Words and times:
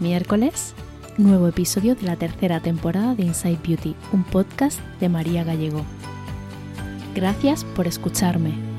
miércoles, 0.00 0.74
nuevo 1.18 1.48
episodio 1.48 1.94
de 1.94 2.02
la 2.02 2.16
tercera 2.16 2.60
temporada 2.60 3.14
de 3.14 3.24
Inside 3.24 3.58
Beauty, 3.66 3.94
un 4.12 4.24
podcast 4.24 4.80
de 5.00 5.08
María 5.08 5.44
Gallego. 5.44 5.84
Gracias 7.14 7.64
por 7.64 7.86
escucharme. 7.86 8.75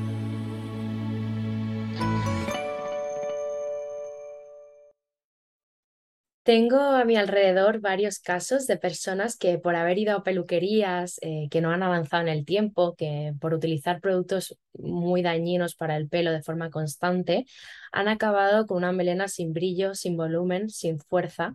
Tengo 6.48 6.80
a 6.80 7.04
mi 7.04 7.16
alrededor 7.16 7.80
varios 7.80 8.20
casos 8.20 8.66
de 8.66 8.78
personas 8.78 9.36
que 9.36 9.58
por 9.58 9.76
haber 9.76 9.98
ido 9.98 10.16
a 10.16 10.22
peluquerías, 10.22 11.18
eh, 11.20 11.46
que 11.50 11.60
no 11.60 11.72
han 11.72 11.82
avanzado 11.82 12.22
en 12.22 12.30
el 12.30 12.46
tiempo, 12.46 12.94
que 12.96 13.34
por 13.38 13.52
utilizar 13.52 14.00
productos 14.00 14.56
muy 14.72 15.20
dañinos 15.20 15.74
para 15.74 15.94
el 15.98 16.08
pelo 16.08 16.32
de 16.32 16.40
forma 16.40 16.70
constante, 16.70 17.44
han 17.92 18.08
acabado 18.08 18.66
con 18.66 18.78
una 18.78 18.92
melena 18.92 19.28
sin 19.28 19.52
brillo, 19.52 19.94
sin 19.94 20.16
volumen, 20.16 20.70
sin 20.70 20.98
fuerza. 21.00 21.54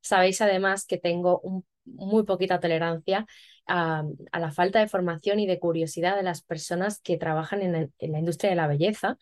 Sabéis 0.00 0.40
además 0.40 0.86
que 0.86 0.96
tengo 0.96 1.42
muy 1.84 2.24
poquita 2.24 2.60
tolerancia 2.60 3.26
a, 3.66 4.04
la 4.32 4.52
falta 4.52 4.78
de 4.80 4.88
formación 4.88 5.38
y 5.40 5.46
de 5.46 5.58
curiosidad 5.58 6.16
de 6.16 6.22
las 6.22 6.40
personas 6.40 6.98
que 7.02 7.18
trabajan 7.18 7.60
en, 7.60 7.92
la 7.98 8.18
industria 8.18 8.48
de 8.48 8.56
la 8.56 8.68
belleza. 8.68 9.18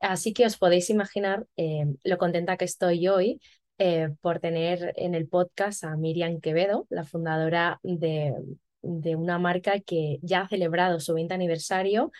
Así 0.00 0.32
que 0.32 0.44
os 0.44 0.58
podéis 0.58 0.90
imaginar 0.90 1.46
eh, 1.56 1.86
lo 2.02 2.18
contenta 2.18 2.56
que 2.56 2.64
estoy 2.64 3.06
hoy 3.06 3.40
eh, 3.78 4.08
por 4.20 4.40
tener 4.40 4.92
en 4.96 5.14
el 5.14 5.28
podcast 5.28 5.84
a 5.84 5.96
Miriam 5.96 6.40
Quevedo, 6.40 6.86
la 6.90 7.04
fundadora 7.04 7.78
de, 7.82 8.34
una 8.82 9.38
marca 9.38 9.80
que 9.80 10.18
ya 10.22 10.42
ha 10.42 10.48
celebrado 10.48 11.00
su 11.00 11.14
20 11.14 11.34
aniversario. 11.34 12.12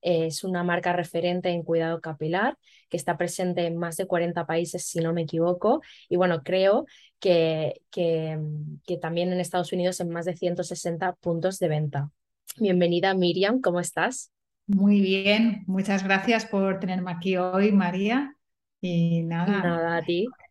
es 0.00 0.44
una 0.44 0.62
marca 0.64 0.92
referente 0.92 1.50
en 1.50 1.62
cuidado 1.62 2.00
capilar 2.00 2.58
que 2.88 2.96
está 2.96 3.16
presente 3.16 3.66
en 3.66 3.76
más 3.76 3.96
de 3.96 4.06
40 4.06 4.46
países, 4.46 4.86
si 4.86 5.00
no 5.00 5.12
me 5.12 5.22
equivoco. 5.22 5.80
Y 6.08 6.16
bueno, 6.16 6.42
creo 6.42 6.86
que, 7.20 7.80
que, 7.90 8.38
que 8.86 8.96
también 8.98 9.32
en 9.32 9.40
Estados 9.40 9.72
Unidos 9.72 10.00
en 10.00 10.10
más 10.10 10.26
de 10.26 10.36
160 10.36 11.14
puntos 11.14 11.58
de 11.58 11.68
venta. 11.68 12.10
Bienvenida, 12.58 13.14
Miriam, 13.14 13.60
¿cómo 13.60 13.80
estás? 13.80 14.30
Muy 14.66 15.00
bien, 15.00 15.64
muchas 15.66 16.04
gracias 16.04 16.46
por 16.46 16.78
tenerme 16.80 17.10
aquí 17.10 17.36
hoy, 17.36 17.72
María. 17.72 18.36
Y 18.80 19.22
nada, 19.22 19.60
nada 19.62 19.96
a 19.96 20.02
ti. 20.02 20.26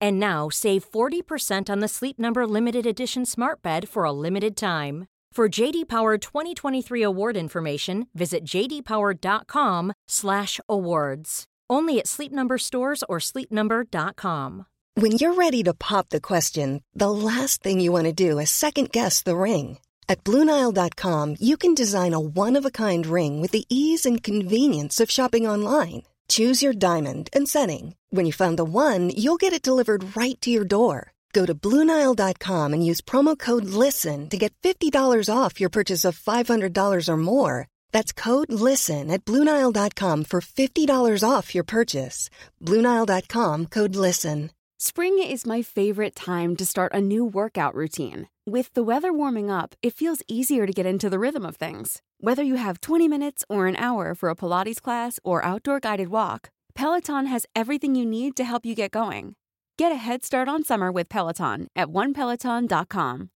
And 0.00 0.20
now 0.20 0.48
save 0.48 0.90
40% 0.90 1.68
on 1.68 1.80
the 1.80 1.88
Sleep 1.88 2.18
Number 2.18 2.46
limited 2.46 2.86
edition 2.86 3.26
smart 3.26 3.60
bed 3.62 3.88
for 3.88 4.04
a 4.04 4.12
limited 4.12 4.56
time. 4.56 5.06
For 5.32 5.48
JD 5.48 5.88
Power 5.88 6.18
2023 6.18 7.02
award 7.02 7.36
information, 7.36 8.06
visit 8.14 8.44
jdpower.com/awards. 8.44 11.44
Only 11.70 11.98
at 12.00 12.08
Sleep 12.08 12.32
Number 12.32 12.58
stores 12.58 13.04
or 13.08 13.18
sleepnumber.com. 13.18 14.66
When 14.94 15.12
you're 15.12 15.34
ready 15.34 15.62
to 15.62 15.72
pop 15.72 16.08
the 16.08 16.20
question, 16.20 16.82
the 16.94 17.12
last 17.12 17.62
thing 17.62 17.78
you 17.80 17.92
want 17.92 18.06
to 18.06 18.12
do 18.12 18.40
is 18.40 18.50
second 18.50 18.90
guess 18.90 19.22
the 19.22 19.36
ring. 19.36 19.78
At 20.08 20.24
BlueNile.com, 20.24 21.36
you 21.38 21.56
can 21.56 21.76
design 21.76 22.12
a 22.12 22.18
one-of-a-kind 22.18 23.06
ring 23.06 23.40
with 23.40 23.52
the 23.52 23.64
ease 23.68 24.04
and 24.04 24.20
convenience 24.20 24.98
of 24.98 25.10
shopping 25.10 25.46
online. 25.46 26.02
Choose 26.30 26.62
your 26.62 26.72
diamond 26.72 27.28
and 27.32 27.48
setting. 27.48 27.96
When 28.10 28.24
you 28.24 28.32
find 28.32 28.56
the 28.56 28.64
one, 28.64 29.10
you'll 29.10 29.42
get 29.44 29.52
it 29.52 29.62
delivered 29.62 30.16
right 30.16 30.40
to 30.42 30.50
your 30.50 30.64
door. 30.64 31.12
Go 31.32 31.44
to 31.44 31.54
Bluenile.com 31.54 32.72
and 32.72 32.86
use 32.86 33.00
promo 33.00 33.36
code 33.36 33.64
LISTEN 33.64 34.28
to 34.30 34.36
get 34.36 34.52
$50 34.62 34.92
off 35.28 35.60
your 35.60 35.70
purchase 35.70 36.04
of 36.04 36.18
$500 36.18 37.08
or 37.08 37.16
more. 37.16 37.66
That's 37.92 38.12
code 38.12 38.52
LISTEN 38.52 39.10
at 39.10 39.24
Bluenile.com 39.24 40.24
for 40.24 40.40
$50 40.40 41.28
off 41.28 41.54
your 41.54 41.64
purchase. 41.64 42.30
Bluenile.com 42.62 43.66
code 43.66 43.96
LISTEN. 43.96 44.50
Spring 44.78 45.18
is 45.18 45.44
my 45.44 45.62
favorite 45.62 46.14
time 46.14 46.56
to 46.56 46.64
start 46.64 46.94
a 46.94 47.00
new 47.00 47.24
workout 47.24 47.74
routine. 47.74 48.28
With 48.46 48.72
the 48.74 48.84
weather 48.84 49.12
warming 49.12 49.50
up, 49.50 49.74
it 49.82 49.94
feels 49.94 50.22
easier 50.28 50.64
to 50.64 50.72
get 50.72 50.86
into 50.86 51.10
the 51.10 51.18
rhythm 51.18 51.44
of 51.44 51.56
things. 51.56 52.00
Whether 52.22 52.42
you 52.42 52.56
have 52.56 52.82
20 52.82 53.08
minutes 53.08 53.46
or 53.48 53.66
an 53.66 53.76
hour 53.76 54.14
for 54.14 54.28
a 54.28 54.34
Pilates 54.34 54.78
class 54.78 55.18
or 55.24 55.42
outdoor 55.42 55.80
guided 55.80 56.08
walk, 56.08 56.50
Peloton 56.74 57.24
has 57.24 57.46
everything 57.56 57.94
you 57.94 58.04
need 58.04 58.36
to 58.36 58.44
help 58.44 58.66
you 58.66 58.74
get 58.74 58.90
going. 58.90 59.36
Get 59.78 59.90
a 59.90 59.94
head 59.94 60.22
start 60.22 60.46
on 60.46 60.62
summer 60.62 60.92
with 60.92 61.08
Peloton 61.08 61.68
at 61.74 61.88
onepeloton.com. 61.88 63.30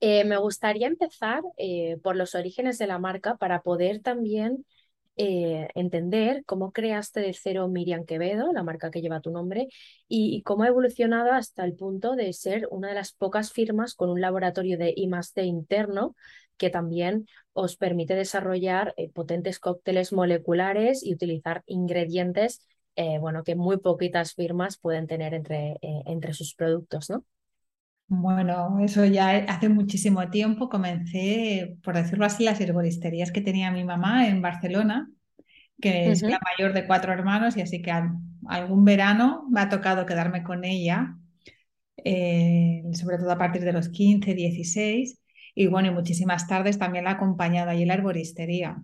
Eh, 0.00 0.24
me 0.24 0.36
gustaría 0.38 0.88
empezar 0.88 1.42
eh, 1.56 1.98
por 2.02 2.16
los 2.16 2.34
orígenes 2.34 2.76
de 2.78 2.88
la 2.88 2.98
marca 2.98 3.36
para 3.36 3.62
poder 3.62 4.02
también 4.02 4.66
Eh, 5.18 5.68
entender 5.74 6.44
cómo 6.44 6.72
creaste 6.72 7.20
de 7.20 7.32
cero 7.32 7.68
Miriam 7.68 8.04
Quevedo, 8.04 8.52
la 8.52 8.62
marca 8.62 8.90
que 8.90 9.00
lleva 9.00 9.20
tu 9.22 9.30
nombre, 9.30 9.68
y, 10.08 10.42
cómo 10.42 10.64
ha 10.64 10.68
evolucionado 10.68 11.32
hasta 11.32 11.64
el 11.64 11.74
punto 11.74 12.16
de 12.16 12.32
ser 12.34 12.68
una 12.70 12.88
de 12.88 12.94
las 12.94 13.12
pocas 13.12 13.50
firmas 13.50 13.94
con 13.94 14.10
un 14.10 14.20
laboratorio 14.20 14.76
de 14.76 14.92
I+D 14.94 15.42
interno 15.44 16.14
que 16.58 16.70
también 16.70 17.26
os 17.54 17.76
permite 17.76 18.14
desarrollar 18.14 18.92
eh, 18.96 19.10
potentes 19.10 19.58
cócteles 19.58 20.12
moleculares 20.12 21.02
y 21.02 21.14
utilizar 21.14 21.62
ingredientes 21.66 22.60
eh, 22.96 23.18
bueno, 23.18 23.42
que 23.44 23.56
muy 23.56 23.78
poquitas 23.78 24.34
firmas 24.34 24.78
pueden 24.78 25.06
tener 25.06 25.34
entre, 25.34 25.78
entre 25.82 26.32
sus 26.32 26.54
productos, 26.54 27.10
¿no? 27.10 27.24
Bueno, 28.08 28.78
eso 28.80 29.04
ya 29.04 29.30
hace 29.48 29.68
muchísimo 29.68 30.30
tiempo 30.30 30.68
comencé, 30.68 31.76
por 31.82 31.96
decirlo 31.96 32.24
así, 32.24 32.44
las 32.44 32.60
herboristerías 32.60 33.32
que 33.32 33.40
tenía 33.40 33.72
mi 33.72 33.82
mamá 33.84 34.28
en 34.28 34.40
Barcelona, 34.42 35.10
que 35.80 36.12
es 36.12 36.22
la 36.22 36.38
mayor 36.40 36.72
de 36.72 36.86
cuatro 36.86 37.12
hermanos, 37.12 37.56
y 37.56 37.62
así 37.62 37.82
que 37.82 37.92
algún 38.48 38.84
verano 38.84 39.46
me 39.50 39.60
ha 39.60 39.68
tocado 39.68 40.06
quedarme 40.06 40.44
con 40.44 40.64
ella, 40.64 41.16
eh, 42.04 42.84
sobre 42.92 43.18
todo 43.18 43.32
a 43.32 43.38
partir 43.38 43.62
de 43.62 43.72
los 43.72 43.88
15, 43.88 44.34
16. 44.34 45.20
y 45.54 45.66
bueno, 45.66 45.88
y 45.88 45.90
muchísimas 45.92 46.46
tardes 46.46 46.78
también 46.78 47.04
la 47.04 47.12
he 47.12 47.14
acompañado 47.14 47.70
allí 47.70 47.82
en 47.82 47.88
la 47.88 47.94
herboristería. 47.94 48.76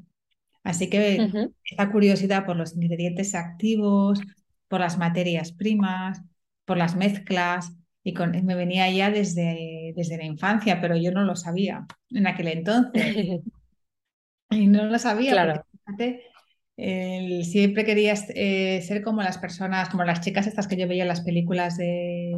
Así 0.65 0.89
que 0.89 1.29
esta 1.65 1.91
curiosidad 1.93 2.45
por 2.47 2.57
los 2.57 2.75
ingredientes 2.75 3.35
activos, 3.35 4.21
por 4.69 4.81
las 4.81 4.99
materias 4.99 5.53
primas, 5.53 6.23
por 6.65 6.79
las 6.79 6.97
mezclas, 6.97 7.73
y 8.05 8.13
me 8.43 8.55
venía 8.55 8.91
ya 8.91 9.11
desde, 9.11 9.93
desde 9.95 10.17
la 10.17 10.25
infancia, 10.25 10.81
pero 10.81 10.97
yo 10.97 11.13
no 11.13 11.25
lo 11.25 11.37
sabía 11.37 11.87
en 12.11 12.27
aquel 12.27 12.49
entonces. 12.49 13.41
y 14.51 14.67
no 14.67 14.87
lo 14.87 14.99
sabía. 14.99 15.33
Claro. 15.33 15.65
siempre 16.77 17.85
quería 17.85 18.15
eh, 18.35 18.83
ser 18.83 19.03
como 19.03 19.23
las 19.23 19.39
personas, 19.39 19.89
como 19.89 20.05
las 20.05 20.21
chicas 20.21 20.47
estas 20.47 20.67
que 20.67 20.77
yo 20.77 20.89
veía 20.89 21.03
en 21.03 21.09
las 21.09 21.21
películas 21.21 21.77
de, 21.77 22.33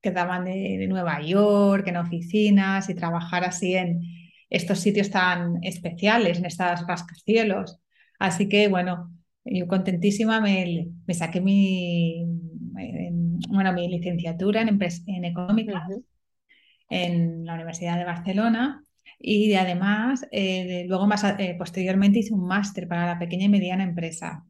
que 0.00 0.10
daban 0.10 0.46
de, 0.46 0.86
Nueva 0.88 1.20
York, 1.20 1.86
en 1.88 1.98
oficinas 1.98 2.88
y 2.88 2.94
trabajar 2.94 3.44
así 3.44 3.74
en 3.74 4.00
estos 4.48 4.80
sitios 4.80 5.10
tan 5.10 5.62
especiales, 5.62 6.38
en 6.38 6.46
estos 6.46 6.86
rascacielos. 6.86 7.80
Así 8.18 8.48
que 8.48 8.68
bueno, 8.68 9.10
yo 9.44 9.66
contentísima 9.68 10.40
me, 10.40 10.88
me 11.06 11.14
saqué 11.14 11.40
mi, 11.40 12.24
bueno, 13.48 13.72
mi 13.72 13.88
licenciatura 13.88 14.62
en, 14.62 14.78
en 15.06 15.24
económica 15.24 15.86
en 16.88 17.44
la 17.46 17.54
Universidad 17.54 17.96
de 17.98 18.04
Barcelona 18.04 18.84
y 19.18 19.54
además 19.54 20.26
eh, 20.32 20.84
luego 20.88 21.06
más 21.06 21.24
eh, 21.24 21.54
posteriormente 21.58 22.18
hice 22.20 22.34
un 22.34 22.46
máster 22.46 22.88
para 22.88 23.06
la 23.06 23.18
pequeña 23.18 23.46
y 23.46 23.48
mediana 23.48 23.84
empresa. 23.84 24.44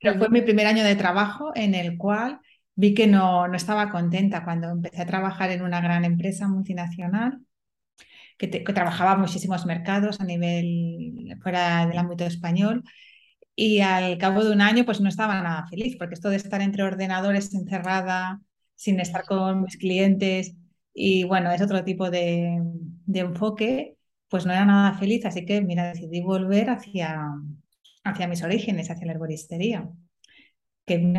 Pero 0.00 0.18
fue 0.18 0.28
mi 0.28 0.42
primer 0.42 0.66
año 0.66 0.84
de 0.84 0.94
trabajo 0.96 1.52
en 1.54 1.74
el 1.74 1.96
cual 1.98 2.40
vi 2.74 2.94
que 2.94 3.06
no, 3.06 3.48
no 3.48 3.56
estaba 3.56 3.90
contenta 3.90 4.44
cuando 4.44 4.68
empecé 4.70 5.02
a 5.02 5.06
trabajar 5.06 5.50
en 5.50 5.62
una 5.62 5.80
gran 5.80 6.04
empresa 6.04 6.46
multinacional 6.46 7.40
que, 8.38 8.50
que 8.50 8.72
trabajaba 8.72 9.16
muchísimos 9.16 9.64
mercados 9.66 10.20
a 10.20 10.24
nivel 10.24 11.36
fuera 11.42 11.86
del 11.86 11.98
ámbito 11.98 12.24
español 12.26 12.84
y 13.56 13.80
al 13.80 14.18
cabo 14.18 14.44
de 14.44 14.52
un 14.52 14.60
año 14.60 14.84
pues 14.84 15.00
no 15.00 15.08
estaba 15.08 15.40
nada 15.42 15.66
feliz, 15.68 15.96
porque 15.98 16.14
esto 16.14 16.28
de 16.28 16.36
estar 16.36 16.60
entre 16.60 16.82
ordenadores 16.82 17.54
encerrada, 17.54 18.40
sin 18.74 19.00
estar 19.00 19.24
con 19.24 19.62
mis 19.62 19.78
clientes 19.78 20.54
y 20.94 21.24
bueno, 21.24 21.50
es 21.52 21.60
otro 21.62 21.84
tipo 21.84 22.10
de, 22.10 22.62
enfoque, 23.12 23.96
pues 24.28 24.46
no 24.46 24.52
era 24.52 24.64
nada 24.64 24.94
feliz, 24.98 25.24
así 25.26 25.44
que 25.44 25.60
mira, 25.60 25.88
decidí 25.88 26.22
volver 26.22 26.70
hacia, 26.70 27.20
hacia 28.04 28.28
mis 28.28 28.42
orígenes, 28.42 28.90
hacia 28.90 29.06
la 29.06 29.12
herboristería. 29.12 29.88
Que 30.86 31.12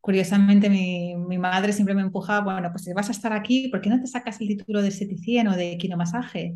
curiosamente 0.00 0.68
mi, 0.70 1.16
mi, 1.16 1.38
madre 1.38 1.72
siempre 1.72 1.94
me 1.94 2.02
empujaba, 2.02 2.52
bueno, 2.52 2.70
pues 2.70 2.84
si 2.84 2.92
vas 2.92 3.08
a 3.08 3.12
estar 3.12 3.32
aquí, 3.32 3.68
¿por 3.68 3.80
qué 3.80 3.90
no 3.90 4.00
te 4.00 4.06
sacas 4.06 4.40
el 4.40 4.48
título 4.48 4.82
de 4.82 4.88
esteticien 4.88 5.48
o 5.48 5.56
de 5.56 5.78
quinomasaje? 5.78 6.54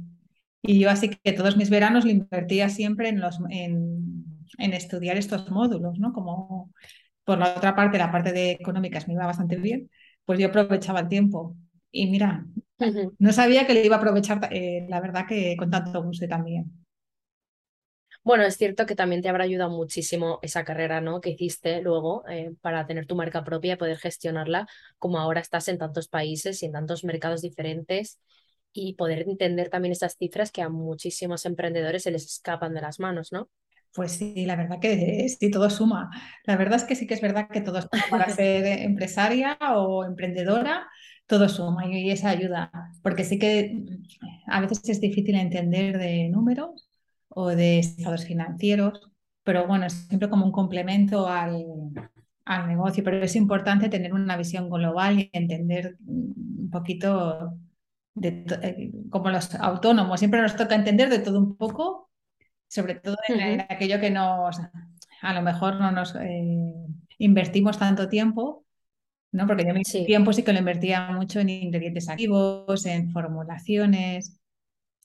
Y 0.62 0.78
yo 0.78 0.90
así 0.90 1.08
que 1.08 1.32
todos 1.32 1.56
mis 1.56 1.70
veranos 1.70 2.04
lo 2.04 2.10
invertía 2.10 2.68
siempre 2.68 3.08
en, 3.08 3.20
los, 3.20 3.40
en, 3.48 4.29
en 4.58 4.72
estudiar 4.74 5.16
estos 5.16 5.50
módulos, 5.50 5.98
¿no? 5.98 6.12
Como 6.12 6.72
por 7.24 7.38
la 7.38 7.54
otra 7.56 7.74
parte, 7.76 7.98
la 7.98 8.10
parte 8.12 8.32
de 8.32 8.52
económicas 8.52 9.06
me 9.08 9.14
iba 9.14 9.26
bastante 9.26 9.56
bien, 9.56 9.90
pues 10.24 10.38
yo 10.38 10.48
aprovechaba 10.48 11.00
el 11.00 11.08
tiempo. 11.08 11.56
Y 11.90 12.10
mira, 12.10 12.46
no 13.18 13.32
sabía 13.32 13.66
que 13.66 13.74
le 13.74 13.84
iba 13.84 13.96
a 13.96 13.98
aprovechar, 13.98 14.48
eh, 14.52 14.86
la 14.88 15.00
verdad 15.00 15.26
que 15.28 15.56
con 15.56 15.70
tanto 15.70 16.02
gusto 16.02 16.26
también. 16.28 16.72
Bueno, 18.22 18.44
es 18.44 18.56
cierto 18.56 18.84
que 18.86 18.94
también 18.94 19.22
te 19.22 19.28
habrá 19.30 19.44
ayudado 19.44 19.70
muchísimo 19.70 20.38
esa 20.42 20.64
carrera 20.64 21.00
¿no? 21.00 21.20
que 21.20 21.30
hiciste 21.30 21.80
luego 21.80 22.22
eh, 22.28 22.52
para 22.60 22.86
tener 22.86 23.06
tu 23.06 23.16
marca 23.16 23.44
propia 23.44 23.74
y 23.74 23.76
poder 23.76 23.96
gestionarla, 23.98 24.66
como 24.98 25.18
ahora 25.18 25.40
estás 25.40 25.68
en 25.68 25.78
tantos 25.78 26.08
países 26.08 26.62
y 26.62 26.66
en 26.66 26.72
tantos 26.72 27.02
mercados 27.04 27.40
diferentes 27.40 28.20
y 28.72 28.94
poder 28.94 29.22
entender 29.22 29.70
también 29.70 29.92
esas 29.92 30.16
cifras 30.16 30.52
que 30.52 30.62
a 30.62 30.68
muchísimos 30.68 31.46
emprendedores 31.46 32.02
se 32.02 32.10
les 32.10 32.24
escapan 32.26 32.74
de 32.74 32.82
las 32.82 33.00
manos, 33.00 33.32
¿no? 33.32 33.48
Pues 33.94 34.12
sí, 34.12 34.46
la 34.46 34.56
verdad 34.56 34.78
que 34.80 35.28
sí, 35.28 35.50
todo 35.50 35.68
suma. 35.68 36.10
La 36.44 36.56
verdad 36.56 36.76
es 36.76 36.84
que 36.84 36.94
sí 36.94 37.06
que 37.06 37.14
es 37.14 37.20
verdad 37.20 37.48
que 37.48 37.60
todo 37.60 37.80
suma 37.80 38.04
para 38.08 38.30
ser 38.30 38.64
empresaria 38.82 39.58
o 39.76 40.04
emprendedora, 40.04 40.86
todo 41.26 41.48
suma 41.48 41.86
y 41.86 42.10
esa 42.10 42.30
ayuda, 42.30 42.70
porque 43.02 43.24
sí 43.24 43.38
que 43.38 43.84
a 44.46 44.60
veces 44.60 44.88
es 44.88 45.00
difícil 45.00 45.34
entender 45.36 45.98
de 45.98 46.28
números 46.28 46.88
o 47.28 47.48
de 47.48 47.78
estados 47.78 48.24
financieros, 48.24 49.10
pero 49.44 49.66
bueno, 49.66 49.86
es 49.86 49.94
siempre 50.08 50.28
como 50.28 50.44
un 50.44 50.52
complemento 50.52 51.28
al, 51.28 51.64
al 52.44 52.68
negocio, 52.68 53.02
pero 53.04 53.18
es 53.22 53.36
importante 53.36 53.88
tener 53.88 54.12
una 54.12 54.36
visión 54.36 54.68
global 54.70 55.18
y 55.20 55.30
entender 55.32 55.96
un 56.06 56.68
poquito 56.70 57.54
de, 58.14 58.44
eh, 58.62 58.92
como 59.10 59.30
los 59.30 59.54
autónomos, 59.54 60.20
siempre 60.20 60.42
nos 60.42 60.56
toca 60.56 60.74
entender 60.74 61.08
de 61.08 61.20
todo 61.20 61.38
un 61.38 61.56
poco 61.56 62.09
sobre 62.70 62.94
todo 62.94 63.16
en, 63.28 63.62
aquello 63.62 64.00
que 64.00 64.10
nos, 64.10 64.60
a 65.22 65.34
lo 65.34 65.42
mejor 65.42 65.74
no 65.80 65.90
nos 65.90 66.14
eh, 66.14 66.86
invertimos 67.18 67.78
tanto 67.78 68.08
tiempo, 68.08 68.64
¿no? 69.32 69.46
Porque 69.48 69.64
yo 69.66 69.74
mi 69.74 69.82
tiempo 69.82 70.32
sí 70.32 70.44
que 70.44 70.52
lo 70.52 70.60
invertía 70.60 71.10
mucho 71.10 71.40
en 71.40 71.48
ingredientes 71.48 72.08
activos, 72.08 72.86
en 72.86 73.10
formulaciones, 73.10 74.40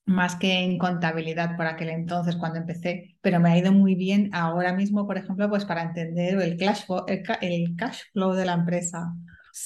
más 0.06 0.36
que 0.36 0.60
en 0.60 0.78
contabilidad 0.78 1.58
por 1.58 1.66
aquel 1.66 1.90
entonces 1.90 2.36
cuando 2.36 2.60
empecé, 2.60 3.18
pero 3.22 3.40
me 3.40 3.50
ha 3.50 3.58
ido 3.58 3.72
muy 3.72 3.96
bien 3.96 4.30
ahora 4.32 4.72
mismo, 4.72 5.08
por 5.08 5.18
ejemplo, 5.18 5.50
pues 5.50 5.66
para 5.66 5.82
entender 5.82 6.40
el 6.40 6.58
cash 6.58 6.86
flow, 6.86 7.06
el, 7.08 7.76
cash 7.76 8.02
flow 8.14 8.34
de 8.34 8.46
la 8.46 8.54
empresa 8.54 9.12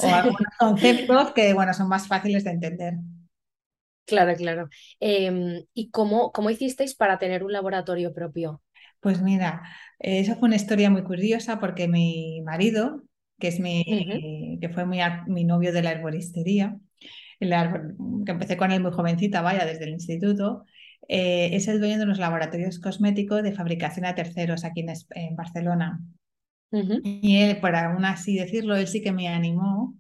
o 0.02 0.07
algunos 0.07 0.54
conceptos 0.57 1.34
que, 1.34 1.54
bueno, 1.54 1.74
son 1.74 1.90
más 1.90 2.07
fáciles 2.07 2.45
de 2.45 2.52
entender. 2.52 2.94
Claro, 4.09 4.35
claro. 4.35 4.69
Em, 5.00 5.63
¿y 5.73 5.91
cómo, 5.91 6.31
cómo 6.31 6.50
hicisteis 6.50 6.95
para 6.95 7.19
tener 7.19 7.44
un 7.44 7.53
laboratorio 7.53 8.11
propio? 8.11 8.61
Pues 9.00 9.21
mira, 9.21 9.61
esa 10.00 10.35
fue 10.35 10.47
una 10.47 10.56
historia 10.56 10.89
muy 10.89 11.03
curiosa 11.03 11.59
porque 11.59 11.88
mi 11.88 12.41
marido, 12.41 13.03
que 13.39 13.50
es 13.50 13.59
mi, 13.59 14.57
que 14.59 14.69
fue 14.69 14.85
mi, 14.85 15.44
novio 15.45 15.71
de 15.71 15.83
la 15.83 15.91
herboristería, 15.91 16.77
que 17.39 18.31
empecé 18.31 18.57
con 18.57 18.71
él 18.71 18.81
muy 18.81 18.91
jovencita, 18.91 19.41
vaya, 19.41 19.65
desde 19.65 19.85
el 19.85 19.91
instituto, 19.91 20.65
eh, 21.07 21.51
es 21.53 21.67
el 21.67 21.79
dueño 21.79 22.00
de 22.00 22.07
los 22.07 22.17
laboratorios 22.17 22.79
cosméticos 22.79 23.44
de 23.44 23.53
fabricación 23.53 24.06
a 24.06 24.15
terceros 24.15 24.65
aquí 24.65 24.85
en, 25.11 25.35
Barcelona. 25.35 26.01
Y 26.71 27.38
él, 27.38 27.59
por 27.59 27.75
aún 27.75 28.06
así 28.06 28.38
decirlo, 28.38 28.75
él 28.75 28.88
sí 28.88 29.01
que 29.01 29.11
me 29.11 29.27
animó 29.27 29.95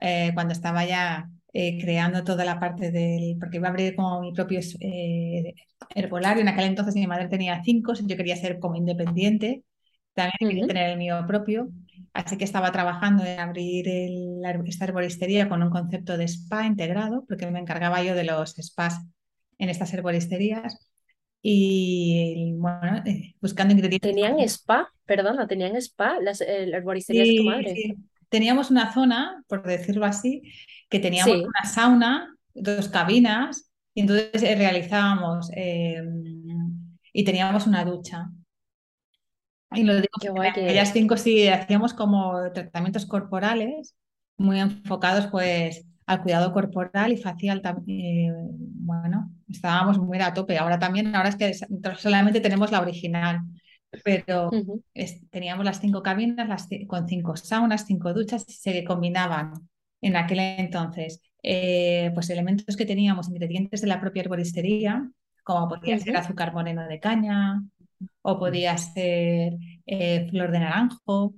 eh, 0.00 0.32
cuando 0.34 0.52
estaba 0.52 0.84
ya 0.84 1.30
eh, 1.52 1.78
creando 1.80 2.24
toda 2.24 2.44
la 2.44 2.60
parte 2.60 2.90
del, 2.90 3.36
porque 3.38 3.56
iba 3.56 3.68
a 3.68 3.70
abrir 3.70 3.96
como 3.96 4.20
mi 4.20 4.32
propio 4.32 4.60
eh, 4.80 5.54
herbolario, 5.94 6.42
en 6.42 6.48
aquel 6.48 6.66
entonces 6.66 6.94
mi 6.94 7.06
madre 7.06 7.28
tenía 7.28 7.62
cinco, 7.64 7.94
yo 7.94 8.16
quería 8.16 8.36
ser 8.36 8.58
como 8.58 8.76
independiente, 8.76 9.64
también 10.12 10.36
quería 10.38 10.66
tener 10.66 10.90
el 10.90 10.98
mío 10.98 11.24
propio, 11.26 11.70
así 12.12 12.36
que 12.36 12.44
estaba 12.44 12.70
trabajando 12.70 13.24
en 13.24 13.40
abrir 13.40 13.88
el, 13.88 14.42
esta 14.66 14.84
herboristería 14.84 15.48
con 15.48 15.62
un 15.62 15.70
concepto 15.70 16.18
de 16.18 16.24
spa 16.24 16.66
integrado, 16.66 17.24
porque 17.26 17.46
me 17.50 17.60
encargaba 17.60 18.02
yo 18.02 18.14
de 18.14 18.24
los 18.24 18.54
spas 18.60 19.00
en 19.58 19.70
estas 19.70 19.92
herboristerías. 19.94 20.90
Y 21.40 22.52
bueno, 22.56 23.00
eh, 23.06 23.36
buscando 23.40 23.72
ingredientes. 23.72 24.10
¿Tenían 24.10 24.40
spa? 24.40 24.92
Perdona, 25.06 25.46
¿tenían 25.46 25.76
spa 25.76 26.18
las 26.20 26.40
herboristerías 26.40 27.28
de 27.28 27.36
tu 27.36 27.44
madre? 27.44 27.74
Sí 27.74 27.94
teníamos 28.28 28.70
una 28.70 28.92
zona, 28.92 29.42
por 29.48 29.62
decirlo 29.62 30.04
así, 30.04 30.42
que 30.88 30.98
teníamos 30.98 31.36
una 31.36 31.64
sauna, 31.64 32.34
dos 32.54 32.88
cabinas, 32.88 33.70
y 33.94 34.02
entonces 34.02 34.42
eh, 34.42 34.54
realizábamos 34.56 35.50
eh, 35.54 36.02
y 37.12 37.24
teníamos 37.24 37.66
una 37.66 37.84
ducha. 37.84 38.30
Y 39.72 39.82
lo 39.82 39.94
digo, 39.94 40.08
que 40.54 40.70
ellas 40.70 40.92
cinco 40.92 41.16
sí 41.16 41.48
hacíamos 41.48 41.92
como 41.92 42.50
tratamientos 42.52 43.04
corporales 43.04 43.94
muy 44.38 44.60
enfocados 44.60 45.26
pues 45.26 45.84
al 46.06 46.22
cuidado 46.22 46.52
corporal 46.52 47.12
y 47.12 47.18
facial 47.18 47.60
también. 47.60 48.00
Eh, 48.00 48.32
bueno, 48.58 49.30
estábamos 49.48 49.98
muy 49.98 50.18
a 50.20 50.32
tope. 50.32 50.56
Ahora 50.56 50.78
también, 50.78 51.14
ahora 51.14 51.28
es 51.28 51.36
que 51.36 51.52
solamente 51.98 52.40
tenemos 52.40 52.70
la 52.70 52.80
original 52.80 53.42
pero 54.04 54.50
teníamos 55.30 55.64
las 55.64 55.80
cinco 55.80 56.02
cabinas 56.02 56.48
las, 56.48 56.68
con 56.86 57.08
cinco 57.08 57.36
saunas, 57.36 57.86
cinco 57.86 58.12
duchas 58.12 58.44
y 58.48 58.52
se 58.52 58.84
combinaban 58.84 59.68
en 60.00 60.16
aquel 60.16 60.38
entonces 60.40 61.20
eh, 61.42 62.10
pues 62.14 62.30
elementos 62.30 62.76
que 62.76 62.86
teníamos, 62.86 63.28
ingredientes 63.28 63.80
de 63.80 63.86
la 63.86 64.00
propia 64.00 64.22
herboristería, 64.22 65.10
como 65.44 65.68
podía 65.68 65.98
ser 65.98 66.16
azúcar 66.16 66.52
moreno 66.52 66.86
de 66.86 67.00
caña 67.00 67.62
o 68.22 68.38
podía 68.38 68.76
ser 68.76 69.56
eh, 69.86 70.26
flor 70.30 70.50
de 70.50 70.58
naranjo 70.58 71.34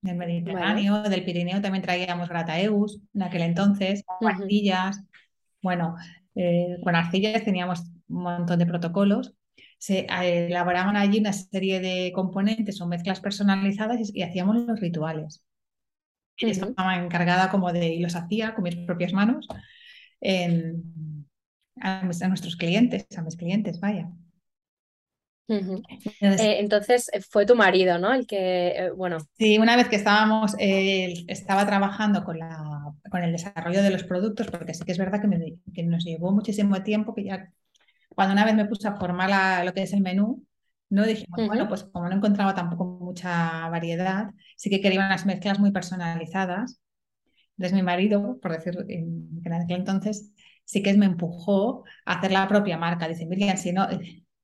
del 0.00 0.16
Mediterráneo, 0.16 1.02
del 1.02 1.24
Pirineo 1.24 1.60
también 1.60 1.82
traíamos 1.82 2.28
grataeus 2.28 3.00
en 3.12 3.22
aquel 3.22 3.42
entonces, 3.42 4.04
arcillas, 4.20 5.02
bueno, 5.60 5.96
eh, 6.36 6.78
con 6.82 6.94
arcillas 6.94 7.44
teníamos 7.44 7.80
un 8.08 8.22
montón 8.22 8.58
de 8.58 8.66
protocolos. 8.66 9.34
Se 9.78 10.06
elaboraban 10.08 10.96
allí 10.96 11.18
una 11.18 11.32
serie 11.32 11.80
de 11.80 12.12
componentes 12.14 12.80
o 12.80 12.86
mezclas 12.86 13.20
personalizadas 13.20 13.98
y, 14.14 14.22
hacíamos 14.22 14.56
los 14.56 14.80
rituales. 14.80 15.42
Estaba 16.38 16.96
encargada 16.96 17.50
como 17.50 17.72
de, 17.72 17.88
y 17.88 18.00
los 18.00 18.14
hacía 18.16 18.54
con 18.54 18.64
mis 18.64 18.76
propias 18.76 19.12
manos, 19.12 19.46
en, 20.20 21.26
a, 21.80 22.02
nuestros 22.02 22.56
clientes, 22.56 23.06
a 23.16 23.22
mis 23.22 23.36
clientes, 23.36 23.80
vaya. 23.80 24.10
entonces, 25.48 27.10
fue 27.30 27.46
tu 27.46 27.54
marido, 27.54 27.98
¿no? 27.98 28.12
El 28.12 28.26
que, 28.26 28.90
bueno. 28.96 29.18
Sí, 29.38 29.58
una 29.58 29.76
vez 29.76 29.88
que 29.88 29.96
estábamos, 29.96 30.54
estaba 30.58 31.66
trabajando 31.66 32.24
con, 32.24 32.38
la, 32.38 32.92
con 33.10 33.22
el 33.22 33.32
desarrollo 33.32 33.82
de 33.82 33.90
los 33.90 34.04
productos, 34.04 34.48
porque 34.48 34.74
sí 34.74 34.84
que 34.84 34.92
es 34.92 34.98
verdad 34.98 35.20
que, 35.22 35.56
que 35.72 35.82
nos 35.84 36.04
llevó 36.04 36.32
muchísimo 36.32 36.82
tiempo, 36.82 37.14
que 37.14 37.24
ya 37.24 37.52
cuando 38.08 38.32
una 38.32 38.44
vez 38.44 38.54
me 38.54 38.64
puse 38.64 38.88
a 38.88 38.96
formar 38.96 39.64
lo 39.64 39.72
que 39.72 39.82
es 39.82 39.92
el 39.92 40.00
menú, 40.00 40.44
no 40.90 41.04
dijimos, 41.06 41.46
bueno, 41.46 41.68
pues 41.68 41.84
como 41.84 42.08
no 42.08 42.16
encontraba 42.16 42.54
tampoco 42.54 42.84
mucha 43.00 43.68
variedad, 43.68 44.30
sí 44.56 44.70
que 44.70 44.80
quería 44.80 45.00
unas 45.00 45.26
mezclas 45.26 45.58
muy 45.58 45.72
personalizadas. 45.72 46.80
Entonces 47.56 47.74
mi 47.74 47.82
marido, 47.82 48.38
por 48.40 48.52
decir 48.52 48.76
en, 48.88 49.40
en 49.44 49.52
aquel 49.52 49.78
entonces, 49.80 50.32
sí 50.64 50.82
que 50.82 50.94
me 50.94 51.06
empujó 51.06 51.84
a 52.04 52.14
hacer 52.14 52.32
la 52.32 52.48
propia 52.48 52.78
marca. 52.78 53.08
Dice, 53.08 53.26
Miriam, 53.26 53.56
si 53.56 53.72
no, 53.72 53.88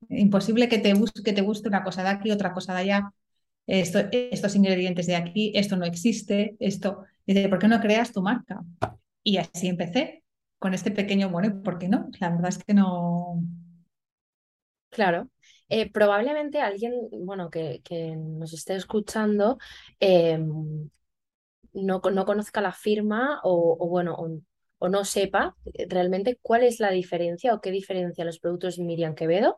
imposible 0.09 0.69
que 0.69 0.79
te, 0.79 0.95
que 1.25 1.33
te 1.33 1.43
guste 1.43 1.69
una 1.69 1.85
cosa 1.85 2.03
de 2.03 2.09
aquí, 2.11 2.31
otra 2.31 2.53
cosa 2.53 2.75
de 2.75 2.81
allá, 2.81 3.13
esto, 3.67 4.01
estos 4.13 4.57
ingredientes 4.57 5.07
de 5.07 5.17
aquí, 5.17 5.53
esto 5.55 5.77
no 5.77 5.85
existe, 5.87 6.57
esto. 6.61 7.05
Dice, 7.27 7.49
¿por 7.49 7.59
qué 7.59 7.69
no 7.69 7.81
creas 7.81 8.13
tu 8.13 8.23
marca? 8.23 8.61
Y 9.23 9.39
así 9.39 9.69
empecé 9.69 10.25
con 10.59 10.75
este 10.75 10.91
pequeño, 10.91 11.31
bueno, 11.31 11.63
¿por 11.63 11.79
qué 11.79 11.89
no? 11.89 12.09
La 12.21 12.31
verdad 12.31 12.49
es 12.51 12.59
que 12.59 12.75
no, 12.75 13.43
Claro. 14.91 15.29
Eh, 15.75 15.91
probablemente 15.91 16.61
alguien, 16.61 16.93
bueno, 17.25 17.49
que, 17.49 17.81
que 17.83 18.15
nos 18.15 18.53
esté 18.53 18.75
escuchando 18.77 19.57
em, 20.01 20.91
no, 21.73 22.03
no, 22.13 22.25
conozca 22.27 22.61
la 22.61 22.73
firma 22.73 23.41
o, 23.43 23.89
bueno, 23.89 24.15
o, 24.79 24.89
no 24.91 25.05
sepa 25.07 25.57
eh, 25.65 25.87
realmente 25.89 26.39
cuál 26.43 26.65
es 26.65 26.79
la 26.79 26.91
diferencia 26.91 27.55
o 27.55 27.63
qué 27.63 27.71
diferencia 27.71 28.27
los 28.27 28.39
productos 28.39 28.79
Miriam 28.79 29.15
Quevedo 29.15 29.57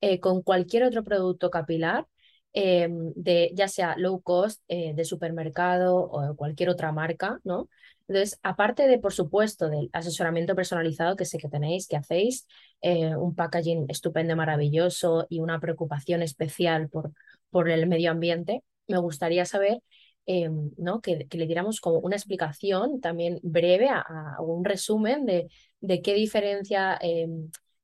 eh, 0.00 0.18
con 0.18 0.42
cualquier 0.42 0.82
otro 0.82 1.04
producto 1.04 1.48
capilar, 1.50 2.08
de, 2.54 3.52
ya 3.54 3.68
sea 3.68 3.96
low 3.96 4.20
cost, 4.20 4.62
de 4.68 5.04
supermercado 5.04 5.96
o 5.96 6.36
cualquier 6.36 6.70
otra 6.70 6.92
marca, 6.92 7.38
¿no? 7.44 7.68
Entonces, 8.12 8.38
aparte 8.42 8.86
de, 8.88 8.98
por 8.98 9.14
supuesto, 9.14 9.70
del 9.70 9.88
asesoramiento 9.94 10.54
personalizado 10.54 11.16
que 11.16 11.24
sé 11.24 11.38
que 11.38 11.48
tenéis, 11.48 11.88
que 11.88 11.96
hacéis, 11.96 12.46
eh, 12.82 13.16
un 13.16 13.34
packaging 13.34 13.86
estupendo, 13.88 14.36
maravilloso 14.36 15.26
y 15.30 15.40
una 15.40 15.58
preocupación 15.60 16.20
especial 16.20 16.90
por, 16.90 17.12
por 17.48 17.70
el 17.70 17.86
medio 17.86 18.10
ambiente, 18.10 18.62
me 18.86 18.98
gustaría 18.98 19.46
saber 19.46 19.78
eh, 20.26 20.50
¿no? 20.76 21.00
que, 21.00 21.26
le 21.30 21.46
diéramos 21.46 21.80
como 21.80 22.00
una 22.00 22.16
explicación 22.16 23.00
también 23.00 23.40
breve, 23.42 23.88
a, 23.88 24.04
un 24.40 24.62
resumen 24.62 25.24
de, 25.24 25.48
de 25.80 26.02
qué 26.02 26.12
diferencia 26.12 26.98
eh, 27.00 27.26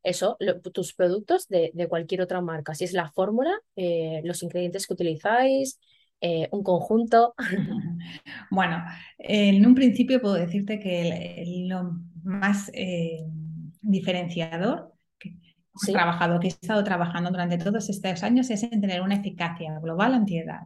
eso, 0.03 0.37
tus 0.75 0.93
productos 0.93 1.49
de, 1.49 1.73
cualquier 1.89 2.21
otra 2.21 2.43
marca. 2.43 2.75
Si 2.75 2.85
es 2.85 2.93
la 2.93 3.11
fórmula, 3.11 3.59
los 4.25 4.43
ingredientes 4.43 4.87
que 4.87 4.93
utilizáis, 4.93 5.79
eh, 6.21 6.49
un 6.53 6.63
conjunto? 6.63 7.35
Bueno, 8.51 8.83
en 9.19 9.67
un 9.67 9.75
principio 9.75 10.21
puedo 10.21 10.35
decirte 10.35 10.81
que 10.81 11.45
lo 11.69 11.99
más 12.23 12.71
eh, 12.73 13.25
diferenciador 13.83 14.95
que 15.19 15.37
he 15.87 15.93
trabajado, 15.93 16.41
que 16.41 16.47
he 16.47 16.51
estado 16.51 16.83
trabajando 16.83 17.31
durante 17.31 17.59
todos 17.59 17.91
estos 17.91 18.23
años 18.23 18.49
es 18.51 18.63
en 18.63 18.81
tener 18.81 19.03
una 19.03 19.17
eficacia 19.17 19.79
global 19.81 20.15
antiedad. 20.15 20.63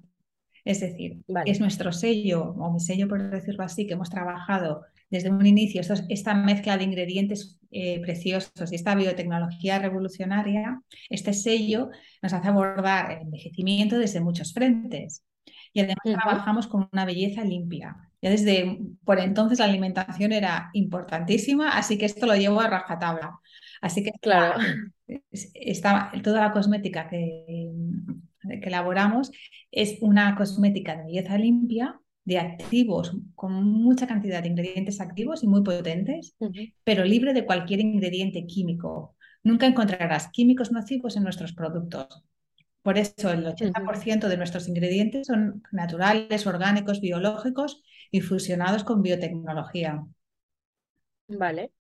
Es 0.65 0.81
decir, 0.81 1.19
es 1.45 1.59
nuestro 1.59 1.91
sello, 1.93 2.53
o 2.53 2.73
mi 2.73 2.79
sello 2.79 3.09
por 3.09 3.31
decirlo 3.31 3.65
así, 3.65 3.87
que 3.87 3.95
hemos 3.95 4.11
trabajado 4.11 4.83
desde 5.11 5.31
un 5.31 5.45
inicio, 5.45 5.83
esta 6.09 6.35
mezcla 6.35 6.79
de 6.79 6.85
ingredientes 6.85 7.59
eh, 7.71 8.01
preciosos 8.01 8.73
y 8.73 8.77
esta 8.77 8.95
biotecnología 8.95 9.79
revolucionaria, 9.79 10.81
este 11.11 11.35
sello 11.35 11.91
nos 12.23 12.33
hace 12.33 12.49
abordar 12.49 13.11
el 13.11 13.23
envejecimiento 13.23 13.99
desde 13.99 14.21
muchos 14.21 14.55
frentes. 14.55 15.23
Y 15.73 15.81
además 15.81 15.99
trabajamos 16.05 16.67
con 16.67 16.89
una 16.93 17.05
belleza 17.05 17.45
limpia. 17.45 17.97
Ya 18.21 18.31
desde 18.31 18.79
por 19.05 19.19
entonces 19.19 19.59
la 19.59 19.65
alimentación 19.65 20.33
era 20.33 20.71
importantísima, 20.75 21.71
así 21.71 21.99
que 21.99 22.07
esto 22.07 22.27
lo 22.27 22.37
llevo 22.37 22.61
a 22.61 22.69
rajatabla. 22.69 23.41
Así 23.81 24.03
que 24.03 24.13
claro. 24.21 24.61
Está, 25.31 26.11
toda 26.23 26.41
la 26.41 26.53
cosmética 26.53 27.09
que, 27.09 27.71
que 28.43 28.69
elaboramos 28.69 29.31
es 29.71 29.99
una 30.01 30.35
cosmética 30.37 30.97
de 30.97 31.05
belleza 31.05 31.37
limpia, 31.37 32.01
de 32.25 32.39
activos, 32.39 33.17
con 33.35 33.65
mucha 33.65 34.07
cantidad 34.07 34.43
de 34.43 34.49
ingredientes 34.49 35.01
activos 35.01 35.43
y 35.43 35.49
muy 35.49 35.63
potentes, 35.63 36.37
pero 36.85 37.05
libre 37.05 37.33
de 37.33 37.45
cualquier 37.45 37.81
ingrediente 37.81 38.47
químico. 38.47 39.17
Nunca 39.43 39.67
encontrarás 39.67 40.29
químicos 40.29 40.71
nocivos 40.71 41.17
en 41.17 41.25
nuestros 41.25 41.53
productos. 41.53 42.25
Por 42.83 42.99
eso 42.99 43.31
el 43.31 43.47
80% 43.47 44.29
de 44.29 44.37
nuestros 44.37 44.69
ingredientes 44.69 45.29
son 45.29 45.63
naturales, 45.73 46.47
orgánicos, 46.47 47.01
biológicos 47.01 47.83
y 48.11 48.21
fusionados 48.21 48.85
con 48.85 49.03
biotecnología. 49.03 50.03
Vale. 51.29 51.73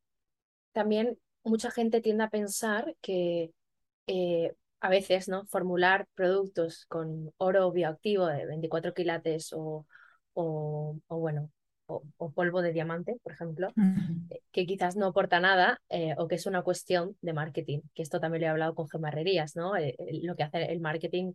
También 0.73 1.19
mucha 1.45 1.71
gente 1.71 2.01
tiende 2.01 2.25
a 2.25 2.31
pensar 2.31 2.97
que 3.03 3.53
eh, 4.09 4.55
a 4.81 4.91
veces, 4.91 5.29
¿no? 5.29 5.47
Formular 5.47 6.09
productos 6.15 6.87
con 6.87 7.33
oro 7.39 7.73
bioactivo 7.73 8.27
de 8.29 8.47
24 8.47 8.95
quilates 8.95 9.53
o, 9.55 9.87
o, 10.35 10.99
o 11.09 11.19
bueno, 11.19 11.51
o, 12.17 12.31
polvo 12.33 12.63
de 12.63 12.73
diamante, 12.73 13.17
por 13.23 13.33
ejemplo, 13.33 13.69
eh, 14.31 14.41
que 14.51 14.67
quizás 14.67 14.97
no 14.97 15.07
aporta 15.07 15.41
nada 15.41 15.81
eh, 15.89 16.15
o 16.19 16.29
que 16.29 16.37
es 16.37 16.47
una 16.47 16.63
cuestión 16.63 17.17
de 17.21 17.33
marketing, 17.33 17.81
que 17.95 18.03
esto 18.03 18.21
también 18.21 18.43
lo 18.43 18.47
he 18.47 18.51
hablado 18.51 18.75
con 18.75 18.89
gemarrerías, 18.89 19.57
¿no? 19.57 19.77
Eh, 19.77 19.97
lo 20.23 20.37
que 20.37 20.43
hace 20.43 20.73
el 20.73 20.81
marketing 20.81 21.33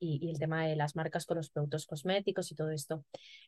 y, 0.00 0.26
y, 0.26 0.30
el 0.30 0.38
tema 0.38 0.66
de 0.66 0.76
las 0.76 0.96
marcas 0.96 1.26
con 1.26 1.36
los 1.36 1.50
productos 1.50 1.86
cosméticos 1.86 2.50
y 2.52 2.54
todo 2.54 2.70
esto. 2.70 3.04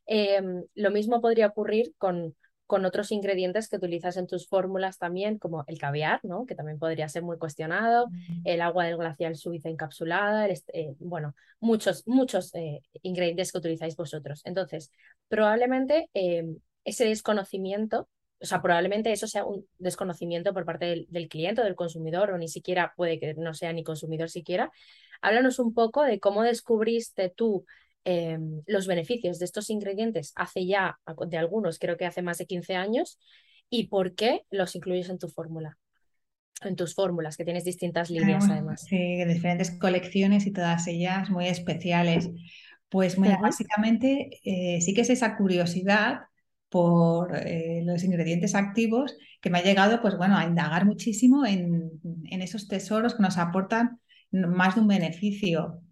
Em, 0.06 0.64
lo 0.74 0.90
mismo 0.90 1.20
podría 1.20 1.46
ocurrir 1.46 1.94
con 1.98 2.34
con 2.70 2.84
otros 2.84 3.10
ingredientes 3.10 3.68
que 3.68 3.78
utilizas 3.78 4.16
en 4.16 4.28
tus 4.28 4.46
fórmulas 4.46 4.96
también, 4.96 5.38
como 5.38 5.64
el 5.66 5.76
caviar, 5.76 6.20
¿no? 6.22 6.46
que 6.46 6.54
también 6.54 6.78
podría 6.78 7.08
ser 7.08 7.24
muy 7.24 7.36
cuestionado, 7.36 8.06
mm. 8.06 8.42
el 8.44 8.60
agua 8.60 8.84
del 8.84 8.96
glacial 8.96 9.34
suiza 9.34 9.68
encapsulada, 9.68 10.46
eh, 10.46 10.94
bueno, 11.00 11.34
muchos, 11.58 12.06
muchos 12.06 12.54
eh, 12.54 12.80
ingredientes 13.02 13.50
que 13.50 13.58
utilizáis 13.58 13.96
vosotros. 13.96 14.42
Entonces, 14.44 14.92
probablemente 15.26 16.08
em, 16.14 16.58
ese 16.84 17.06
desconocimiento, 17.06 18.08
o 18.40 18.46
sea, 18.46 18.62
probablemente 18.62 19.10
eso 19.10 19.26
sea 19.26 19.44
un 19.44 19.66
desconocimiento 19.78 20.54
por 20.54 20.64
parte 20.64 20.84
del, 20.84 21.06
del 21.10 21.28
cliente 21.28 21.62
o 21.62 21.64
del 21.64 21.74
consumidor, 21.74 22.30
o 22.30 22.38
ni 22.38 22.46
siquiera 22.46 22.92
puede 22.96 23.18
que 23.18 23.34
no 23.34 23.52
sea 23.52 23.72
ni 23.72 23.82
consumidor 23.82 24.30
siquiera. 24.30 24.70
Háblanos 25.22 25.58
un 25.58 25.74
poco 25.74 26.04
de 26.04 26.20
cómo 26.20 26.44
descubriste 26.44 27.30
tú 27.30 27.66
Em, 28.04 28.62
los 28.66 28.86
beneficios 28.86 29.38
de 29.38 29.44
estos 29.44 29.68
ingredientes 29.68 30.32
hace 30.34 30.66
ya, 30.66 30.98
de 31.28 31.36
algunos, 31.36 31.78
creo 31.78 31.96
que 31.96 32.06
hace 32.06 32.22
más 32.22 32.38
de 32.38 32.46
15 32.46 32.74
años, 32.74 33.18
y 33.68 33.88
por 33.88 34.14
qué 34.14 34.42
los 34.50 34.74
incluyes 34.74 35.10
en 35.10 35.18
tu 35.18 35.28
fórmula. 35.28 35.78
En 36.62 36.76
tus 36.76 36.94
fórmulas, 36.94 37.36
que 37.36 37.44
tienes 37.44 37.64
distintas 37.64 38.10
líneas 38.10 38.48
además. 38.48 38.82
Sí, 38.82 39.24
diferentes 39.24 39.70
colecciones 39.78 40.46
y 40.46 40.52
todas 40.52 40.86
ellas 40.88 41.30
muy 41.30 41.46
especiales. 41.46 42.28
Pues 42.88 43.16
básicamente 43.16 44.40
eh, 44.44 44.80
sí 44.80 44.94
que 44.94 45.02
es 45.02 45.10
esa 45.10 45.36
curiosidad 45.36 46.22
por 46.68 47.36
eh, 47.36 47.82
los 47.84 48.02
ingredientes 48.02 48.54
activos 48.54 49.16
que 49.40 49.50
me 49.50 49.58
ha 49.58 49.62
llegado 49.62 50.00
pues 50.02 50.16
bueno 50.16 50.36
a 50.36 50.44
indagar 50.44 50.86
muchísimo 50.86 51.46
en, 51.46 51.90
en 52.24 52.42
esos 52.42 52.68
tesoros 52.68 53.14
que 53.14 53.22
nos 53.22 53.38
aportan 53.38 54.00
más 54.32 54.74
de 54.74 54.80
un 54.80 54.88
beneficio 54.88 55.82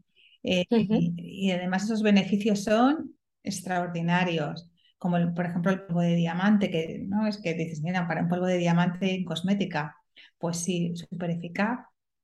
eh, 0.43 0.65
y, 0.71 1.51
además 1.51 1.85
esos 1.85 2.03
beneficios 2.03 2.65
son 2.65 3.15
extraordinarios, 3.43 4.71
como 4.99 5.17
por 5.35 5.47
ejemplo 5.47 5.73
el 5.73 5.83
polvo 5.83 6.01
de 6.01 6.17
diamante, 6.17 6.71
que 6.71 7.05
no 7.07 7.27
es 7.27 7.39
que 7.39 7.55
dices, 7.55 7.83
mira, 7.83 8.07
para 8.07 8.23
un 8.23 8.29
polvo 8.29 8.47
de 8.47 8.59
diamante 8.59 9.15
en 9.15 9.25
cosmética, 9.25 9.97
pues 10.39 10.59
sí, 10.59 10.95
súper 10.97 11.31
eficaz, 11.31 11.81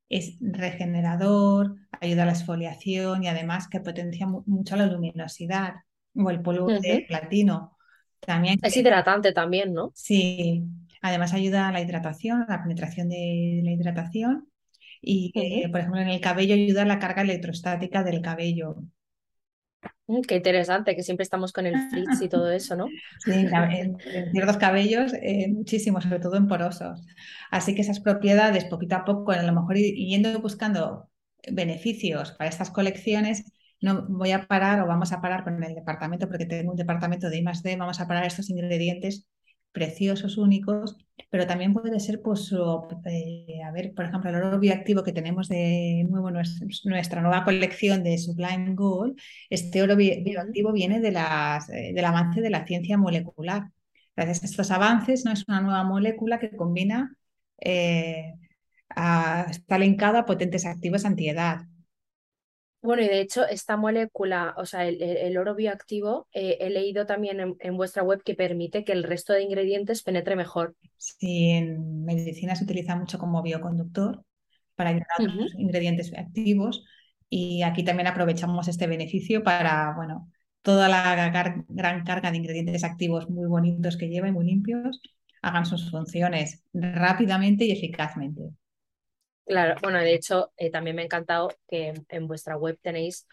es 0.09 0.37
regenerador, 0.41 1.77
ayuda 2.01 2.23
a 2.23 2.27
la 2.27 2.33
exfoliación 2.33 3.25
y 3.25 3.29
además 3.29 3.69
que 3.69 3.81
potencia 3.81 4.27
mucho 4.27 4.77
la 4.77 4.87
luminosidad. 4.87 5.75
O 6.17 6.31
el 6.31 6.43
polvo 6.43 6.69
de 6.69 7.05
platino. 7.09 7.77
También 8.21 8.59
es 8.63 8.77
hidratante 8.77 9.33
también, 9.33 9.75
¿no? 9.75 9.91
Sí, 9.95 10.63
además 11.03 11.35
ayuda 11.35 11.69
a 11.69 11.73
la 11.73 11.81
hidratación, 11.81 12.43
a 12.43 12.47
la 12.49 12.63
penetración 12.63 13.09
de 13.09 13.61
la 13.65 13.73
hidratación 13.73 14.49
y, 15.05 15.33
eh, 15.35 15.69
por 15.69 15.81
ejemplo, 15.81 16.01
en 16.01 16.09
el 16.09 16.21
cabello 16.21 16.55
ayuda 16.55 16.83
a 16.83 16.87
la 16.87 16.99
carga 16.99 17.23
electrostática 17.23 18.03
del 18.03 18.21
cabello. 18.21 18.77
Mm, 20.07 20.21
qué 20.23 20.37
interesante, 20.37 20.95
que 20.95 21.03
siempre 21.03 21.23
estamos 21.23 21.53
con 21.53 21.67
el 21.67 21.75
frizz 21.91 22.21
y 22.21 22.29
todo 22.29 22.51
eso, 22.51 22.77
¿no? 22.77 22.87
Sí, 23.25 23.33
en, 23.33 23.97
ciertos 24.33 24.57
cabellos, 24.59 25.13
eh, 25.15 25.49
muchísimo, 25.49 26.01
sobre 26.01 26.21
todo 26.21 26.37
en 26.37 26.47
porosos. 26.47 27.05
Así 27.51 27.75
que 27.75 27.83
esas 27.83 28.01
propiedades, 28.01 28.65
poquito 28.65 28.97
a 28.97 29.05
poco, 29.05 29.33
a 29.33 29.43
lo 29.43 29.53
mejor 29.53 29.77
yendo 29.77 30.39
buscando 30.41 31.11
beneficios 31.51 32.33
para 32.33 32.51
estas 32.51 32.71
colecciones, 32.71 33.53
no 33.81 34.07
voy 34.09 34.33
a 34.33 34.47
parar 34.47 34.81
o 34.81 34.87
vamos 34.87 35.13
a 35.13 35.21
parar 35.21 35.45
con 35.45 35.63
el 35.63 35.75
departamento, 35.75 36.29
porque 36.29 36.47
tengo 36.47 36.71
un 36.71 36.77
departamento 36.77 37.29
de 37.29 37.39
I+D, 37.39 37.77
vamos 37.77 38.01
a 38.01 38.09
parar 38.09 38.25
estos 38.27 38.49
ingredientes 38.51 39.27
preciosos, 39.75 40.39
únicos, 40.39 40.97
pero 41.31 41.47
también 41.47 41.75
puede 41.75 42.01
ser, 42.01 42.23
pues, 42.23 42.53
eh, 43.07 43.63
a 43.67 43.73
ver, 43.73 43.93
por 43.95 44.07
ejemplo, 44.07 44.31
el 44.31 44.37
oro 44.37 44.59
bioactivo 44.61 45.03
que 45.03 45.13
tenemos 45.13 45.49
de 45.49 46.07
nuevo 46.09 46.31
nuestra, 46.31 46.67
nuestra 46.85 47.21
nueva 47.23 47.45
colección 47.45 48.03
de 48.05 48.17
Sublime 48.19 48.75
Gold, 48.75 49.19
este 49.51 49.83
oro 49.83 49.97
bioactivo 49.97 50.73
viene 50.73 51.01
de 51.01 51.13
las, 51.13 51.69
eh, 51.71 51.93
del 51.95 52.05
avance 52.05 52.41
de 52.41 52.51
la 52.51 52.67
ciencia 52.67 52.97
molecular. 52.99 53.71
Gracias 54.17 54.43
a 54.45 54.47
estos 54.47 54.71
avances, 54.71 55.25
¿no? 55.25 55.33
es 55.33 55.45
una 55.49 55.61
nueva 55.61 55.85
molécula 55.85 56.39
que 56.39 56.57
combina, 56.57 57.17
eh, 57.61 58.33
está 59.51 59.79
linkada 59.79 60.21
a 60.21 60.27
potentes 60.27 60.67
activos 60.67 61.05
antiedad, 61.05 61.63
bueno, 62.85 63.03
y 63.03 63.09
de 63.09 63.21
hecho, 63.21 63.47
esta 63.47 63.79
molécula, 63.79 64.55
o 64.59 64.67
sea, 64.67 64.87
el, 64.87 65.39
oro 65.39 65.55
bioactivo, 65.55 66.29
eh, 66.33 66.59
he 66.61 66.69
leído 66.69 67.07
también 67.07 67.57
en, 67.59 67.77
vuestra 67.77 68.03
web 68.03 68.23
que 68.23 68.35
permite 68.35 68.85
que 68.85 68.93
el 68.93 69.05
resto 69.05 69.33
de 69.33 69.43
ingredientes 69.43 70.03
penetre 70.03 70.37
mejor. 70.37 70.77
Sí, 70.99 71.51
en 71.51 72.05
medicina 72.05 72.55
se 72.55 72.65
utiliza 72.65 72.95
mucho 72.95 73.19
como 73.19 73.43
bioconductor 73.43 74.23
para 74.75 74.91
ayudar 74.91 75.07
a 75.19 75.23
los 75.23 75.55
ingredientes 75.55 76.13
activos 76.15 76.85
y 77.31 77.63
aquí 77.63 77.85
también 77.85 78.07
aprovechamos 78.07 78.69
este 78.69 78.87
beneficio 78.87 79.43
para, 79.43 79.95
bueno, 79.97 80.31
toda 80.61 80.89
la 80.91 81.31
gran 81.69 82.05
carga 82.05 82.31
de 82.31 82.37
ingredientes 82.37 82.85
activos 82.85 83.31
muy 83.31 83.49
bonitos 83.49 83.97
que 83.97 84.09
lleva 84.09 84.29
y 84.29 84.33
muy 84.33 84.45
limpios, 84.45 85.01
hagan 85.41 85.65
sus 85.65 85.91
funciones 85.91 86.63
rápidamente 86.75 87.65
y 87.65 87.73
eficazmente. 87.73 88.51
Claro, 89.47 89.77
bueno, 89.83 89.99
de 89.99 90.15
hecho, 90.15 90.53
eh, 90.57 90.71
también 90.71 90.97
me 90.97 91.03
ha 91.03 91.05
encantado 91.05 91.51
que 91.69 91.93
en 92.09 92.27
vuestra 92.27 92.57
web 92.57 92.79
tenéis 92.81 93.27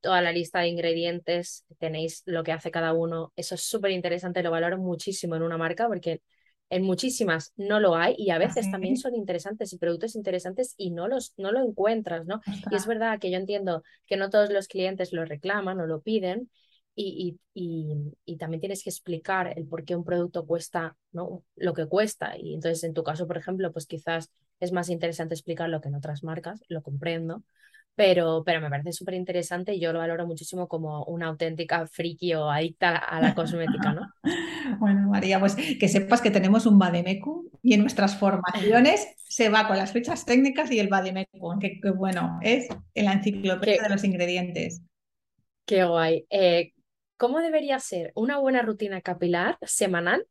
toda 0.00 0.22
la 0.22 0.32
lista 0.32 0.60
de 0.60 0.68
ingredientes, 0.68 1.64
tenéis 1.78 2.22
lo 2.26 2.42
que 2.42 2.52
hace 2.52 2.70
cada 2.70 2.92
uno. 2.92 3.32
Eso 3.36 3.54
es 3.54 3.62
súper 3.62 3.90
interesante, 3.90 4.42
lo 4.42 4.50
valoro 4.50 4.78
muchísimo 4.78 5.36
en 5.36 5.42
una 5.42 5.58
marca 5.58 5.86
porque 5.86 6.22
en 6.70 6.84
muchísimas 6.84 7.52
no 7.56 7.80
lo 7.80 7.96
hay 7.96 8.14
y 8.16 8.30
a 8.30 8.38
veces 8.38 8.70
también 8.70 8.96
son 8.96 9.14
interesantes 9.16 9.72
y 9.72 9.78
productos 9.78 10.14
interesantes 10.14 10.74
y 10.76 10.92
no 10.92 11.08
los 11.08 11.34
no 11.36 11.50
lo 11.50 11.60
encuentras, 11.60 12.26
¿no? 12.26 12.40
Y 12.70 12.76
es 12.76 12.86
verdad 12.86 13.18
que 13.18 13.30
yo 13.30 13.38
entiendo 13.38 13.82
que 14.06 14.16
no 14.16 14.30
todos 14.30 14.50
los 14.50 14.68
clientes 14.68 15.12
lo 15.12 15.24
reclaman 15.24 15.80
o 15.80 15.86
lo 15.86 16.00
piden 16.00 16.48
y, 16.94 17.38
y, 17.54 18.14
y, 18.24 18.36
también 18.36 18.60
tienes 18.60 18.82
que 18.82 18.90
explicar 18.90 19.56
el 19.56 19.66
por 19.66 19.84
qué 19.84 19.96
un 19.96 20.04
producto 20.04 20.44
cuesta 20.46 20.96
¿no? 21.12 21.44
lo 21.56 21.72
que 21.72 21.86
cuesta. 21.86 22.36
Y 22.36 22.54
entonces, 22.54 22.84
en 22.84 22.94
tu 22.94 23.02
caso, 23.02 23.26
por 23.26 23.38
ejemplo, 23.38 23.72
pues 23.72 23.86
quizás 23.86 24.30
es 24.60 24.72
más 24.72 24.88
interesante 24.90 25.34
explicarlo 25.34 25.80
que 25.80 25.88
en 25.88 25.96
otras 25.96 26.22
marcas, 26.22 26.62
lo 26.68 26.82
comprendo, 26.82 27.42
pero, 27.94 28.42
pero 28.46 28.60
me 28.60 28.70
parece 28.70 28.92
súper 28.92 29.14
interesante 29.14 29.74
y 29.74 29.80
yo 29.80 29.92
lo 29.92 29.98
valoro 29.98 30.26
muchísimo 30.26 30.68
como 30.68 31.04
una 31.04 31.26
auténtica 31.26 31.86
friki 31.86 32.34
o 32.34 32.50
adicta 32.50 32.96
a 32.96 33.20
la 33.20 33.34
cosmética, 33.34 33.92
¿no? 33.92 34.02
Bueno, 34.78 35.08
María, 35.08 35.40
pues 35.40 35.56
que 35.56 35.88
sepas 35.88 36.20
que 36.20 36.30
tenemos 36.30 36.64
un 36.64 36.78
Bademecu 36.78 37.50
y 37.60 37.74
en 37.74 37.80
nuestras 37.80 38.16
formaciones 38.16 39.08
se 39.28 39.48
va 39.48 39.66
con 39.66 39.76
las 39.76 39.92
fichas 39.92 40.24
técnicas 40.24 40.70
y 40.70 40.78
el 40.78 40.88
Bademecu, 40.88 41.58
que, 41.58 41.80
bueno, 41.94 42.38
es 42.40 42.68
la 42.94 43.14
enciclopedia 43.14 43.82
de 43.82 43.88
los 43.88 44.04
ingredientes. 44.04 44.82
Qué 45.66 45.84
guay. 45.84 46.24
Eh, 46.30 46.72
¿Cómo 47.16 47.40
debería 47.40 47.78
ser 47.80 48.12
una 48.14 48.38
buena 48.38 48.62
rutina 48.62 49.00
capilar 49.00 49.58
semanal 49.62 50.24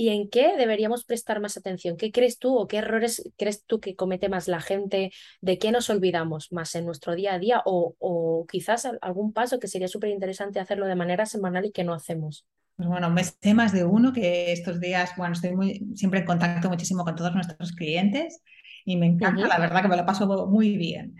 y 0.00 0.08
en 0.08 0.30
qué 0.30 0.56
deberíamos 0.56 1.04
prestar 1.04 1.40
más 1.40 1.58
atención. 1.58 1.98
¿Qué 1.98 2.10
crees 2.10 2.38
tú 2.38 2.56
o 2.56 2.66
qué 2.66 2.78
errores 2.78 3.22
crees 3.36 3.66
tú 3.66 3.80
que 3.80 3.96
comete 3.96 4.30
más 4.30 4.48
la 4.48 4.62
gente? 4.62 5.12
¿De 5.42 5.58
qué 5.58 5.72
nos 5.72 5.90
olvidamos 5.90 6.52
más 6.52 6.74
en 6.74 6.86
nuestro 6.86 7.14
día 7.14 7.34
a 7.34 7.38
día? 7.38 7.60
O, 7.66 8.46
quizás 8.50 8.88
algún 9.02 9.34
paso 9.34 9.60
que 9.60 9.68
sería 9.68 9.88
súper 9.88 10.08
interesante 10.08 10.58
hacerlo 10.58 10.86
de 10.86 10.96
manera 10.96 11.26
semanal 11.26 11.66
y 11.66 11.72
que 11.72 11.84
no 11.84 11.92
hacemos. 11.92 12.46
Pues 12.76 12.88
bueno, 12.88 13.10
me 13.10 13.24
sé 13.24 13.52
más 13.52 13.74
de 13.74 13.84
uno 13.84 14.14
que 14.14 14.52
estos 14.52 14.80
días, 14.80 15.12
bueno, 15.18 15.34
estoy 15.34 15.54
muy, 15.54 15.86
siempre 15.94 16.20
en 16.20 16.24
contacto 16.24 16.70
muchísimo 16.70 17.04
con 17.04 17.14
todos 17.14 17.34
nuestros 17.34 17.72
clientes 17.72 18.40
y 18.86 18.96
me 18.96 19.04
encanta, 19.04 19.48
la 19.48 19.58
verdad 19.58 19.82
que 19.82 19.88
me 19.88 19.98
lo 19.98 20.06
paso 20.06 20.46
muy 20.46 20.78
bien. 20.78 21.14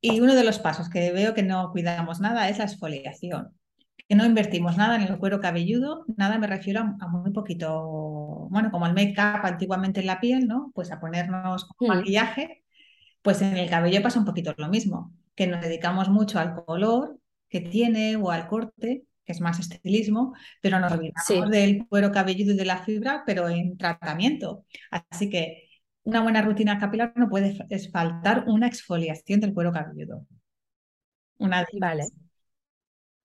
Y 0.00 0.18
uno 0.18 0.34
de 0.34 0.42
los 0.42 0.58
pasos 0.58 0.90
que 0.90 1.12
veo 1.12 1.32
que 1.32 1.44
no 1.44 1.70
cuidamos 1.70 2.18
nada 2.18 2.48
es 2.48 2.58
la 2.58 2.64
exfoliación 2.64 3.54
que 4.10 4.16
no 4.16 4.26
invertimos 4.26 4.76
nada 4.76 4.96
en 4.96 5.02
el 5.02 5.18
cuero 5.18 5.40
cabelludo, 5.40 6.04
nada 6.16 6.36
me 6.36 6.48
refiero 6.48 6.80
a, 6.80 7.06
muy 7.06 7.30
poquito, 7.30 8.48
bueno, 8.50 8.72
como 8.72 8.88
el 8.88 8.92
make-up 8.92 9.46
antiguamente 9.46 10.00
en 10.00 10.06
la 10.06 10.18
piel, 10.18 10.48
¿no? 10.48 10.72
Pues 10.74 10.90
a 10.90 10.98
ponernos 10.98 11.68
mm. 11.78 11.86
maquillaje, 11.86 12.64
pues 13.22 13.40
en 13.40 13.56
el 13.56 13.70
cabello 13.70 14.02
pasa 14.02 14.18
un 14.18 14.24
poquito 14.24 14.52
lo 14.56 14.68
mismo, 14.68 15.14
que 15.36 15.46
nos 15.46 15.60
dedicamos 15.60 16.08
mucho 16.08 16.40
al 16.40 16.56
color 16.56 17.20
que 17.48 17.60
tiene 17.60 18.16
o 18.16 18.32
al 18.32 18.48
corte, 18.48 19.04
que 19.24 19.32
es 19.32 19.40
más 19.40 19.60
estilismo, 19.60 20.34
pero 20.60 20.80
nos 20.80 20.90
olvidamos 20.90 21.48
del 21.48 21.86
cuero 21.86 22.10
cabelludo 22.10 22.54
y 22.54 22.56
de 22.56 22.64
la 22.64 22.78
fibra, 22.78 23.22
pero 23.24 23.48
en 23.48 23.76
tratamiento. 23.78 24.64
Así 24.90 25.30
que 25.30 25.68
una 26.02 26.20
buena 26.20 26.42
rutina 26.42 26.80
capilar 26.80 27.12
no 27.14 27.28
puede 27.28 27.56
faltar 27.92 28.42
una 28.48 28.66
exfoliación 28.66 29.38
del 29.38 29.54
cuero 29.54 29.70
cabelludo. 29.70 30.26
Una 31.38 31.64
vale. 31.78 32.08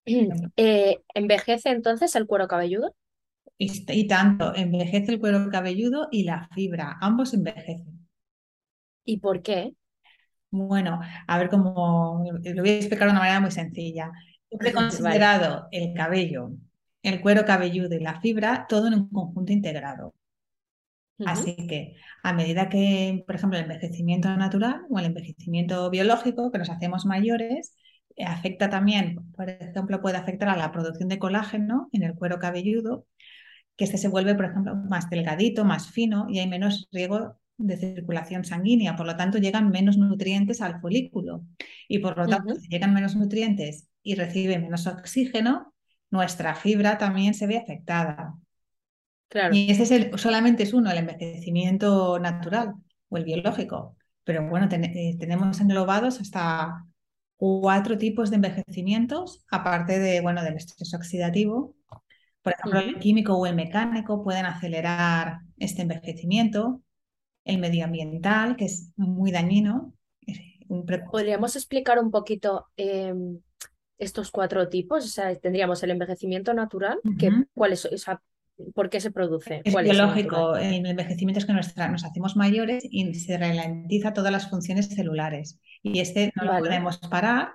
Eh, 0.56 1.02
¿Envejece 1.14 1.70
entonces 1.70 2.14
el 2.14 2.26
cuero 2.26 2.46
cabelludo? 2.48 2.94
Y, 3.58 4.06
tanto, 4.06 4.54
envejece 4.54 5.12
el 5.12 5.18
cuero 5.18 5.48
cabelludo 5.50 6.08
y 6.10 6.24
la 6.24 6.48
fibra, 6.54 6.96
ambos 7.00 7.32
envejecen. 7.34 8.06
¿Y 9.04 9.18
por 9.18 9.42
qué? 9.42 9.72
Bueno, 10.50 11.00
a 11.26 11.38
ver 11.38 11.48
cómo 11.48 12.22
lo 12.24 12.62
voy 12.62 12.70
a 12.70 12.76
explicar 12.76 13.08
de 13.08 13.12
una 13.12 13.20
manera 13.20 13.40
muy 13.40 13.50
sencilla. 13.50 14.12
He 14.50 14.72
considerado 14.72 15.68
el 15.70 15.94
cabello, 15.94 16.50
el 17.02 17.20
cuero 17.20 17.44
cabelludo 17.44 17.94
y 17.94 18.00
la 18.00 18.20
fibra 18.20 18.66
todo 18.68 18.88
en 18.88 18.94
un 18.94 19.08
conjunto 19.08 19.52
integrado. 19.52 20.14
Así 21.24 21.56
que 21.66 21.96
a 22.22 22.34
medida 22.34 22.68
que, 22.68 23.24
por 23.26 23.36
ejemplo, 23.36 23.58
el 23.58 23.64
envejecimiento 23.64 24.28
natural 24.36 24.82
o 24.90 24.98
el 24.98 25.06
envejecimiento 25.06 25.88
biológico, 25.88 26.52
que 26.52 26.58
nos 26.58 26.68
hacemos 26.68 27.06
mayores, 27.06 27.74
afecta 28.24 28.70
también, 28.70 29.30
por 29.32 29.50
ejemplo, 29.50 30.00
puede 30.00 30.16
afectar 30.16 30.48
a 30.48 30.56
la 30.56 30.72
producción 30.72 31.08
de 31.08 31.18
colágeno 31.18 31.88
en 31.92 32.02
el 32.02 32.14
cuero 32.14 32.38
cabelludo, 32.38 33.06
que 33.76 33.84
este 33.84 33.98
se 33.98 34.08
vuelve, 34.08 34.34
por 34.34 34.46
ejemplo, 34.46 34.74
más 34.74 35.10
delgadito, 35.10 35.64
más 35.64 35.90
fino 35.90 36.26
y 36.28 36.38
hay 36.38 36.48
menos 36.48 36.88
riego 36.92 37.38
de 37.58 37.76
circulación 37.76 38.44
sanguínea, 38.44 38.96
por 38.96 39.06
lo 39.06 39.16
tanto 39.16 39.38
llegan 39.38 39.70
menos 39.70 39.96
nutrientes 39.96 40.60
al 40.60 40.80
folículo 40.80 41.44
y 41.88 41.98
por 41.98 42.16
lo 42.18 42.26
tanto 42.26 42.54
si 42.56 42.68
llegan 42.68 42.92
menos 42.92 43.16
nutrientes 43.16 43.88
y 44.02 44.14
recibe 44.14 44.58
menos 44.58 44.86
oxígeno, 44.86 45.74
nuestra 46.10 46.54
fibra 46.54 46.98
también 46.98 47.34
se 47.34 47.46
ve 47.46 47.58
afectada. 47.58 48.34
Claro. 49.28 49.54
Y 49.54 49.70
ese 49.70 49.82
es 49.82 49.90
el, 49.90 50.18
solamente 50.18 50.62
es 50.62 50.72
uno, 50.72 50.90
el 50.90 50.98
envejecimiento 50.98 52.18
natural 52.18 52.74
o 53.08 53.16
el 53.16 53.24
biológico, 53.24 53.96
pero 54.24 54.46
bueno, 54.48 54.68
eh, 54.70 55.16
tenemos 55.18 55.60
englobados 55.60 56.20
hasta 56.20 56.84
cuatro 57.36 57.98
tipos 57.98 58.30
de 58.30 58.36
envejecimientos, 58.36 59.44
aparte 59.50 59.98
de, 59.98 60.20
bueno, 60.20 60.42
del 60.42 60.54
estrés 60.54 60.94
oxidativo. 60.94 61.74
Por 62.42 62.54
ejemplo, 62.54 62.80
el 62.80 62.98
químico 62.98 63.34
o 63.34 63.46
el 63.46 63.56
mecánico 63.56 64.22
pueden 64.22 64.46
acelerar 64.46 65.40
este 65.58 65.82
envejecimiento. 65.82 66.82
El 67.44 67.58
medioambiental, 67.58 68.56
que 68.56 68.66
es 68.66 68.92
muy 68.96 69.30
dañino. 69.30 69.94
¿Podríamos 71.10 71.56
explicar 71.56 71.98
un 71.98 72.10
poquito 72.10 72.66
em, 72.76 73.40
estos 73.98 74.30
cuatro 74.30 74.68
tipos? 74.68 75.04
O 75.04 75.08
sea, 75.08 75.34
tendríamos 75.36 75.82
el 75.82 75.90
envejecimiento 75.90 76.54
natural, 76.54 77.00
que, 77.18 77.30
¿cuál 77.54 77.72
es, 77.72 77.88
¿Por 78.74 78.88
qué 78.88 79.00
se 79.00 79.10
produce? 79.10 79.60
Es 79.64 79.74
biológico. 79.74 80.56
El 80.56 80.86
envejecimiento 80.86 81.38
es 81.38 81.46
que 81.46 81.52
nos 81.52 82.04
hacemos 82.04 82.36
mayores 82.36 82.86
y 82.88 83.12
se 83.14 83.36
ralentiza 83.36 84.12
todas 84.12 84.32
las 84.32 84.48
funciones 84.48 84.88
celulares. 84.88 85.60
Y 85.82 86.00
este 86.00 86.32
no 86.36 86.44
lo 86.44 86.58
podemos 86.58 86.98
parar, 86.98 87.50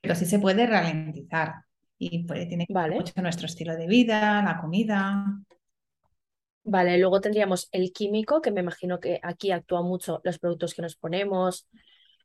pero 0.00 0.14
sí 0.14 0.26
se 0.26 0.38
puede 0.38 0.66
ralentizar. 0.66 1.54
Y 1.98 2.26
tiene 2.26 2.66
que 2.66 2.74
ver 2.74 2.92
mucho 2.92 3.12
nuestro 3.20 3.46
estilo 3.46 3.76
de 3.76 3.86
vida, 3.86 4.42
la 4.42 4.60
comida. 4.60 5.24
Vale, 6.64 6.98
luego 6.98 7.20
tendríamos 7.20 7.68
el 7.72 7.92
químico, 7.92 8.40
que 8.40 8.50
me 8.50 8.60
imagino 8.60 8.98
que 8.98 9.20
aquí 9.22 9.50
actúa 9.50 9.82
mucho 9.82 10.20
los 10.24 10.38
productos 10.38 10.72
que 10.72 10.82
nos 10.82 10.96
ponemos, 10.96 11.68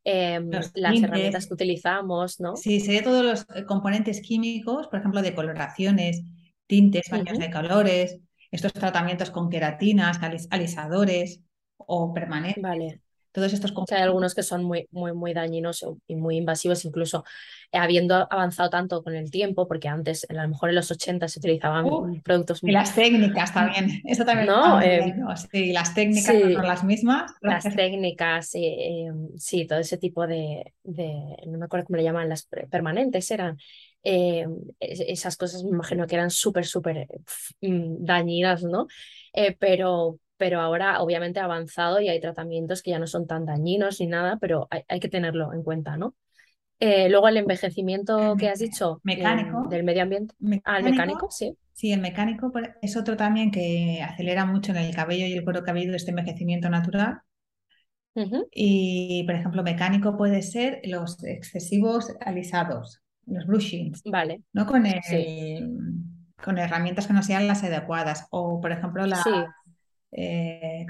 em, 0.04 0.50
las 0.76 1.02
herramientas 1.02 1.48
que 1.48 1.54
utilizamos, 1.54 2.40
¿no? 2.40 2.56
Sí, 2.56 2.80
sería 2.80 3.04
todos 3.04 3.24
los 3.24 3.46
eh, 3.56 3.66
componentes 3.66 4.22
químicos, 4.22 4.88
por 4.88 5.00
ejemplo, 5.00 5.22
de 5.22 5.36
coloraciones, 5.36 6.24
tintes, 6.70 7.10
baños 7.10 7.40
de 7.40 7.50
colores, 7.50 8.20
estos 8.52 8.72
tratamientos 8.72 9.32
con 9.32 9.50
queratinas, 9.50 10.20
alisadores 10.52 11.42
o 11.78 12.14
permanentes. 12.14 12.62
Vale. 12.62 13.02
Todos 13.32 13.54
estos 13.54 13.74
hay 13.92 14.02
algunos 14.02 14.34
que 14.34 14.42
son 14.42 14.64
muy, 14.64 14.88
muy, 14.92 15.14
muy 15.14 15.34
dañinos 15.34 15.86
y 16.08 16.16
muy 16.16 16.38
invasivos, 16.38 16.84
incluso 16.84 17.24
habiendo 17.72 18.28
avanzado 18.32 18.72
tanto 18.72 19.04
con 19.04 19.16
el 19.16 19.30
tiempo, 19.30 19.68
porque 19.68 19.88
antes, 19.88 20.26
a 20.30 20.34
lo 20.34 20.48
mejor 20.48 20.70
en 20.70 20.76
los 20.76 20.90
80 20.90 21.28
se 21.28 21.40
utilizaban 21.40 21.86
uh, 21.86 22.22
productos 22.24 22.64
muy... 22.64 22.72
Y 22.72 22.74
las 22.74 22.96
técnicas 22.96 23.54
también, 23.54 24.02
eso 24.06 24.26
también. 24.26 24.48
No, 24.48 24.82
eh, 24.82 25.14
sí, 25.52 25.72
las 25.72 25.94
técnicas 25.94 26.26
son 26.26 26.54
las 26.54 26.84
mismas. 26.84 27.32
Las 27.42 27.64
técnicas, 27.76 28.50
eh, 28.56 29.12
sí, 29.38 29.66
todo 29.68 29.78
ese 29.78 29.98
tipo 29.98 30.26
de, 30.26 30.74
de, 30.84 31.14
no 31.46 31.60
me 31.60 31.66
acuerdo 31.66 31.86
cómo 31.86 31.98
le 31.98 32.04
llaman, 32.04 32.30
las 32.30 32.48
permanentes 32.70 33.30
eran, 33.30 33.60
eh, 34.04 34.46
esas 34.80 35.38
cosas 35.38 35.64
me 35.64 35.72
imagino 35.72 36.08
que 36.08 36.16
eran 36.16 36.30
súper, 36.30 36.66
súper 36.66 37.08
mm, 37.62 38.04
dañinas, 38.06 38.64
¿no? 38.64 38.88
Eh, 39.34 39.56
pero, 39.60 40.20
pero 40.38 40.62
ahora 40.62 41.02
obviamente 41.02 41.40
ha 41.40 41.46
avanzado 41.46 42.00
y 42.00 42.10
hay 42.10 42.20
tratamientos 42.20 42.82
que 42.82 42.92
ya 42.92 43.00
no 43.00 43.08
son 43.08 43.28
tan 43.28 43.46
dañinos 43.46 44.00
ni 44.00 44.08
nada, 44.08 44.38
pero 44.40 44.68
hay, 44.70 45.00
que 45.00 45.10
tenerlo 45.10 45.54
en 45.54 45.64
cuenta, 45.64 45.98
¿no? 45.98 46.16
Eh, 46.80 47.10
luego 47.10 47.28
el 47.28 47.38
envejecimiento 47.38 48.36
que 48.38 48.48
has 48.48 48.60
dicho 48.60 49.02
mecánico, 49.04 49.68
del 49.70 49.84
medio 49.84 50.04
ambiente. 50.04 50.34
Mecánico, 50.40 50.64
ah, 50.66 50.78
el 50.78 50.84
mecánico, 50.86 51.30
sí. 51.30 51.58
Sí, 51.74 51.92
el 51.94 52.02
mecánico 52.02 52.52
es 52.82 52.98
otro 52.98 53.16
también 53.16 53.52
que 53.52 54.02
acelera 54.02 54.46
mucho 54.46 54.72
en 54.72 54.80
el 54.80 54.96
cabello 54.96 55.26
y 55.26 55.34
el 55.34 55.44
cuero 55.44 55.64
cabelludo 55.64 55.96
este 55.96 56.12
envejecimiento 56.12 56.70
natural. 56.70 57.22
Y, 58.52 59.24
por 59.26 59.36
ejemplo, 59.36 59.64
mecánico 59.64 60.18
puede 60.18 60.42
ser 60.42 60.82
los 60.84 61.24
excesivos 61.24 62.14
alisados, 62.20 63.02
los 63.30 63.46
brushings, 63.46 64.02
vale. 64.06 64.42
¿no? 64.54 64.66
Con, 64.66 64.86
con 66.44 66.58
herramientas 66.58 67.08
que 67.08 67.14
no 67.14 67.24
sean 67.24 67.48
las 67.48 67.64
adecuadas. 67.64 68.28
O, 68.32 68.60
por 68.60 68.72
ejemplo, 68.72 69.06
las, 69.06 69.24
eh, 70.12 70.86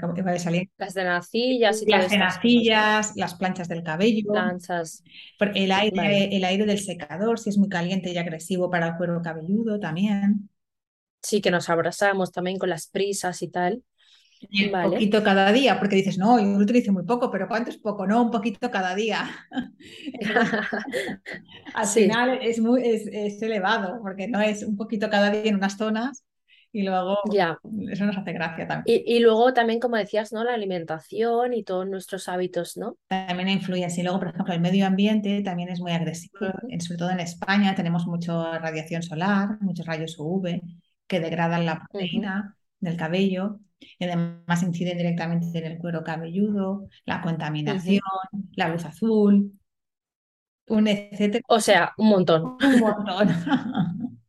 las 0.78 0.94
tenacillas 0.94 1.82
y 1.82 1.90
las 1.90 2.08
tenacillas, 2.08 3.12
las 3.16 3.34
planchas 3.34 3.68
del 3.68 3.82
cabello, 3.82 4.32
planchas. 4.32 5.02
El 5.54 5.72
aire, 5.72 6.34
el 6.34 6.44
aire 6.44 6.64
del 6.64 6.78
secador, 6.78 7.38
si 7.38 7.50
es 7.50 7.58
muy 7.58 7.68
caliente 7.68 8.10
y 8.10 8.18
agresivo 8.18 8.70
para 8.70 8.88
el 8.88 8.96
cuero 8.96 9.20
cabelludo 9.22 9.78
también. 9.78 10.48
Sí, 11.22 11.42
que 11.42 11.50
nos 11.50 11.68
abrazamos 11.68 12.32
también 12.32 12.58
con 12.58 12.70
las 12.70 12.86
prisas 12.86 13.42
y 13.42 13.48
tal. 13.48 13.82
Y 14.48 14.72
un 14.72 14.90
poquito 14.90 15.22
cada 15.22 15.52
día, 15.52 15.78
porque 15.78 15.96
dices, 15.96 16.16
no, 16.16 16.38
yo 16.38 16.46
lo 16.46 16.58
utilizo 16.58 16.92
muy 16.92 17.04
poco, 17.04 17.30
pero 17.30 17.46
¿cuánto 17.46 17.70
es 17.70 17.76
poco? 17.76 18.06
No, 18.06 18.22
un 18.22 18.30
poquito 18.30 18.70
cada 18.70 18.94
día. 18.94 19.28
Al 21.74 21.86
final 21.86 22.38
es, 22.40 22.58
muy, 22.58 22.82
es, 22.82 23.42
elevado, 23.42 24.00
porque 24.02 24.28
no 24.28 24.40
es 24.40 24.62
un 24.62 24.76
poquito 24.76 25.10
cada 25.10 25.30
día 25.30 25.42
en 25.44 25.56
unas 25.56 25.76
zonas 25.76 26.24
y 26.72 26.84
luego 26.84 27.18
ya. 27.32 27.58
eso 27.90 28.06
nos 28.06 28.16
hace 28.16 28.32
gracia 28.32 28.66
también. 28.66 29.02
Y, 29.04 29.18
luego 29.18 29.52
también, 29.52 29.80
como 29.80 29.96
decías, 29.96 30.32
¿no? 30.32 30.44
La 30.44 30.54
alimentación 30.54 31.52
y 31.52 31.64
todos 31.64 31.86
nuestros 31.86 32.28
hábitos, 32.28 32.76
¿no? 32.76 32.96
También 33.08 33.48
influye 33.48 33.84
así. 33.84 34.02
Luego, 34.02 34.20
por 34.20 34.28
ejemplo, 34.28 34.54
el 34.54 34.60
medio 34.60 34.86
ambiente 34.86 35.42
también 35.42 35.68
es 35.68 35.80
muy 35.80 35.92
agresivo. 35.92 36.46
Sobre 36.78 36.98
todo 36.98 37.10
en 37.10 37.20
España 37.20 37.74
tenemos 37.74 38.06
mucha 38.06 38.58
radiación 38.58 39.02
solar, 39.02 39.58
muchos 39.60 39.84
rayos 39.84 40.16
UV 40.18 40.62
que 41.06 41.20
degradan 41.20 41.66
la 41.66 41.84
proteína 41.90 42.56
del 42.80 42.96
cabello 42.96 43.60
y 43.98 44.04
además 44.04 44.62
inciden 44.62 44.98
directamente 44.98 45.58
en 45.58 45.64
el 45.64 45.78
cuero 45.78 46.04
cabelludo, 46.04 46.88
la 47.04 47.20
contaminación, 47.22 48.00
la 48.56 48.68
luz 48.68 48.84
azul, 48.84 49.52
un 50.66 50.88
etcétera. 50.88 51.44
O 51.48 51.60
sea, 51.60 51.92
un 51.98 52.08
montón. 52.08 52.56
Un 52.62 52.80
montón. 52.80 53.28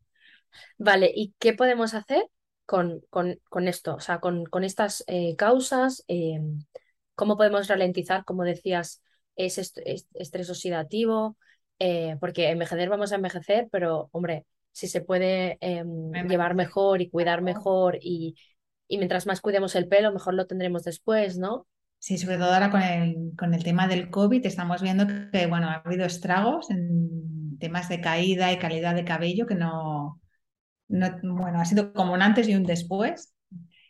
vale, 0.78 1.12
¿y 1.14 1.34
qué 1.40 1.54
podemos 1.54 1.94
hacer 1.94 2.24
con, 2.66 3.02
con, 3.10 3.40
con 3.50 3.68
esto? 3.68 3.96
O 3.96 4.00
sea, 4.00 4.20
con, 4.20 4.46
con 4.46 4.64
estas 4.64 5.04
eh, 5.08 5.36
causas, 5.36 6.04
em, 6.08 6.64
¿cómo 7.16 7.38
podemos 7.38 7.68
ralentizar, 7.68 8.26
como 8.26 8.44
decías, 8.44 9.02
ese 9.36 9.62
estrés 10.14 10.50
oxidativo? 10.50 11.38
Eh, 11.80 12.18
porque 12.20 12.50
envejecer 12.50 12.90
vamos 12.90 13.12
a 13.12 13.16
envejecer, 13.16 13.68
pero 13.72 14.10
hombre, 14.12 14.46
si 14.72 14.88
se 14.88 15.02
puede 15.02 15.58
em, 15.62 16.12
llevar 16.28 16.56
mejor 16.56 17.02
y 17.02 17.10
cuidar 17.10 17.42
mejor 17.42 17.98
y, 18.02 18.36
y 18.88 18.98
mientras 18.98 19.26
más 19.26 19.42
cuidemos 19.42 19.76
el 19.76 19.88
pelo, 19.88 20.12
mejor 20.12 20.34
lo 20.34 20.48
tendremos 20.48 20.84
después, 20.84 21.38
¿no? 21.38 21.68
Sí, 22.00 22.18
sobre 22.18 22.38
todo 22.38 22.52
ahora 22.52 22.72
con 22.72 22.82
el, 22.82 23.32
con 23.38 23.54
el 23.54 23.64
tema 23.64 23.88
del 23.88 24.10
COVID 24.10 24.46
estamos 24.46 24.82
viendo 24.82 25.06
que 25.32 25.46
bueno, 25.46 25.70
ha 25.70 25.76
habido 25.86 26.06
estragos 26.06 26.70
en 26.72 27.60
temas 27.60 27.90
de 27.90 28.02
caída 28.02 28.52
y 28.52 28.58
calidad 28.58 28.96
de 28.96 29.06
cabello 29.06 29.46
que 29.46 29.56
no, 29.56 30.20
no 30.88 31.20
bueno, 31.22 31.60
ha 31.62 31.66
sido 31.66 31.94
como 31.94 32.14
un 32.14 32.22
antes 32.22 32.48
y 32.48 32.56
un 32.56 32.64
después. 32.64 33.34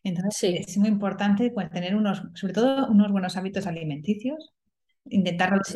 Entonces 0.03 0.67
es 0.67 0.77
muy 0.77 0.89
importante 0.89 1.51
pues, 1.51 1.69
tener 1.69 1.95
unos, 1.95 2.23
sobre 2.33 2.53
todo 2.53 2.87
unos 2.87 3.11
buenos 3.11 3.37
hábitos 3.37 3.67
alimenticios, 3.67 4.51
intentar 5.05 5.51
los, 5.51 5.73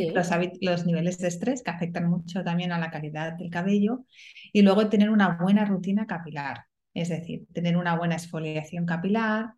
los, 0.62 0.86
niveles 0.86 1.18
de 1.20 1.28
estrés 1.28 1.64
que 1.64 1.72
afectan 1.72 2.10
mucho 2.10 2.44
también 2.44 2.72
a 2.72 2.80
la 2.80 2.92
calidad 2.92 3.34
del 3.34 3.50
cabello 3.50 4.06
y 4.54 4.62
luego 4.62 4.90
tener 4.90 5.10
una 5.10 5.38
buena 5.42 5.66
rutina 5.66 6.06
capilar. 6.06 6.66
Es 6.94 7.10
decir, 7.10 7.46
tener 7.54 7.78
una 7.78 7.98
buena 7.98 8.16
exfoliación 8.16 8.86
capilar, 8.86 9.54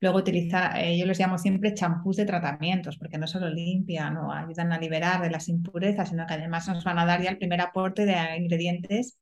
luego 0.00 0.18
utilizar, 0.18 0.76
eh, 0.78 0.98
yo 0.98 1.06
les 1.06 1.18
llamo 1.18 1.38
siempre 1.38 1.74
champús 1.74 2.16
de 2.16 2.26
tratamientos, 2.26 2.98
porque 2.98 3.18
no 3.18 3.26
solo 3.28 3.48
limpian 3.48 4.16
o 4.16 4.32
ayudan 4.32 4.72
a 4.72 4.78
liberar 4.78 5.22
de 5.22 5.30
las 5.30 5.48
impurezas, 5.48 6.08
sino 6.10 6.26
que 6.26 6.34
además 6.34 6.68
nos 6.68 6.84
van 6.84 6.98
a 6.98 7.06
dar 7.06 7.22
ya 7.22 7.30
el 7.30 7.38
primer 7.38 7.60
aporte 7.60 8.04
de 8.04 8.16
ingredientes 8.36 9.18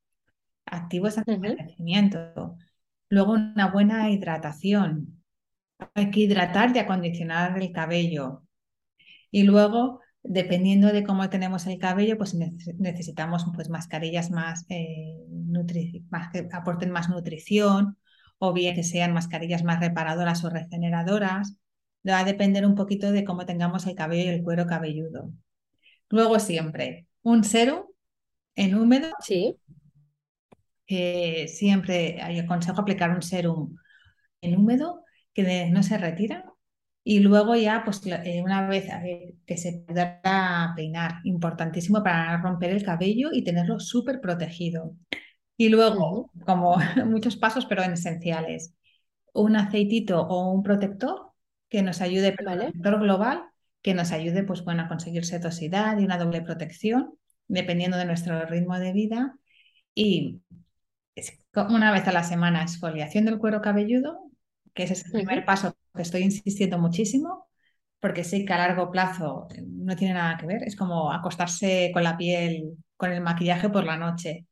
activos 0.67 1.19
al 1.19 1.25
envejecimiento. 1.27 2.57
Luego 3.11 3.33
una 3.33 3.69
buena 3.71 4.11
hidratación. 4.11 5.23
Hay 5.95 6.11
que 6.11 6.21
hidratar 6.21 6.75
y 6.75 6.79
acondicionar 6.79 7.59
el 7.61 7.73
cabello. 7.73 8.45
Y 9.31 9.45
luego 9.45 10.01
dependiendo 10.23 10.93
de 10.93 11.05
cómo 11.05 11.29
tenemos 11.31 11.67
el 11.67 11.79
cabello, 11.79 12.19
pues 12.19 12.35
necesitamos 12.35 13.45
pues, 13.55 13.69
mascarillas 13.69 14.31
más, 14.31 14.67
eh, 14.69 15.17
más, 16.11 16.31
que 16.31 16.49
aporten 16.53 16.91
más 16.91 17.09
nutrición 17.09 17.97
o 18.39 18.53
bien 18.53 18.75
que 18.75 18.83
sean 18.83 19.13
mascarillas 19.13 19.65
más 19.65 19.81
reparadoras 19.81 20.45
o 20.45 20.51
regeneradoras. 20.51 21.57
Va 22.09 22.21
a 22.21 22.25
depender 22.25 22.67
un 22.67 22.75
poquito 22.75 23.13
de 23.13 23.25
cómo 23.25 23.45
tengamos 23.45 23.87
el 23.87 23.95
cabello 23.95 24.31
y 24.31 24.35
el 24.35 24.43
cuero 24.43 24.67
cabelludo. 24.67 25.33
Luego 26.09 26.39
siempre 26.39 27.07
un 27.23 27.45
serum 27.45 27.85
en 28.57 28.75
húmedo. 28.75 29.09
Sí. 29.21 29.57
siempre 30.87 32.21
aconsejo 32.21 32.81
aplicar 32.81 33.11
un 33.11 33.23
serum 33.23 33.77
en 34.41 34.57
húmedo 34.57 35.05
que 35.35 35.69
no 35.71 35.83
se 35.83 35.99
retira 35.99 36.50
y 37.03 37.21
luego 37.21 37.57
ya, 37.57 37.83
pues 37.85 38.03
eh, 38.07 38.43
una 38.45 38.69
vez 38.69 38.87
que 39.47 39.57
se 39.57 39.85
pueda 39.87 40.21
peinar, 40.77 41.21
importantísimo 41.25 42.03
para 42.03 42.37
romper 42.39 42.71
el 42.71 42.85
cabello 42.85 43.31
y 43.33 43.43
tenerlo 43.43 43.81
súper 43.81 44.21
protegido. 44.21 44.97
Y 45.57 45.69
luego, 45.71 46.31
como 46.47 46.77
muchos 47.07 47.37
pasos, 47.37 47.67
pero 47.67 47.83
en 47.83 47.93
esenciales, 47.93 48.75
un 49.33 49.57
aceitito 49.57 50.23
o 50.23 50.53
un 50.53 50.63
protector 50.63 51.33
que 51.69 51.83
nos 51.83 52.01
ayude, 52.01 52.33
protector 52.33 53.01
global, 53.01 53.45
que 53.83 53.95
nos 53.95 54.13
ayude 54.13 54.45
pues, 54.45 54.65
bueno, 54.65 54.83
a 54.83 54.89
conseguir 54.89 55.25
setosidad 55.25 55.99
y 55.99 56.05
una 56.05 56.19
doble 56.19 56.43
protección, 56.43 57.15
dependiendo 57.49 57.97
de 57.97 58.05
nuestro 58.07 58.45
ritmo 58.47 58.79
de 58.79 58.93
vida. 58.93 59.39
Y 59.95 60.43
una 61.55 61.93
vez 61.93 62.07
a 62.09 62.13
la 62.13 62.25
semana, 62.25 62.63
exfoliación 62.63 63.25
del 63.25 63.39
cuero 63.39 63.61
cabelludo, 63.63 64.31
que 64.75 64.85
ese 64.85 64.95
es 64.95 65.07
el 65.07 65.13
primer 65.13 65.45
paso 65.45 65.75
que 65.95 66.03
estoy 66.03 66.23
insistiendo 66.23 66.79
muchísimo, 66.79 67.49
porque 68.01 68.25
sé 68.25 68.45
que 68.45 68.53
a 68.53 68.59
largo 68.59 68.91
plazo 68.91 69.49
no 69.67 69.97
tiene 69.97 70.15
nada 70.15 70.37
que 70.37 70.47
ver, 70.47 70.63
es 70.65 70.77
como 70.77 71.13
acostarse 71.13 71.91
con 71.93 72.03
la 72.05 72.17
piel, 72.17 72.77
con 72.97 73.13
el 73.13 73.21
maquillaje 73.21 73.69
por 73.69 73.85
la 73.85 73.97
noche. 73.97 74.47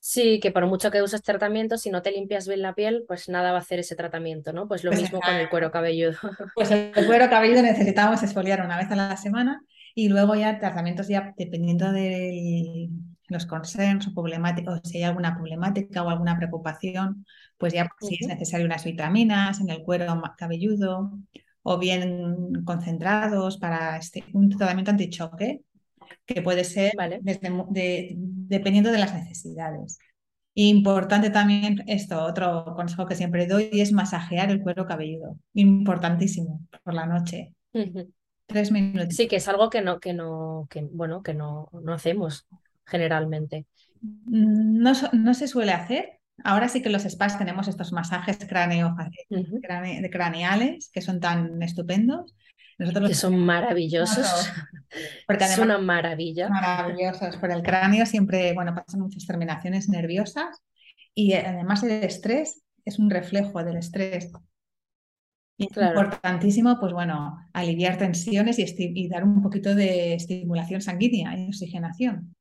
Sí, 0.00 0.40
que 0.40 0.52
por 0.52 0.66
mucho 0.66 0.90
que 0.90 1.02
uses 1.02 1.22
tratamiento, 1.22 1.76
si 1.76 1.90
no 1.90 2.02
te 2.02 2.12
limpias 2.12 2.46
bien 2.46 2.62
la 2.62 2.74
piel, 2.74 3.04
pues 3.06 3.28
nada 3.28 3.50
va 3.50 3.58
a 3.58 3.60
hacer 3.60 3.80
ese 3.80 3.96
tratamiento, 3.96 4.52
¿no? 4.52 4.68
Pues 4.68 4.84
lo 4.84 4.90
pues 4.90 5.02
mismo 5.02 5.20
con 5.20 5.34
el 5.34 5.48
cuero 5.48 5.70
cabelludo. 5.70 6.16
Pues 6.54 6.70
el 6.70 6.92
cuero 7.06 7.28
cabelludo 7.28 7.62
necesitamos 7.62 8.22
exfoliar 8.22 8.64
una 8.64 8.76
vez 8.76 8.90
a 8.90 8.96
la 8.96 9.16
semana 9.16 9.60
y 9.94 10.08
luego 10.08 10.34
ya 10.34 10.58
tratamientos 10.58 11.08
ya 11.08 11.34
dependiendo 11.36 11.92
de 11.92 12.88
los 13.28 13.46
concerns 13.46 14.08
o 14.08 14.14
problemáticos, 14.14 14.80
si 14.84 14.98
hay 14.98 15.04
alguna 15.04 15.34
problemática 15.36 16.02
o 16.02 16.08
alguna 16.08 16.36
preocupación, 16.36 17.24
pues 17.56 17.72
ya 17.72 17.88
si 18.00 18.16
es 18.20 18.26
necesario 18.26 18.66
unas 18.66 18.84
vitaminas 18.84 19.60
en 19.60 19.70
el 19.70 19.82
cuero 19.82 20.20
cabelludo 20.36 21.12
o 21.62 21.78
bien 21.78 22.64
concentrados 22.64 23.58
para 23.58 23.98
este, 23.98 24.24
un 24.32 24.48
tratamiento 24.48 24.90
antichoque 24.90 25.60
que 26.24 26.42
puede 26.42 26.64
ser 26.64 26.92
dependiendo 27.20 28.90
de 28.90 28.98
las 28.98 29.14
necesidades. 29.14 29.98
Importante 30.54 31.30
también 31.30 31.84
esto, 31.86 32.24
otro 32.24 32.74
consejo 32.74 33.06
que 33.06 33.14
siempre 33.14 33.46
doy 33.46 33.70
es 33.72 33.92
masajear 33.92 34.50
el 34.50 34.60
cuero 34.60 34.86
cabelludo. 34.86 35.36
Importantísimo 35.54 36.66
por 36.82 36.94
la 36.94 37.06
noche. 37.06 37.54
Tres 38.46 38.72
minutos. 38.72 39.14
Sí, 39.14 39.28
que 39.28 39.36
es 39.36 39.46
algo 39.46 39.68
que 39.68 39.82
no, 39.82 40.00
que 40.00 40.14
no, 40.14 40.66
que, 40.70 40.80
bueno, 40.90 41.22
que 41.22 41.34
no, 41.34 41.68
no 41.72 41.92
hacemos 41.92 42.48
generalmente. 42.88 43.66
No, 44.00 44.92
no 45.12 45.34
se 45.34 45.48
suele 45.48 45.72
hacer, 45.72 46.18
Ahora 46.44 46.68
sí 46.68 46.82
que 46.82 46.90
los 46.90 47.02
spas 47.02 47.38
tenemos 47.38 47.66
estos 47.68 47.92
masajes 47.92 48.38
cráneo, 48.48 48.94
craneales 50.10 50.90
que 50.92 51.00
son 51.00 51.20
tan 51.20 51.60
estupendos. 51.62 52.34
que 52.78 53.14
son 53.14 53.38
maravillosos. 53.38 54.50
Porque 55.26 55.44
es 55.44 55.58
una 55.58 55.78
maravilla. 55.78 56.48
Maravillosos. 56.48 57.36
Por 57.38 57.50
el 57.50 57.62
cráneo 57.62 58.06
siempre, 58.06 58.52
bueno, 58.54 58.74
pasan 58.74 59.00
muchas 59.00 59.26
terminaciones 59.26 59.88
nerviosas 59.88 60.62
y 61.14 61.32
además 61.32 61.82
el 61.82 61.90
estrés 62.04 62.62
es 62.84 62.98
un 62.98 63.10
reflejo 63.10 63.62
del 63.64 63.76
estrés. 63.76 64.30
Y 65.58 65.64
es 65.64 65.76
importantísimo, 65.76 66.78
pues 66.78 66.92
bueno, 66.92 67.36
aliviar 67.52 67.98
tensiones 67.98 68.58
y, 68.58 69.08
dar 69.08 69.24
un 69.24 69.42
poquito 69.42 69.74
de 69.74 70.14
estimulación 70.14 70.80
sanguínea 70.80 71.36
y 71.36 71.48
oxigenación. 71.48 72.34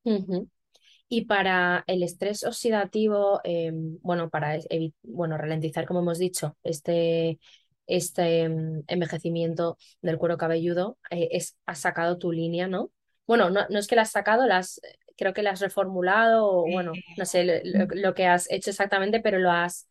Y 1.10 1.26
para 1.26 1.84
el 1.88 2.04
estrés 2.04 2.44
oxidativo, 2.44 3.42
em, 3.44 3.98
bueno, 4.02 4.30
para 4.30 4.60
bueno, 5.02 5.38
ralentizar, 5.38 5.88
como 5.88 6.02
hemos 6.02 6.20
dicho, 6.20 6.56
este, 6.64 7.40
este 7.88 8.42
em, 8.42 8.84
envejecimiento 8.88 9.78
del 10.02 10.20
cuero 10.20 10.38
cabelludo, 10.38 11.00
eh, 11.10 11.30
es, 11.32 11.58
has 11.66 11.80
sacado 11.80 12.20
tu 12.20 12.32
línea, 12.32 12.68
¿no? 12.68 12.92
Bueno, 13.26 13.50
no, 13.50 13.68
no 13.68 13.80
es 13.80 13.88
que 13.88 13.96
la 13.96 14.04
has 14.04 14.12
sacado, 14.12 14.46
las, 14.46 14.80
creo 15.18 15.34
que 15.34 15.42
la 15.42 15.52
has 15.52 15.60
reformulado, 15.60 16.48
o 16.48 16.72
bueno, 16.72 16.94
no 17.18 17.26
sé 17.26 17.64
lo, 17.64 18.14
que 18.14 18.28
has 18.28 18.50
hecho 18.52 18.70
exactamente, 18.70 19.20
pero 19.20 19.40
lo 19.40 19.52
has... 19.52 19.87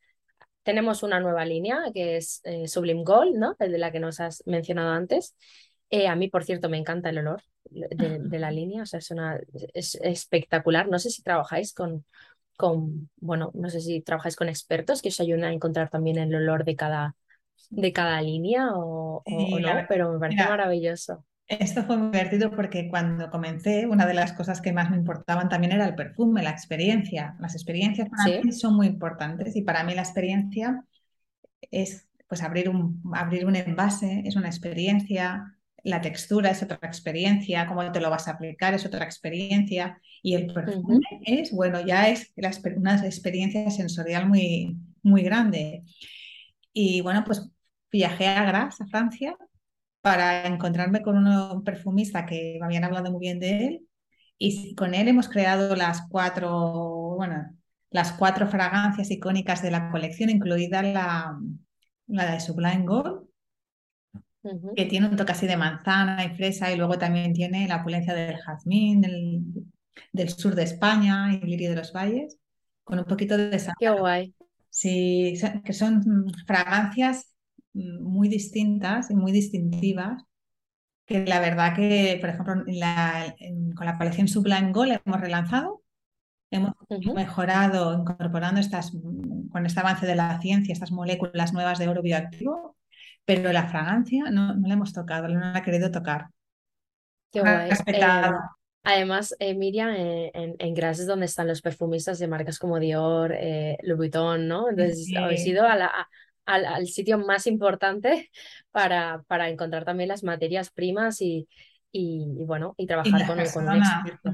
Tenemos 0.67 1.05
una 1.05 1.21
nueva 1.21 1.45
línea 1.45 1.81
que 1.95 2.17
es 2.17 2.41
eh, 2.43 2.67
Sublime 2.67 3.05
Gold, 3.05 3.37
¿no? 3.37 3.55
De 3.57 3.79
la 3.79 3.93
que 3.93 4.01
nos 4.01 4.19
has 4.19 4.43
mencionado 4.47 4.91
antes. 4.91 5.37
Eh, 5.91 6.09
a 6.09 6.17
mí, 6.17 6.27
por 6.27 6.43
cierto, 6.43 6.69
me 6.69 6.77
encanta 6.77 7.11
el 7.11 7.19
olor 7.19 7.41
de, 7.71 8.39
la 8.41 8.51
línea, 8.51 8.83
o 8.83 8.87
sea, 8.87 8.99
es, 8.99 9.13
una, 9.13 9.39
es 9.75 9.95
espectacular. 10.03 10.89
No 10.89 10.99
sé 10.99 11.11
si 11.11 11.23
trabajáis 11.23 11.73
con, 11.73 12.05
con, 12.57 13.09
bueno, 13.15 13.53
no 13.55 13.71
sé 13.71 13.81
si 13.81 14.01
trabajáis 14.01 14.35
con 14.35 14.49
expertos 14.49 15.03
que 15.03 15.11
os 15.11 15.21
ayuden 15.21 15.45
a 15.45 15.53
encontrar 15.53 15.89
también 15.89 16.19
el 16.19 16.35
olor 16.35 16.65
de 16.65 16.75
cada, 16.75 17.15
de 17.71 17.93
cada 17.93 18.21
línea 18.21 18.71
o, 18.75 19.23
no, 19.25 19.87
pero 19.89 20.13
me 20.15 20.19
parece 20.19 20.49
maravilloso. 20.49 21.25
Esto 21.49 21.85
fue 21.85 21.97
muy 21.97 22.11
divertido 22.11 22.51
porque 22.51 22.89
cuando 22.89 23.31
comencé, 23.31 23.87
una 23.87 24.05
de 24.05 24.15
las 24.15 24.33
cosas 24.33 24.61
que 24.61 24.73
más 24.73 24.91
me 24.91 24.97
importaban 24.97 25.49
también 25.49 25.73
era 25.73 25.87
el 25.87 25.95
perfume, 25.95 26.43
la 26.43 26.51
experiencia. 26.51 27.37
Las 27.39 27.55
experiencias 27.55 28.09
para 28.09 28.43
mí 28.43 28.53
son 28.53 28.75
muy 28.75 28.89
importantes 28.89 29.55
y 29.55 29.63
para 29.63 29.85
mí 29.85 29.95
la 29.95 30.03
experiencia 30.03 30.85
es 31.71 32.09
pues 32.27 32.43
abrir 32.43 32.69
un, 32.69 33.01
abrir 33.15 33.47
un 33.47 33.55
envase, 33.55 34.23
es 34.25 34.35
una 34.35 34.49
experiencia, 34.49 35.57
la 35.85 36.01
textura 36.01 36.51
es 36.51 36.65
otra 36.65 36.81
experiencia, 36.83 37.67
cómo 37.69 37.93
te 37.93 38.01
lo 38.01 38.11
vas 38.11 38.27
a 38.27 38.33
aplicar 38.33 38.75
es 38.75 38.85
otra 38.85 39.05
experiencia 39.05 40.01
y 40.23 40.35
el 40.35 40.53
perfume 40.53 40.99
es, 41.25 41.53
bueno, 41.53 41.81
ya 41.87 42.09
es 42.09 42.33
una 42.77 42.97
experiencia 43.07 43.71
sensorial 43.71 44.29
muy, 44.29 44.77
muy 45.03 45.23
grande. 45.23 45.85
Y 46.73 47.01
bueno, 47.03 47.23
pues 47.25 47.49
viajé 47.93 48.27
a 48.27 48.45
Gras, 48.45 48.81
a 48.81 48.87
Francia, 48.87 49.37
para 50.07 50.47
encontrarme 50.47 51.03
con 51.03 51.17
un 51.27 51.65
perfumista 51.65 52.27
que 52.27 52.59
me 52.61 52.67
habían 52.67 52.85
hablado 52.85 53.11
muy 53.11 53.19
bien 53.19 53.41
de 53.41 53.67
él 53.67 53.89
y 54.39 54.73
con 54.77 54.95
él 54.95 55.09
hemos 55.09 55.29
creado 55.29 55.75
las 55.75 56.03
cuatro, 56.09 57.17
bueno, 57.17 57.57
las 57.91 58.13
cuatro 58.13 58.47
fragancias 58.47 59.11
icónicas 59.11 59.63
de 59.63 59.73
la 59.73 59.91
colección, 59.91 60.31
incluida 60.31 60.81
la, 60.85 61.37
la 62.07 62.31
de 62.33 62.39
Sublime 62.39 62.85
Gold, 62.87 63.27
que 64.77 64.85
tiene 64.85 65.09
un 65.09 65.17
toque 65.17 65.33
así 65.33 65.49
de 65.49 65.57
manzana 65.57 66.25
y 66.25 66.37
fresa, 66.37 66.71
y 66.71 66.77
luego 66.77 66.99
también 66.99 67.33
tiene 67.33 67.67
la 67.67 67.79
opulencia 67.79 68.15
del 68.15 68.37
jazmín 68.39 69.01
del, 69.01 69.43
del 70.13 70.29
sur 70.29 70.55
de 70.55 70.63
España 70.63 71.35
y 71.35 71.41
lirio 71.45 71.71
de 71.71 71.77
los 71.79 71.93
valles, 71.93 72.39
con 72.85 73.01
un 73.01 73.07
poquito 73.07 73.37
de 73.37 73.59
sangre. 73.59 73.75
Qué 73.81 73.91
guay. 73.91 74.35
Sí, 74.71 75.35
que 75.65 75.73
son 75.73 76.27
fragancias 76.47 77.36
muy 78.01 78.29
distintas 78.29 79.11
y 79.11 79.15
muy 79.15 79.33
distintivas, 79.33 80.25
que 81.07 81.25
la 81.25 81.41
verdad 81.41 81.75
que, 81.77 82.19
por 82.21 82.31
ejemplo, 82.31 82.55
con 82.65 83.87
la 83.87 83.99
colección 83.99 84.29
Sublime 84.29 84.73
Gold 84.73 85.01
hemos 85.05 85.21
relanzado, 85.21 85.83
hemos 86.51 86.73
mejorado 87.15 87.99
incorporando 87.99 88.61
estas, 88.61 88.93
con 89.51 89.67
este 89.67 89.81
avance 89.81 90.07
de 90.07 90.17
la 90.17 90.41
ciencia, 90.41 90.73
estas 90.73 90.93
moléculas 90.93 91.53
nuevas 91.53 91.79
de 91.79 91.89
oro 91.89 92.03
bioactivo 92.03 92.77
pero 93.27 93.53
la 93.53 93.67
fragancia 93.67 94.31
no, 94.31 94.55
no 94.55 94.69
la 94.69 94.75
hemos 94.75 94.93
tocado, 94.93 95.29
no 95.29 95.41
la 95.41 95.59
ha 95.59 95.63
querido 95.63 95.91
tocar. 95.91 96.29
Qué 97.33 97.41
guay. 97.41 97.71
Eh, 97.87 98.01
además, 98.85 99.35
eh, 99.41 99.55
Miriam, 99.55 99.91
eh, 99.91 100.31
en, 100.33 100.55
en 100.59 100.75
Gras 100.75 101.01
es 101.01 101.09
donde 101.09 101.27
están 101.27 101.49
los 101.49 101.61
perfumistas 101.61 102.21
de 102.21 102.29
marcas 102.29 102.59
como 102.59 102.79
Dior, 102.79 103.37
Louis 103.83 103.97
Vuitton, 103.97 104.47
¿no? 104.47 104.71
Entonces, 104.71 105.13
habéis 105.19 105.45
ido 105.45 105.65
al, 106.47 106.65
al, 106.65 106.87
sitio 106.87 107.19
más 107.19 107.47
importante 107.47 108.31
para, 108.71 109.23
para 109.27 109.49
encontrar 109.51 109.85
también 109.85 110.09
las 110.09 110.25
materias 110.25 110.71
primas 110.71 111.21
y, 111.21 111.49
y, 111.93 112.45
bueno, 112.45 112.75
y 112.77 112.87
trabajar 112.87 113.27
con, 113.27 113.39
con, 113.53 113.69
un 113.69 113.77
experto. 113.77 114.33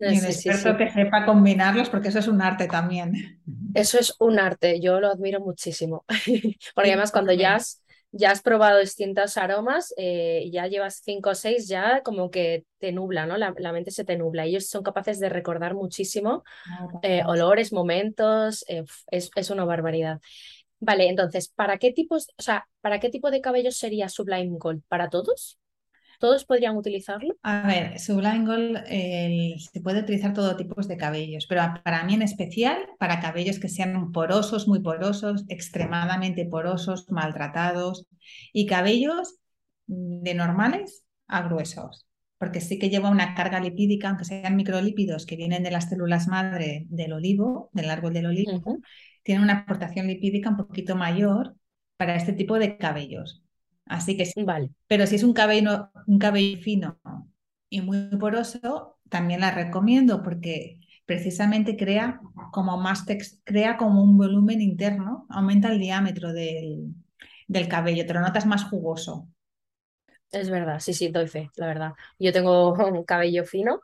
Y 0.00 0.18
un 0.18 0.24
experto 0.24 0.76
que 0.76 0.90
sepa 0.90 1.24
combinarlos, 1.24 1.88
porque 1.88 2.08
eso 2.08 2.18
es 2.18 2.28
un 2.28 2.42
arte 2.42 2.66
también. 2.66 3.40
Eso 3.74 3.98
es 3.98 4.14
un 4.18 4.38
arte, 4.38 4.80
yo 4.80 5.00
lo 5.00 5.08
admiro 5.08 5.40
muchísimo. 5.40 6.04
porque 6.74 6.90
además 6.90 7.12
cuando 7.12 7.32
ya 7.32 7.54
has, 7.54 7.82
ya 8.10 8.30
has 8.30 8.42
probado 8.42 8.80
distintos 8.80 9.36
aromas, 9.36 9.94
eh, 9.96 10.48
ya 10.52 10.66
llevas 10.66 11.00
cinco 11.04 11.30
o 11.30 11.34
seis, 11.34 11.68
ya 11.68 12.02
como 12.02 12.30
que 12.30 12.64
te 12.78 12.92
nubla, 12.92 13.26
¿no? 13.26 13.36
La, 13.36 13.72
mente 13.72 13.90
se 13.90 14.04
te 14.04 14.16
nubla. 14.16 14.44
Ellos 14.44 14.68
son 14.68 14.82
capaces 14.82 15.20
de 15.20 15.28
recordar 15.28 15.74
muchísimo 15.74 16.44
ah, 16.70 16.88
eh, 17.02 17.22
olores, 17.26 17.72
momentos, 17.72 18.64
eh, 18.68 18.84
es, 19.10 19.30
es, 19.34 19.50
una 19.50 19.64
barbaridad. 19.64 20.20
Vale, 20.84 21.08
entonces, 21.08 21.48
¿para 21.48 21.78
qué 21.78 21.92
tipos, 21.92 22.28
o 22.38 22.42
sea, 22.42 22.68
para 22.82 23.00
qué 23.00 23.08
tipo 23.08 23.30
de 23.30 23.40
cabello 23.40 23.70
sería 23.70 24.08
Sublime 24.08 24.58
Gold? 24.58 24.82
¿Para 24.88 25.08
todos? 25.08 25.58
¿Todos 26.20 26.44
podrían 26.44 26.76
utilizarlo? 26.76 27.34
A 27.42 27.66
ver, 27.66 27.98
Sublime 27.98 28.46
Gold 28.46 28.86
se 29.58 29.80
puede 29.80 30.00
utilizar 30.00 30.32
todo 30.32 30.56
tipo 30.56 30.80
de 30.80 30.96
cabellos, 30.96 31.46
pero 31.48 31.62
para 31.82 32.04
mí 32.04 32.14
en 32.14 32.22
especial 32.22 32.78
para 32.98 33.20
cabellos 33.20 33.58
que 33.58 33.68
sean 33.68 34.12
porosos, 34.12 34.68
muy 34.68 34.80
porosos, 34.80 35.44
extremadamente 35.48 36.46
porosos, 36.46 37.10
maltratados 37.10 38.06
y 38.52 38.66
cabellos 38.66 39.36
de 39.86 40.34
normales 40.34 41.04
a 41.26 41.42
gruesos, 41.42 42.06
porque 42.44 42.60
sí 42.60 42.78
que 42.78 42.90
lleva 42.90 43.08
una 43.08 43.34
carga 43.34 43.58
lipídica, 43.58 44.10
aunque 44.10 44.26
sean 44.26 44.54
microlípidos 44.54 45.24
que 45.24 45.34
vienen 45.34 45.62
de 45.62 45.70
las 45.70 45.88
células 45.88 46.28
madre 46.28 46.84
del 46.90 47.14
olivo, 47.14 47.70
del 47.72 47.88
árbol 47.88 48.12
del 48.12 48.26
olivo, 48.26 48.62
tiene 49.22 49.42
una 49.42 49.60
aportación 49.60 50.08
lipídica 50.08 50.50
un 50.50 50.58
poquito 50.58 50.94
mayor 50.94 51.56
para 51.96 52.16
este 52.16 52.34
tipo 52.34 52.58
de 52.58 52.76
cabellos. 52.76 53.42
Así 53.86 54.18
que 54.18 54.26
sí. 54.26 54.44
Vale. 54.44 54.72
Pero 54.88 55.06
si 55.06 55.14
es 55.14 55.22
un 55.22 55.32
cabello, 55.32 55.88
un 56.06 56.18
cabello 56.18 56.60
fino 56.60 57.00
y 57.70 57.80
muy 57.80 58.10
poroso, 58.20 58.98
también 59.08 59.40
la 59.40 59.50
recomiendo 59.50 60.22
porque 60.22 60.80
precisamente 61.06 61.78
crea 61.78 62.20
como 62.52 62.76
más 62.76 63.06
crea 63.44 63.78
como 63.78 64.02
un 64.02 64.18
volumen 64.18 64.60
interno, 64.60 65.24
aumenta 65.30 65.72
el 65.72 65.80
diámetro 65.80 66.34
del, 66.34 66.94
del 67.48 67.68
cabello, 67.68 68.04
te 68.04 68.12
lo 68.12 68.20
notas 68.20 68.44
más 68.44 68.64
jugoso. 68.64 69.30
Es 70.34 70.50
verdad, 70.50 70.80
sí, 70.80 70.92
sí, 70.94 71.08
doy 71.08 71.28
fe, 71.28 71.50
la 71.56 71.66
verdad. 71.66 71.92
Yo 72.18 72.32
tengo 72.32 72.74
un 72.74 73.04
cabello 73.04 73.44
fino 73.44 73.80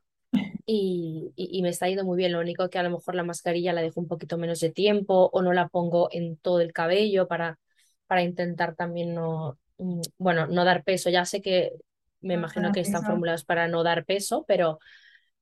y, 0.66 1.32
y, 1.36 1.62
me 1.62 1.70
está 1.70 1.88
yendo 1.88 2.04
muy 2.04 2.16
bien. 2.16 2.32
Lo 2.32 2.40
único 2.40 2.68
que 2.70 2.78
a 2.78 2.82
lo 2.82 2.90
mejor 2.90 3.14
la 3.14 3.24
mascarilla 3.24 3.72
la 3.72 3.82
dejo 3.82 4.00
un 4.00 4.08
poquito 4.08 4.38
menos 4.38 4.60
de 4.60 4.70
tiempo 4.70 5.30
o 5.32 5.42
no 5.42 5.52
la 5.52 5.68
pongo 5.68 6.08
en 6.12 6.36
todo 6.36 6.60
el 6.60 6.72
cabello 6.72 7.28
para, 7.28 7.58
para 8.06 8.22
intentar 8.22 8.74
también 8.74 9.14
no, 9.14 9.58
Mm, 9.80 10.02
bueno, 10.18 10.46
no 10.46 10.64
dar 10.64 10.84
peso. 10.84 11.10
Ya 11.10 11.24
sé 11.24 11.40
que 11.40 11.72
me 12.20 12.34
imagino 12.34 12.70
que 12.70 12.80
están 12.80 13.02
formulados 13.02 13.44
para 13.44 13.66
no 13.66 13.82
dar 13.82 14.04
peso, 14.04 14.44
pero, 14.46 14.78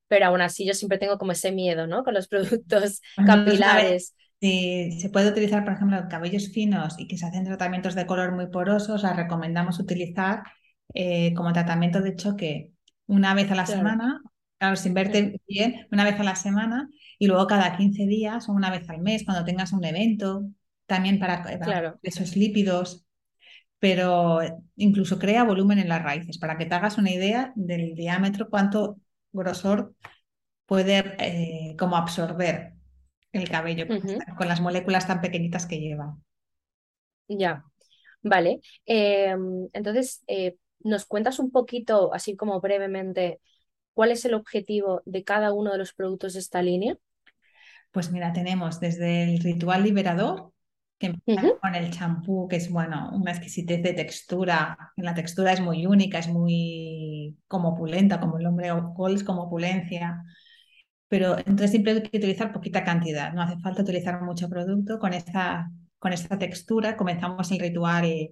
pero 0.07 0.27
aún 0.27 0.41
así 0.41 0.65
yo 0.65 0.73
siempre 0.73 0.97
tengo 0.97 1.17
como 1.17 1.33
ese 1.33 1.51
miedo, 1.51 1.87
¿no? 1.87 2.03
Con 2.03 2.13
los 2.13 2.27
productos 2.29 3.01
capilares. 3.15 4.15
Si 4.39 5.01
se 5.01 5.09
puede 5.09 5.29
utilizar, 5.29 5.65
por 5.65 5.73
ejemplo, 5.73 6.01
cabellos 6.09 6.49
finos 6.53 6.95
y 6.97 7.07
que 7.09 7.17
se 7.17 7.25
hacen 7.25 7.43
tratamientos 7.43 7.95
de 7.95 8.05
color 8.05 8.31
muy 8.31 8.47
porosos, 8.47 9.03
la 9.03 9.11
recomendamos 9.11 9.79
utilizar 9.79 10.43
eh, 10.93 11.33
como 11.33 11.53
tratamiento 11.53 12.01
de 12.01 12.15
choque 12.15 12.71
una 13.07 13.33
vez 13.33 13.51
a 13.51 13.55
la 13.55 13.65
semana, 13.65 14.21
claro, 14.57 14.75
sin 14.75 14.93
verte 14.93 15.41
bien, 15.47 15.87
una 15.91 16.03
vez 16.03 16.19
a 16.19 16.23
la 16.23 16.35
semana 16.35 16.89
y 17.17 17.27
luego 17.27 17.47
cada 17.47 17.75
15 17.75 18.05
días 18.05 18.49
o 18.49 18.53
una 18.53 18.69
vez 18.69 18.89
al 18.89 18.99
mes 18.99 19.23
cuando 19.25 19.43
tengas 19.43 19.73
un 19.73 19.83
evento, 19.83 20.43
también 20.85 21.19
para, 21.19 21.43
para 21.43 21.97
esos 22.03 22.35
lípidos. 22.35 23.05
Pero 23.79 24.39
incluso 24.75 25.19
crea 25.19 25.45
volumen 25.45 25.79
en 25.79 25.87
las 25.87 26.03
raíces, 26.03 26.37
para 26.37 26.57
que 26.57 26.65
te 26.65 26.75
hagas 26.75 26.97
una 26.97 27.11
idea 27.11 27.53
del 27.55 27.95
diámetro, 27.95 28.49
cuánto 28.49 28.97
grosor 29.31 29.95
puede 30.65 31.15
eh, 31.19 31.75
como 31.77 31.95
absorber 31.95 32.73
el 33.31 33.49
cabello 33.49 33.87
con 34.37 34.47
las 34.47 34.61
moléculas 34.61 35.07
tan 35.07 35.21
pequeñitas 35.21 35.65
que 35.65 35.79
lleva. 35.79 36.17
Ya, 37.27 37.63
vale. 38.21 38.59
Em, 38.85 39.69
entonces, 39.73 40.23
eh, 40.27 40.57
¿nos 40.79 41.05
cuentas 41.05 41.39
un 41.39 41.51
poquito, 41.51 42.13
así 42.13 42.35
como 42.35 42.59
brevemente, 42.61 43.39
cuál 43.93 44.11
es 44.11 44.25
el 44.25 44.33
objetivo 44.33 45.01
de 45.05 45.23
cada 45.23 45.53
uno 45.53 45.71
de 45.71 45.77
los 45.77 45.93
productos 45.93 46.33
de 46.33 46.39
esta 46.39 46.61
línea? 46.61 46.97
Pues 47.91 48.11
mira, 48.11 48.33
tenemos 48.33 48.79
desde 48.79 49.23
el 49.23 49.39
ritual 49.39 49.83
liberador, 49.83 50.53
que 50.99 51.07
empieza 51.07 51.57
con 51.61 51.75
el 51.75 51.91
champú, 51.91 52.47
que 52.47 52.57
es 52.57 52.69
bueno, 52.69 53.09
una 53.13 53.31
exquisitez 53.31 53.81
de 53.81 53.93
textura. 53.93 54.77
La 54.97 55.15
textura 55.15 55.53
es 55.53 55.61
muy 55.61 55.85
única, 55.85 56.19
es 56.19 56.27
muy 56.27 57.37
como 57.47 57.69
opulenta, 57.69 58.19
como 58.19 58.37
el 58.37 58.45
hombre 58.45 58.69
Cole 58.95 59.15
es 59.15 59.23
como 59.23 59.43
opulencia. 59.43 60.21
Pero 61.07 61.37
entonces 61.39 61.71
siempre 61.71 61.93
hay 61.93 62.03
que 62.03 62.17
utilizar 62.17 62.53
poquita 62.53 62.83
cantidad, 62.83 63.33
no 63.33 63.41
hace 63.41 63.57
falta 63.59 63.81
utilizar 63.81 64.21
mucho 64.21 64.49
producto. 64.49 64.99
Con 64.99 65.13
esta, 65.13 65.71
con 65.97 66.13
esta 66.13 66.37
textura 66.37 66.97
comenzamos 66.97 67.49
el 67.51 67.59
ritual 67.59 68.29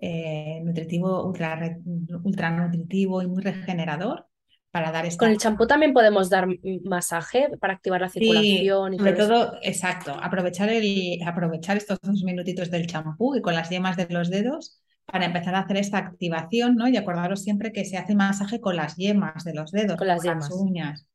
eh, 0.00 0.60
nutritivo, 0.64 1.26
ultra, 1.26 1.78
ultra 2.22 2.50
nutritivo 2.50 3.22
y 3.22 3.26
muy 3.26 3.42
regenerador 3.42 4.26
para 4.70 4.92
dar 4.92 5.06
esta... 5.06 5.18
Con 5.18 5.30
el 5.30 5.38
champú 5.38 5.66
también 5.66 5.92
podemos 5.92 6.30
dar 6.30 6.46
masaje 6.84 7.48
para 7.60 7.74
activar 7.74 8.00
la 8.00 8.08
circulación. 8.08 8.94
y 8.94 8.98
sobre 8.98 9.12
todo, 9.14 9.58
exacto, 9.62 10.16
aprovechar, 10.20 10.68
el, 10.68 11.18
aprovechar 11.26 11.76
estos 11.76 11.98
dos 12.02 12.22
minutitos 12.22 12.70
del 12.70 12.86
champú 12.86 13.34
y 13.36 13.40
con 13.40 13.54
las 13.54 13.68
yemas 13.70 13.96
de 13.96 14.06
los 14.10 14.30
dedos 14.30 14.80
para 15.06 15.26
empezar 15.26 15.56
a 15.56 15.60
hacer 15.60 15.76
esta 15.76 15.98
activación, 15.98 16.76
¿no? 16.76 16.86
Y 16.86 16.96
acordaros 16.96 17.42
siempre 17.42 17.72
que 17.72 17.84
se 17.84 17.96
hace 17.96 18.14
masaje 18.14 18.60
con 18.60 18.76
las 18.76 18.96
yemas 18.96 19.44
de 19.44 19.54
los 19.54 19.72
dedos, 19.72 19.96
con 19.96 20.06
las, 20.06 20.22
yemas. 20.22 20.50
uñas. 20.52 21.06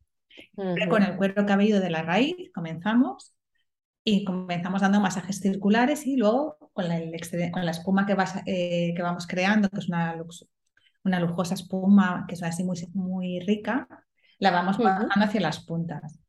Con 0.89 1.03
el 1.03 1.15
cuero 1.15 1.45
cabelludo 1.45 1.79
de 1.79 1.89
la 1.89 2.01
raíz 2.01 2.35
comenzamos 2.53 3.35
y 4.08 4.24
comenzamos 4.24 4.82
dando 4.82 5.02
masajes 5.02 5.39
circulares 5.41 6.06
y 6.06 6.15
luego 6.15 6.58
con 6.74 6.88
la, 6.88 7.02
con 7.52 7.65
la 7.65 7.72
espuma 7.72 8.06
que, 8.06 8.13
vas, 8.13 8.36
eh, 8.46 8.94
que 8.96 9.02
vamos 9.02 9.26
creando, 9.26 9.68
que 9.68 9.80
es 9.80 9.89
una, 9.89 10.15
una 11.04 11.20
lujosa 11.20 11.56
espuma 11.56 12.26
que 12.28 12.36
es 12.36 12.44
así 12.44 12.63
muy, 12.63 12.78
muy 12.94 13.39
rica, 13.39 13.88
la 14.38 14.52
vamos 14.52 14.78
bajando 14.78 15.26
hacia 15.26 15.41
las 15.41 15.60
puntas 15.65 16.20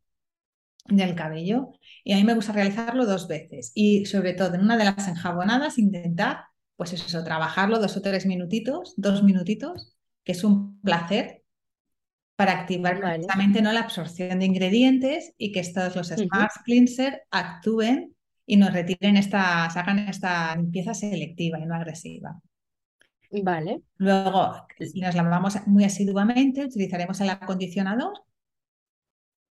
del 0.87 1.15
cabello. 1.15 1.73
Y 2.03 2.15
a 2.15 2.17
mí 2.17 2.25
me 2.25 2.35
gusta 2.35 2.53
realizarlo 2.53 3.05
dos 3.05 3.29
veces. 3.29 3.73
Y 3.75 4.07
sobre 4.07 4.33
todo 4.33 4.55
en 4.55 4.62
una 4.62 4.79
de 4.79 4.85
las 4.85 5.07
enjabonadas, 5.07 5.79
intentar, 5.79 6.45
pues 6.77 6.95
eso, 6.95 7.25
trabajarlo 7.25 7.79
dos 7.79 7.97
o 7.99 8.03
tres 8.03 8.25
minutitos, 8.25 8.95
dos 8.97 9.23
minutitos, 9.23 9.97
que 10.25 10.33
es 10.33 10.45
un 10.45 10.81
placer 10.81 11.43
para 12.37 12.53
activar 12.53 13.01
precisamente 13.01 13.62
¿no? 13.62 13.72
la 13.72 13.81
absorción 13.81 14.38
de 14.38 14.44
ingredientes 14.44 15.33
y 15.38 15.53
que 15.53 15.61
estos 15.61 15.96
los 15.96 16.09
Smart 16.09 16.53
Cleanser 16.64 17.22
actúen 17.31 18.14
y 18.44 18.57
nos 18.57 18.72
retiren 18.72 19.16
esta, 19.16 19.64
hagan 19.64 19.99
esta 20.01 20.55
limpieza 20.55 20.94
selectiva 20.94 21.59
y 21.59 21.66
no 21.66 21.75
agresiva. 21.75 22.40
Vale. 23.42 23.83
Luego, 23.96 24.66
si 24.79 25.01
nos 25.01 25.14
lavamos 25.14 25.66
muy 25.66 25.85
asiduamente, 25.85 26.64
utilizaremos 26.64 27.20
el 27.20 27.31
acondicionador 27.31 28.12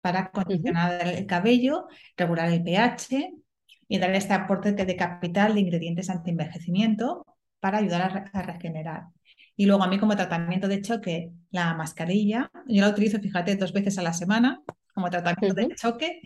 para 0.00 0.20
acondicionar 0.20 1.06
el 1.06 1.26
cabello, 1.26 1.86
regular 2.16 2.50
el 2.50 2.62
pH 2.62 3.32
y 3.88 3.98
dar 3.98 4.14
este 4.14 4.32
aporte 4.32 4.72
de 4.72 4.96
capital 4.96 5.54
de 5.54 5.60
ingredientes 5.60 6.10
anti-envejecimiento 6.10 7.26
para 7.60 7.78
ayudar 7.78 8.30
a, 8.32 8.42
regenerar. 8.42 9.04
Y 9.56 9.66
luego 9.66 9.82
a 9.82 9.88
mí 9.88 9.98
como 9.98 10.16
tratamiento 10.16 10.68
de 10.68 10.80
choque, 10.80 11.32
la 11.50 11.74
mascarilla, 11.74 12.50
yo 12.66 12.82
la 12.82 12.90
utilizo, 12.90 13.18
fíjate, 13.18 13.56
dos 13.56 13.72
veces 13.72 13.98
a 13.98 14.02
la 14.02 14.12
semana 14.12 14.62
como 14.94 15.10
tratamiento 15.10 15.54
de 15.54 15.74
choque 15.74 16.20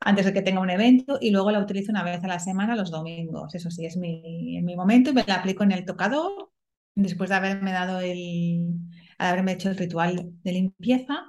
antes 0.00 0.24
de 0.24 0.32
que 0.32 0.42
tenga 0.42 0.60
un 0.60 0.70
evento 0.70 1.18
y 1.20 1.30
luego 1.30 1.50
la 1.50 1.60
utilizo 1.60 1.92
una 1.92 2.02
vez 2.02 2.22
a 2.24 2.28
la 2.28 2.38
semana 2.38 2.76
los 2.76 2.90
domingos. 2.90 3.54
Eso 3.54 3.70
sí, 3.70 3.86
es 3.86 3.96
mi, 3.96 4.60
mi 4.62 4.76
momento 4.76 5.10
y 5.10 5.12
me 5.14 5.24
la 5.24 5.36
aplico 5.36 5.62
en 5.62 5.72
el 5.72 5.84
tocador 5.84 6.50
después 6.94 7.30
de 7.30 7.36
haberme 7.36 7.72
dado 7.72 8.00
el, 8.00 8.74
haberme 9.18 9.52
hecho 9.52 9.70
el 9.70 9.76
ritual 9.76 10.32
de 10.42 10.52
limpieza, 10.52 11.24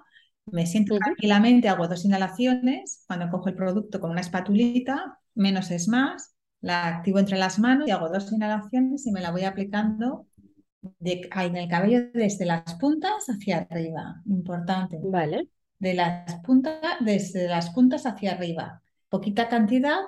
me 0.45 0.65
siento 0.65 0.97
tranquilamente, 0.97 1.69
hago 1.69 1.87
dos 1.87 2.03
inhalaciones, 2.05 3.03
cuando 3.07 3.29
cojo 3.29 3.49
el 3.49 3.55
producto 3.55 3.99
con 3.99 4.11
una 4.11 4.21
espatulita, 4.21 5.19
menos 5.35 5.71
es 5.71 5.87
más, 5.87 6.35
la 6.61 6.87
activo 6.87 7.19
entre 7.19 7.37
las 7.37 7.59
manos 7.59 7.87
y 7.87 7.91
hago 7.91 8.09
dos 8.09 8.31
inhalaciones 8.31 9.05
y 9.07 9.11
me 9.11 9.21
la 9.21 9.31
voy 9.31 9.43
aplicando 9.43 10.27
de, 10.81 11.29
en 11.33 11.55
el 11.55 11.67
cabello 11.67 12.11
desde 12.13 12.45
las 12.45 12.75
puntas 12.75 13.27
hacia 13.27 13.67
arriba, 13.69 14.21
importante. 14.25 14.99
Vale. 15.03 15.47
De 15.79 15.93
las 15.93 16.35
puntas, 16.41 16.75
desde 16.99 17.47
las 17.47 17.71
puntas 17.71 18.05
hacia 18.05 18.33
arriba. 18.33 18.81
Poquita 19.09 19.49
cantidad 19.49 19.99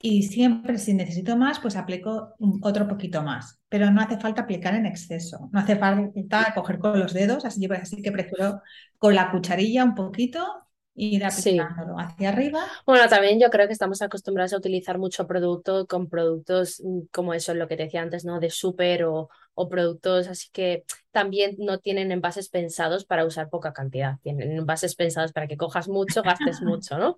y 0.00 0.24
siempre 0.24 0.78
si 0.78 0.92
necesito 0.92 1.36
más, 1.36 1.60
pues 1.60 1.76
aplico 1.76 2.34
otro 2.62 2.86
poquito 2.86 3.22
más, 3.22 3.58
pero 3.68 3.90
no 3.90 4.02
hace 4.02 4.18
falta 4.18 4.42
aplicar 4.42 4.74
en 4.74 4.84
exceso, 4.84 5.48
no 5.50 5.60
hace 5.60 5.76
falta 5.76 6.52
coger 6.54 6.78
con 6.78 6.98
los 6.98 7.14
dedos, 7.14 7.44
así, 7.46 7.66
así 7.72 8.02
que 8.02 8.12
prefiero 8.12 8.60
con 8.98 9.14
la 9.14 9.30
cucharilla 9.30 9.82
un 9.82 9.94
poquito 9.94 10.63
ir 10.94 11.24
aplicándolo 11.24 11.98
hacia 11.98 12.28
arriba. 12.28 12.64
Bueno, 12.86 13.08
también 13.08 13.40
yo 13.40 13.50
creo 13.50 13.66
que 13.66 13.72
estamos 13.72 14.00
acostumbrados 14.02 14.52
a 14.52 14.58
utilizar 14.58 14.98
mucho 14.98 15.26
producto 15.26 15.86
con 15.86 16.08
productos 16.08 16.80
mm, 16.84 17.06
como 17.12 17.34
eso, 17.34 17.54
lo 17.54 17.68
que 17.68 17.76
te 17.76 17.84
decía 17.84 18.02
antes, 18.02 18.24
¿no? 18.24 18.38
De 18.38 18.50
súper 18.50 19.04
o, 19.04 19.28
o, 19.54 19.68
productos, 19.68 20.28
así 20.28 20.50
que 20.52 20.84
también 21.10 21.56
no 21.58 21.78
tienen 21.78 22.12
envases 22.12 22.48
pensados 22.48 23.04
para 23.04 23.24
usar 23.24 23.48
poca 23.48 23.72
cantidad, 23.72 24.18
tienen 24.22 24.52
envases 24.52 24.94
pensados 24.94 25.32
para 25.32 25.46
que 25.46 25.56
cojas 25.56 25.88
mucho, 25.88 26.22
gastes 26.22 26.60
mucho, 26.62 26.98
¿no? 26.98 27.16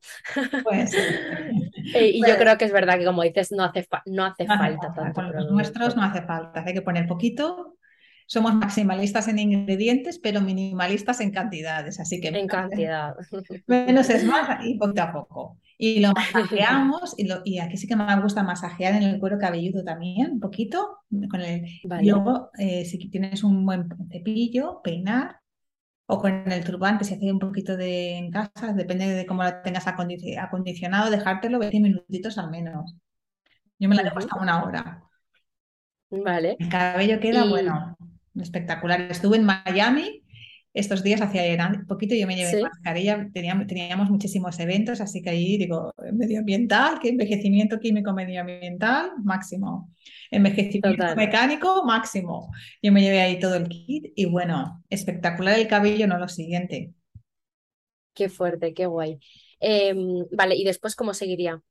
Pues, 0.65 0.93
y 1.95 2.27
yo 2.27 2.37
creo 2.37 2.57
que 2.57 2.65
es 2.65 2.73
verdad 2.73 2.99
que 2.99 3.05
como 3.05 3.23
dices, 3.23 3.53
no 3.53 3.65
hace, 3.65 3.87
no 4.07 4.25
hace 4.25 4.47
falta 4.47 4.93
tanto. 4.95 5.15
Con 5.15 5.33
los 5.33 5.51
nuestros 5.51 5.97
no 5.97 6.03
hace 6.03 6.23
falta, 6.23 6.65
hay 6.67 6.75
que 6.75 6.83
poner 6.83 7.07
poquito 7.07 7.76
somos 8.27 8.55
maximalistas 8.55 9.29
en 9.29 9.39
ingredientes, 9.39 10.19
pero 10.19 10.41
minimalistas 10.41 11.21
en 11.21 11.31
cantidades, 11.31 12.01
así 12.01 12.21
que... 12.21 12.29
En 12.29 12.49
cantidad. 12.49 13.15
Menos 13.67 14.11
es 14.11 14.25
más 14.25 14.65
y 14.65 14.75
poco 14.79 15.01
a 15.01 15.12
poco. 15.12 15.59
Y 15.79 16.01
lo 16.01 16.12
masajeamos, 16.12 17.15
y, 17.17 17.29
y 17.45 17.59
aquí 17.61 17.77
sí 17.77 17.87
que 17.87 17.97
me 17.97 18.21
gusta 18.21 18.43
masajear 18.43 18.95
en 18.95 19.05
el 19.05 19.21
cuero 19.21 19.39
cabelludo 19.39 19.85
también, 19.85 20.33
un 20.33 20.41
poquito. 20.41 20.99
Con 21.31 21.41
el, 21.41 21.67
Y 22.01 22.11
luego, 22.11 22.51
eh, 22.59 22.85
si 22.85 22.99
tienes 23.11 23.45
un 23.45 23.65
buen 23.65 23.89
cepillo, 24.11 24.81
peinar, 24.83 25.41
o 26.07 26.21
con 26.21 26.51
el 26.51 26.65
turbante, 26.65 27.05
si 27.05 27.15
hace 27.15 27.31
un 27.31 27.39
poquito 27.39 27.77
de 27.77 28.17
en 28.17 28.31
casa, 28.31 28.73
depende 28.73 29.07
de 29.07 29.27
cómo 29.27 29.43
lo 29.43 29.61
tengas 29.62 29.87
acondicionado, 29.87 31.11
dejártelo 31.11 31.59
20 31.59 31.81
minutitos 31.81 32.39
al 32.39 32.51
menos. 32.51 32.97
Yo 33.79 33.89
me 33.89 33.97
la 33.97 34.03
dejo 34.03 34.19
hasta 34.19 34.41
una 34.41 34.65
hora. 34.65 35.03
Vale. 36.11 36.57
El 36.59 36.69
cabello 36.69 37.21
queda, 37.21 37.45
bueno, 37.45 37.97
espectacular. 38.40 39.01
Estuve 39.11 39.37
en 39.37 39.44
Miami 39.44 40.22
estos 40.77 41.03
días, 41.03 41.22
hacía 41.22 41.42
un 41.75 41.87
poquito, 41.87 42.14
yo 42.14 42.27
me 42.27 42.37
llevé 42.37 42.61
mascarilla, 42.61 43.31
teníamos, 43.33 43.66
teníamos, 43.66 44.11
muchísimos 44.11 44.61
eventos, 44.61 45.01
así 45.01 45.22
que 45.22 45.31
ahí 45.31 45.57
digo, 45.57 45.94
medioambiental, 46.12 46.99
que 47.01 47.09
envejecimiento 47.09 47.81
químico 47.81 48.12
medioambiental, 48.12 49.12
máximo. 49.25 49.90
Envejecimiento 50.31 51.16
mecánico, 51.16 51.83
máximo. 51.87 52.51
Yo 52.83 52.92
me 52.92 53.01
llevé 53.01 53.22
ahí 53.22 53.38
todo 53.38 53.55
el 53.55 53.68
kit 53.68 54.12
y 54.14 54.27
bueno, 54.27 54.85
espectacular 54.90 55.59
el 55.59 55.66
cabello, 55.66 56.07
no 56.07 56.18
lo 56.18 56.29
siguiente. 56.29 56.92
Qué 58.12 58.29
fuerte, 58.29 58.75
qué 58.75 58.85
guay. 58.85 59.18
Em, 59.61 60.27
vale, 60.31 60.57
¿y 60.57 60.64
después 60.64 60.94
cómo 60.94 61.14
seguiría? 61.14 61.62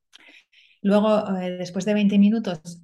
Luego, 0.81 1.37
eh, 1.37 1.51
después 1.51 1.85
de 1.85 1.93
20 1.93 2.17
minutos, 2.17 2.81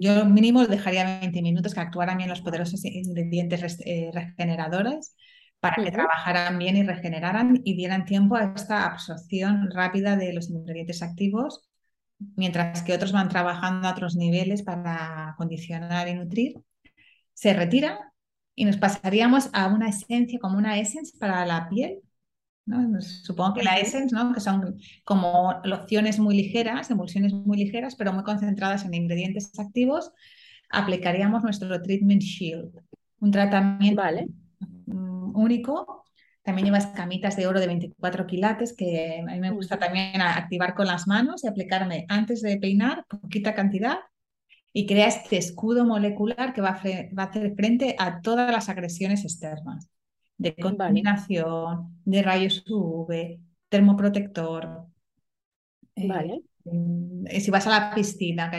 yo 0.00 0.24
mínimo 0.26 0.66
dejaría 0.66 1.20
20 1.20 1.42
minutos 1.42 1.74
que 1.74 1.80
actuaran 1.80 2.18
bien 2.18 2.28
los 2.28 2.40
poderosos 2.40 2.84
ingredientes 2.84 3.78
eh, 3.84 4.10
regeneradores 4.12 5.14
para 5.60 5.82
que 5.82 5.90
trabajaran 5.90 6.58
bien 6.58 6.76
y 6.76 6.82
regeneraran 6.82 7.60
y 7.64 7.74
dieran 7.76 8.04
tiempo 8.04 8.36
a 8.36 8.52
esta 8.54 8.86
absorción 8.86 9.70
rápida 9.70 10.16
de 10.16 10.32
los 10.34 10.50
ingredientes 10.50 11.02
activos, 11.02 11.62
mientras 12.36 12.82
que 12.82 12.92
otros 12.92 13.12
van 13.12 13.28
trabajando 13.30 13.88
a 13.88 13.92
otros 13.92 14.16
niveles 14.16 14.62
para 14.62 15.34
condicionar 15.38 16.08
y 16.08 16.14
nutrir. 16.14 16.54
Se 17.32 17.54
retira 17.54 18.12
y 18.54 18.66
nos 18.66 18.76
pasaríamos 18.76 19.50
a 19.52 19.68
una 19.68 19.88
esencia 19.88 20.38
como 20.38 20.58
una 20.58 20.78
essence 20.78 21.16
para 21.18 21.46
la 21.46 21.68
piel 21.68 22.02
Supongo 23.00 23.54
que 23.54 23.62
la 23.62 23.78
Essence, 23.78 24.14
¿no? 24.14 24.32
que 24.32 24.40
son 24.40 24.78
como 25.04 25.60
lociones 25.64 26.18
muy 26.18 26.34
ligeras, 26.34 26.90
emulsiones 26.90 27.32
muy 27.32 27.58
ligeras, 27.58 27.94
pero 27.94 28.12
muy 28.12 28.24
concentradas 28.24 28.84
en 28.84 28.94
ingredientes 28.94 29.52
activos, 29.58 30.12
aplicaríamos 30.70 31.42
nuestro 31.42 31.80
Treatment 31.82 32.22
Shield, 32.22 32.72
un 33.20 33.30
tratamiento 33.30 34.02
mm, 34.86 35.36
único. 35.36 36.04
También 36.42 36.66
lleva 36.66 36.92
camitas 36.92 37.36
de 37.36 37.46
oro 37.46 37.60
de 37.60 37.66
24 37.66 38.26
quilates 38.26 38.74
que 38.74 39.22
a 39.26 39.32
mí 39.32 39.40
me 39.40 39.50
gusta 39.50 39.78
también 39.78 40.20
activar 40.20 40.74
con 40.74 40.86
las 40.86 41.06
manos 41.06 41.44
y 41.44 41.48
aplicarme 41.48 42.06
antes 42.08 42.42
de 42.42 42.58
peinar, 42.58 43.04
poquita 43.08 43.54
cantidad, 43.54 43.98
y 44.72 44.86
crea 44.86 45.06
este 45.06 45.36
escudo 45.36 45.84
molecular 45.84 46.52
que 46.52 46.60
va 46.60 46.80
va 47.18 47.22
a 47.22 47.26
hacer 47.26 47.54
frente 47.54 47.94
a 47.98 48.20
todas 48.20 48.50
las 48.50 48.68
agresiones 48.68 49.24
externas 49.24 49.88
de 50.36 50.54
contaminación, 50.56 52.00
de 52.04 52.22
rayos 52.22 52.64
UV, 52.68 53.40
termoprotector. 53.68 54.86
Eh, 55.94 56.08
vale. 56.08 56.42
Eh, 57.26 57.40
si 57.40 57.50
vas 57.50 57.66
a 57.66 57.70
la 57.70 57.94
piscina, 57.94 58.50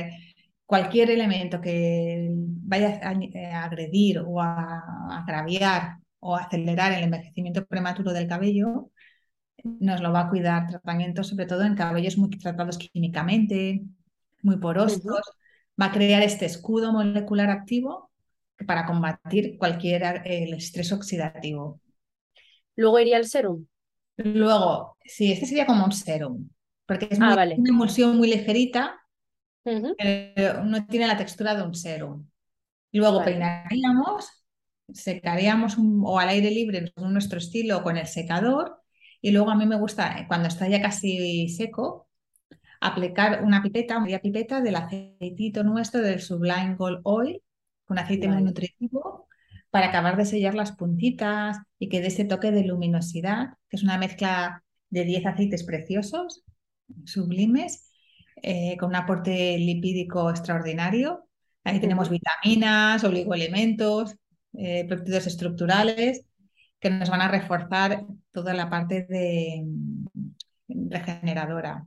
cualquier 0.65 1.11
elemento 1.11 1.59
que 1.61 2.29
vaya 2.31 2.99
a, 3.03 3.13
eh, 3.13 3.45
agredir 3.53 4.19
o 4.19 4.41
a, 4.41 5.19
agraviar 5.19 5.97
o 6.19 6.35
acelerar 6.35 6.93
el 6.93 7.03
envejecimiento 7.03 7.65
prematuro 7.65 8.13
del 8.13 8.27
cabello, 8.27 8.91
nos 9.63 10.01
lo 10.01 10.11
va 10.11 10.21
a 10.21 10.29
cuidar. 10.29 10.67
Tratamiento 10.67 11.23
sobre 11.23 11.45
todo 11.45 11.63
en 11.63 11.75
cabellos 11.75 12.17
muy 12.17 12.29
tratados 12.29 12.77
químicamente, 12.77 13.83
muy 14.41 14.57
porosos. 14.57 15.21
Va 15.79 15.87
a 15.87 15.91
crear 15.91 16.21
este 16.23 16.45
escudo 16.45 16.93
molecular 16.93 17.49
activo 17.49 18.11
para 18.65 18.85
combatir 18.85 19.57
cualquier 19.57 20.21
el 20.25 20.53
estrés 20.53 20.91
oxidativo. 20.91 21.81
Luego 22.75 22.99
iría 22.99 23.17
el 23.17 23.27
serum. 23.27 23.65
Luego, 24.17 24.97
sí, 25.03 25.31
este 25.31 25.45
sería 25.45 25.65
como 25.65 25.85
un 25.85 25.91
serum, 25.91 26.49
porque 26.85 27.07
es 27.11 27.19
ah, 27.21 27.33
una 27.33 27.69
emulsión 27.69 28.17
muy 28.17 28.29
ligerita, 28.29 28.99
no 29.65 30.85
tiene 30.87 31.07
la 31.07 31.17
textura 31.17 31.55
de 31.55 31.63
un 31.63 31.73
serum. 31.73 32.27
Luego 32.91 33.23
peinaríamos 33.23 34.45
secaríamos 34.93 35.77
o 35.79 36.19
al 36.19 36.29
aire 36.29 36.51
libre 36.51 36.91
según 36.93 37.13
nuestro 37.13 37.39
estilo 37.39 37.83
con 37.83 37.97
el 37.97 38.07
secador 38.07 38.81
y 39.21 39.31
luego 39.31 39.49
a 39.51 39.55
mí 39.55 39.65
me 39.65 39.77
gusta, 39.77 40.19
eh, 40.19 40.25
cuando 40.27 40.47
está 40.47 40.67
ya 40.67 40.81
casi 40.81 41.49
seco, 41.49 42.07
aplicar 42.81 43.43
una 43.43 43.63
pipeta, 43.63 43.99
media 43.99 44.19
pipeta 44.19 44.61
del 44.61 44.75
aceitito 44.75 45.63
nuestro 45.63 46.01
del 46.01 46.21
Sublime 46.21 46.75
Gold 46.75 47.01
Oil, 47.03 47.41
un 47.89 47.99
aceite 47.99 48.27
muy 48.27 48.41
nutritivo, 48.41 49.27
para 49.69 49.87
acabar 49.87 50.15
de 50.15 50.25
sellar 50.25 50.55
las 50.55 50.71
puntitas 50.71 51.57
y 51.77 51.89
que 51.89 51.99
dé 51.99 52.07
ese 52.07 52.25
toque 52.25 52.51
de 52.51 52.63
luminosidad, 52.63 53.55
que 53.69 53.75
es 53.75 53.83
una 53.83 53.97
mezcla 53.97 54.63
de 54.89 55.03
10 55.03 55.25
aceites 55.25 55.63
preciosos, 55.63 56.43
sublimes, 57.03 57.91
eh, 58.41 58.77
con 58.79 58.89
un 58.89 58.95
aporte 58.95 59.57
lipídico 59.57 60.29
extraordinario. 60.29 61.27
Ahí 61.63 61.79
tenemos 61.79 62.09
vitaminas, 62.09 63.03
oligoelementos, 63.03 64.15
eh, 64.53 64.85
péptidos 64.87 65.27
estructurales 65.27 66.25
que 66.79 66.89
nos 66.89 67.09
van 67.09 67.21
a 67.21 67.27
reforzar 67.27 68.05
toda 68.31 68.53
la 68.53 68.69
parte 68.69 69.05
de 69.09 69.63
mm, 69.65 70.89
regeneradora. 70.89 71.85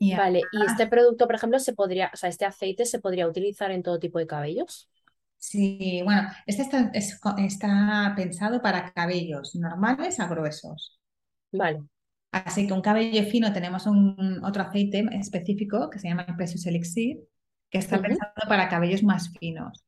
vale, 0.00 0.42
y 0.52 0.66
este 0.66 0.86
producto, 0.86 1.26
por 1.26 1.36
ejemplo, 1.36 1.58
se 1.58 1.74
podría, 1.74 2.10
o 2.12 2.16
sea, 2.16 2.28
este 2.28 2.44
aceite 2.44 2.84
se 2.86 2.98
podría 2.98 3.28
utilizar 3.28 3.70
en 3.70 3.82
todo 3.82 3.98
tipo 3.98 4.18
de 4.18 4.26
cabellos. 4.26 4.90
Sí, 5.40 6.02
bueno, 6.04 6.28
este 6.46 6.62
está, 6.62 6.92
está 7.38 8.12
pensado 8.14 8.60
para 8.60 8.92
cabellos 8.92 9.56
normales 9.56 10.20
a 10.20 10.28
gruesos. 10.28 11.00
Vale. 11.50 11.80
Así 12.30 12.66
que 12.66 12.74
un 12.74 12.82
cabello 12.82 13.24
fino 13.24 13.50
tenemos 13.50 13.86
un, 13.86 14.44
otro 14.44 14.62
aceite 14.62 15.02
específico 15.12 15.88
que 15.88 15.98
se 15.98 16.08
llama 16.08 16.26
Precious 16.36 16.66
Elixir, 16.66 17.20
que 17.70 17.78
está 17.78 18.00
pensado 18.02 18.32
para 18.48 18.68
cabellos 18.68 19.02
más 19.02 19.32
finos. 19.38 19.82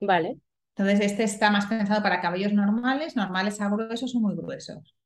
Vale. 0.00 0.38
Entonces, 0.74 1.00
este 1.12 1.24
está 1.24 1.50
más 1.50 1.66
pensado 1.66 2.02
para 2.02 2.22
cabellos 2.22 2.54
normales, 2.54 3.16
normales 3.16 3.60
a 3.60 3.68
gruesos 3.68 4.14
o 4.14 4.20
muy 4.20 4.34
gruesos. 4.34 4.96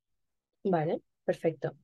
Vale, 0.63 1.03
perfecto. 1.25 1.75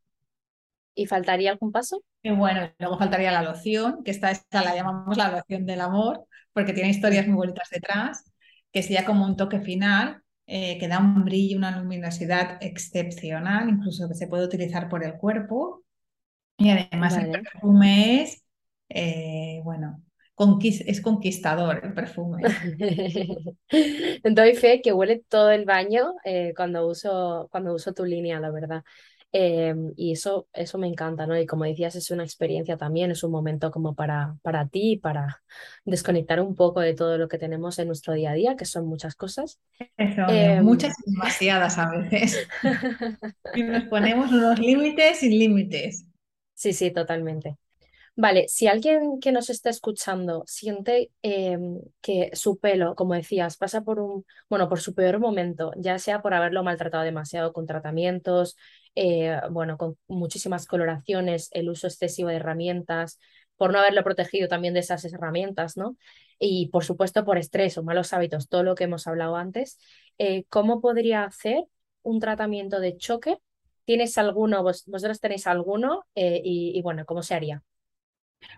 ¿Y 0.95 1.07
faltaría 1.07 1.51
algún 1.51 1.73
paso? 1.73 2.03
Y 2.23 2.31
bueno, 2.31 2.71
luego 2.79 2.99
faltaría 2.99 3.33
la 3.33 3.43
loción, 3.43 4.03
que 4.05 4.11
esta, 4.11 4.31
esta 4.31 4.63
la 4.63 4.75
llamamos 4.75 5.17
la 5.17 5.31
loción 5.31 5.67
del 5.67 5.81
amor, 5.81 6.25
porque 6.53 6.73
tiene 6.73 6.91
historias 6.91 7.27
muy 7.27 7.37
bonitas 7.37 7.69
detrás, 7.71 8.33
que 8.73 8.83
sería 8.83 9.05
como 9.05 9.25
un 9.27 9.37
toque 9.37 9.61
final, 9.61 10.23
eh, 10.47 10.79
que 10.79 10.89
da 10.89 10.99
un 10.99 11.25
brillo, 11.25 11.57
una 11.57 11.77
luminosidad 11.79 12.59
excepcional, 12.61 13.69
incluso 13.69 14.09
que 14.09 14.15
se 14.15 14.27
puede 14.27 14.45
utilizar 14.45 14.89
por 14.89 15.05
el 15.05 15.15
cuerpo. 15.15 15.83
Y 16.57 16.71
además 16.71 17.17
el 17.17 17.31
perfume 17.31 18.23
es, 18.23 18.45
eh, 18.89 19.61
bueno, 19.65 20.03
es 20.61 21.01
conquistador 21.01 21.81
el 21.85 21.95
perfume. 21.95 22.43
Doy 24.25 24.55
fe 24.55 24.81
que 24.83 24.93
huele 24.93 25.25
todo 25.29 25.51
el 25.51 25.65
baño 25.65 26.15
eh, 26.25 26.53
cuando, 26.57 26.87
uso, 26.87 27.49
cuando 27.51 27.75
uso 27.75 27.93
tu 27.93 28.05
línea, 28.05 28.41
la 28.41 28.51
verdad. 28.51 28.83
Em, 29.37 29.93
y 29.97 30.13
eso, 30.13 30.47
eso 30.53 30.79
me 30.79 30.87
encanta, 30.87 31.27
¿no? 31.27 31.37
Y 31.37 31.45
como 31.45 31.65
decías, 31.65 31.97
es 31.97 32.13
una 32.13 32.23
experiencia 32.23 32.77
también, 32.77 33.11
es 33.11 33.25
un 33.25 33.33
momento 33.33 33.73
como 33.73 33.97
para, 33.97 34.37
para 34.43 34.69
ti, 34.69 34.97
para 34.97 35.43
desconectar 35.85 36.41
un 36.41 36.55
poco 36.55 36.79
de 36.79 36.95
todo 36.95 37.19
lo 37.19 37.27
que 37.27 37.37
tenemos 37.37 37.81
en 37.81 37.89
nuestro 37.89 38.15
día 38.15 38.31
a 38.31 38.35
día, 38.35 38.55
que 38.55 38.65
son 38.65 38.87
muchas 38.87 39.17
cosas. 39.17 39.59
Em, 39.97 40.65
muchas 40.65 40.95
y 41.05 41.11
demasiadas 41.11 41.79
a 41.79 41.91
veces. 41.91 42.47
y 43.57 43.65
nos 43.65 43.83
ponemos 43.87 44.31
unos 44.31 44.57
límites 44.61 45.19
sin 45.19 45.37
límites. 45.37 46.07
Sí, 46.55 46.73
sí, 46.73 46.93
totalmente. 46.93 47.57
Vale, 48.17 48.47
si 48.47 48.69
alguien 48.69 49.19
que 49.19 49.33
nos 49.33 49.51
está 49.51 49.71
escuchando 49.71 50.45
siente 50.47 51.11
em, 51.23 51.81
que 52.01 52.31
su 52.35 52.59
pelo, 52.61 52.95
como 52.95 53.15
decías, 53.15 53.57
pasa 53.57 53.81
por 53.83 53.99
un, 53.99 54.25
bueno, 54.49 54.69
por 54.69 54.81
su 54.81 54.95
peor 54.95 55.19
momento, 55.19 55.73
ya 55.77 55.99
sea 55.99 56.23
por 56.23 56.33
haberlo 56.35 56.63
maltratado 56.63 57.03
demasiado 57.03 57.53
con 57.53 57.67
tratamientos, 57.67 58.57
eh, 58.95 59.41
bueno, 59.51 59.77
con 59.79 59.97
muchísimas 60.09 60.67
coloraciones, 60.67 61.49
el 61.53 61.69
uso 61.71 61.87
excesivo 61.87 62.29
de 62.29 62.37
herramientas, 62.37 63.19
por 63.57 63.73
no 63.73 63.79
haberlo 63.79 64.03
protegido 64.05 64.49
también 64.49 64.75
de 64.75 64.81
esas 64.81 65.05
herramientas, 65.05 65.77
¿no? 65.77 65.97
Y 66.39 66.69
por 66.69 66.85
supuesto 66.85 67.25
por 67.25 67.39
estrés 67.39 67.79
o 67.79 67.83
malos 67.83 68.13
hábitos, 68.13 68.49
todo 68.49 68.63
lo 68.63 68.75
que 68.75 68.85
hemos 68.85 69.07
hablado 69.07 69.37
antes, 69.37 69.79
eh, 70.19 70.45
¿cómo 70.49 70.81
podría 70.81 71.25
hacer 71.25 71.65
un 72.03 72.21
tratamiento 72.21 72.81
de 72.81 72.97
choque? 72.97 73.39
¿Tienes 73.85 74.19
alguno, 74.19 74.63
vosotros 74.63 75.21
tenéis 75.21 75.47
alguno? 75.47 76.05
Eh, 76.15 76.41
y 76.45 76.81
bueno, 76.83 77.05
¿cómo 77.05 77.23
se 77.23 77.35
haría? 77.35 77.63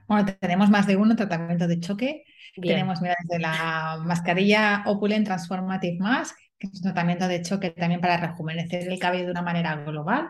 Bueno, 0.07 0.26
tenemos 0.41 0.70
más 0.70 0.87
de 0.87 0.97
uno 0.97 1.16
tratamiento 1.16 1.66
de 1.66 1.80
choque. 1.80 2.24
Tenemos, 2.55 3.01
mira, 3.03 3.14
desde 3.22 3.41
la 3.41 4.01
mascarilla 4.05 4.82
Opulent 4.87 5.26
Transformative 5.26 5.99
Mask, 5.99 6.37
que 6.59 6.68
es 6.68 6.74
un 6.76 6.82
tratamiento 6.82 7.28
de 7.28 7.42
choque 7.42 7.70
también 7.70 8.00
para 8.00 8.16
rejuvenecer 8.16 8.88
el 8.88 8.98
cabello 8.98 9.26
de 9.26 9.30
una 9.32 9.42
manera 9.42 9.76
global, 9.76 10.28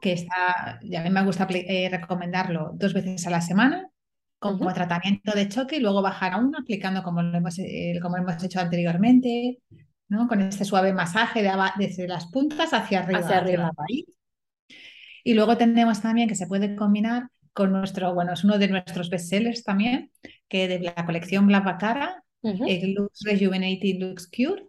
que 0.00 0.12
está, 0.12 0.78
y 0.82 0.94
a 0.94 1.02
mí 1.02 1.10
me 1.10 1.24
gusta 1.24 1.48
eh, 1.50 1.88
recomendarlo 1.90 2.70
dos 2.74 2.94
veces 2.94 3.26
a 3.26 3.30
la 3.30 3.40
semana 3.40 3.88
como 4.38 4.72
tratamiento 4.74 5.32
de 5.32 5.48
choque 5.48 5.76
y 5.76 5.80
luego 5.80 6.02
bajar 6.02 6.34
a 6.34 6.36
uno 6.36 6.58
aplicando 6.58 7.02
como 7.02 7.22
lo 7.22 7.36
hemos, 7.36 7.58
eh, 7.58 7.98
como 8.02 8.18
hemos 8.18 8.42
hecho 8.42 8.60
anteriormente, 8.60 9.58
¿no? 10.08 10.28
con 10.28 10.42
este 10.42 10.64
suave 10.64 10.92
masaje 10.92 11.42
de 11.42 11.50
desde 11.78 12.06
las 12.06 12.26
puntas 12.26 12.74
hacia 12.74 13.00
arriba. 13.00 13.20
Hacia 13.20 13.38
arriba. 13.38 13.70
y 15.24 15.34
luego 15.34 15.56
tenemos 15.56 16.02
también 16.02 16.28
que 16.28 16.34
se 16.34 16.46
puede 16.46 16.76
combinar 16.76 17.28
con 17.54 17.72
nuestro, 17.72 18.12
bueno, 18.12 18.32
es 18.34 18.44
uno 18.44 18.58
de 18.58 18.68
nuestros 18.68 19.08
bestsellers 19.08 19.62
también, 19.62 20.10
que 20.48 20.68
de 20.68 20.80
la 20.80 21.06
colección 21.06 21.46
Blavacara, 21.46 22.22
el 22.42 22.92
Lux 22.92 23.22
Rejuvenating 23.24 24.00
Lux 24.00 24.28
Cure. 24.28 24.66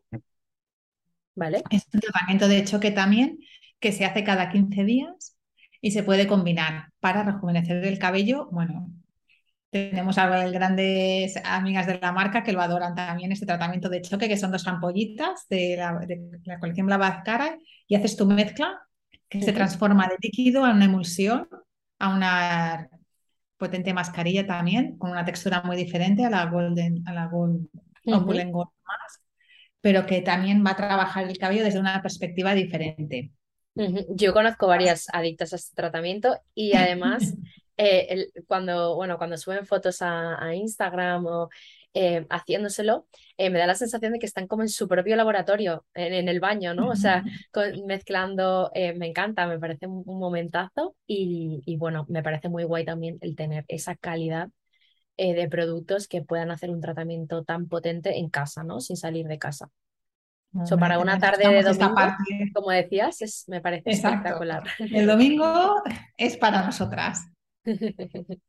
Vale. 1.36 1.64
Es 1.70 1.86
un 1.94 2.00
tratamiento 2.00 2.48
de 2.48 2.64
choque 2.64 2.92
también 2.92 3.40
que 3.80 3.92
se 3.92 4.06
hace 4.06 4.24
cada 4.24 4.50
15 4.50 4.84
días 4.84 5.38
y 5.82 5.92
se 5.92 6.04
puede 6.04 6.28
combinar 6.28 6.90
para 7.00 7.24
rejuvenecer 7.24 7.84
el 7.86 8.00
cabello. 8.00 8.48
Bueno, 8.52 8.90
tenemos 9.70 10.18
a 10.18 10.48
grandes 10.48 11.36
amigas 11.44 11.88
de 11.88 12.00
la 12.00 12.12
marca 12.12 12.44
que 12.44 12.54
lo 12.54 12.62
adoran 12.62 12.96
también, 12.96 13.32
este 13.32 13.46
tratamiento 13.46 13.90
de 13.90 14.02
choque, 14.02 14.28
que 14.28 14.38
son 14.38 14.52
dos 14.52 14.66
ampollitas 14.68 15.46
de 15.50 15.76
la, 15.78 16.00
de 16.00 16.40
la 16.46 16.60
colección 16.60 16.88
Blavacara 16.88 17.58
y 17.88 17.96
haces 17.96 18.16
tu 18.16 18.26
mezcla 18.26 18.80
que 19.28 19.42
se 19.42 19.52
transforma 19.52 20.08
de 20.08 20.16
líquido 20.22 20.64
a 20.64 20.72
una 20.72 20.86
emulsión 20.86 21.48
a 22.00 22.16
una 22.16 22.90
potente 23.58 23.94
mascarilla 23.94 24.46
también, 24.46 24.98
con 24.98 25.12
una 25.12 25.26
textura 25.26 25.62
muy 25.64 25.78
diferente 25.78 26.26
a 26.26 26.30
la 26.30 26.46
Golden, 26.46 27.04
a 27.08 27.14
la 27.14 27.28
Gold, 27.28 27.68
Gold 28.06 28.70
Mask, 28.84 29.22
pero 29.86 30.08
que 30.08 30.24
también 30.24 30.66
va 30.66 30.72
a 30.72 30.76
trabajar 30.76 31.30
el 31.30 31.38
cabello 31.38 31.64
desde 31.64 31.80
una 31.80 32.02
perspectiva 32.02 32.56
diferente. 32.56 33.30
Yo 34.10 34.34
conozco 34.34 34.66
varias 34.66 35.06
adictas 35.14 35.54
a 35.54 35.58
este 35.58 35.76
tratamiento 35.76 36.40
y 36.56 36.74
además 36.76 37.36
eh, 37.78 38.30
cuando, 38.48 38.96
bueno, 38.96 39.20
cuando 39.20 39.38
suben 39.38 39.68
fotos 39.68 40.02
a, 40.02 40.44
a 40.44 40.56
Instagram 40.56 41.28
o 41.28 41.50
eh, 41.94 42.26
haciéndoselo, 42.32 43.06
eh, 43.38 43.52
me 43.52 43.60
da 43.60 43.68
la 43.68 43.76
sensación 43.76 44.14
de 44.14 44.18
que 44.18 44.26
están 44.26 44.48
como 44.48 44.64
en 44.64 44.70
su 44.70 44.88
propio 44.88 45.16
laboratorio, 45.16 45.86
en, 45.94 46.30
el 46.30 46.40
baño, 46.40 46.74
¿no? 46.74 46.90
O 46.90 46.96
sea, 46.96 47.24
mezclando, 47.86 48.72
me 48.74 49.06
encanta, 49.06 49.46
me 49.46 49.60
parece 49.60 49.86
un, 49.86 50.04
momentazo 50.04 50.96
y, 51.06 51.78
bueno, 51.78 52.08
me 52.10 52.24
parece 52.24 52.50
muy 52.50 52.64
guay 52.64 52.86
también 52.86 53.20
el 53.22 53.36
tener 53.36 53.66
esa 53.68 53.96
calidad 53.96 54.50
de 55.18 55.48
productos 55.50 56.08
que 56.08 56.22
puedan 56.22 56.52
hacer 56.52 56.70
un 56.70 56.82
tratamiento 56.82 57.44
tan 57.44 57.68
potente 57.68 58.18
en 58.18 58.30
casa, 58.30 58.64
¿no? 58.64 58.82
Sin 58.82 58.98
salir 58.98 59.28
de 59.28 59.40
casa. 59.40 59.70
So, 60.64 60.78
para 60.78 61.00
una 61.00 61.20
tarde 61.20 61.50
de 61.50 61.64
domingo, 61.64 61.96
como 62.54 62.72
decías, 62.72 63.22
es, 63.22 63.44
me 63.50 63.60
parece 63.60 63.90
espectacular. 63.92 64.64
El 64.80 65.06
domingo 65.06 65.84
es 66.18 66.38
para 66.38 66.66
nosotras. 66.66 67.28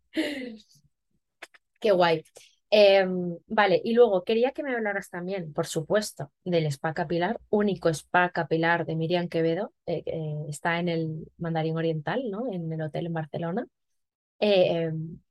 Qué 1.81 1.91
guay. 1.91 2.23
Em, 2.71 3.37
vale, 3.47 3.81
y 3.85 3.93
luego 3.93 4.23
quería 4.25 4.53
que 4.53 4.63
me 4.63 4.75
hablaras 4.75 5.09
también, 5.09 5.53
por 5.53 5.67
supuesto, 5.67 6.31
del 6.45 6.67
spa 6.67 6.95
capilar, 6.95 7.41
único 7.49 7.89
spa 7.89 8.31
capilar 8.31 8.87
de 8.87 8.97
Miriam 8.97 9.29
Quevedo, 9.29 9.73
eh, 9.87 10.05
está 10.49 10.79
en 10.79 10.89
el 10.89 11.33
Mandarín 11.39 11.77
Oriental, 11.77 12.23
¿no? 12.31 12.53
En 12.53 12.73
el 12.73 12.83
hotel 12.83 13.07
en 13.07 13.13
Barcelona. 13.13 13.67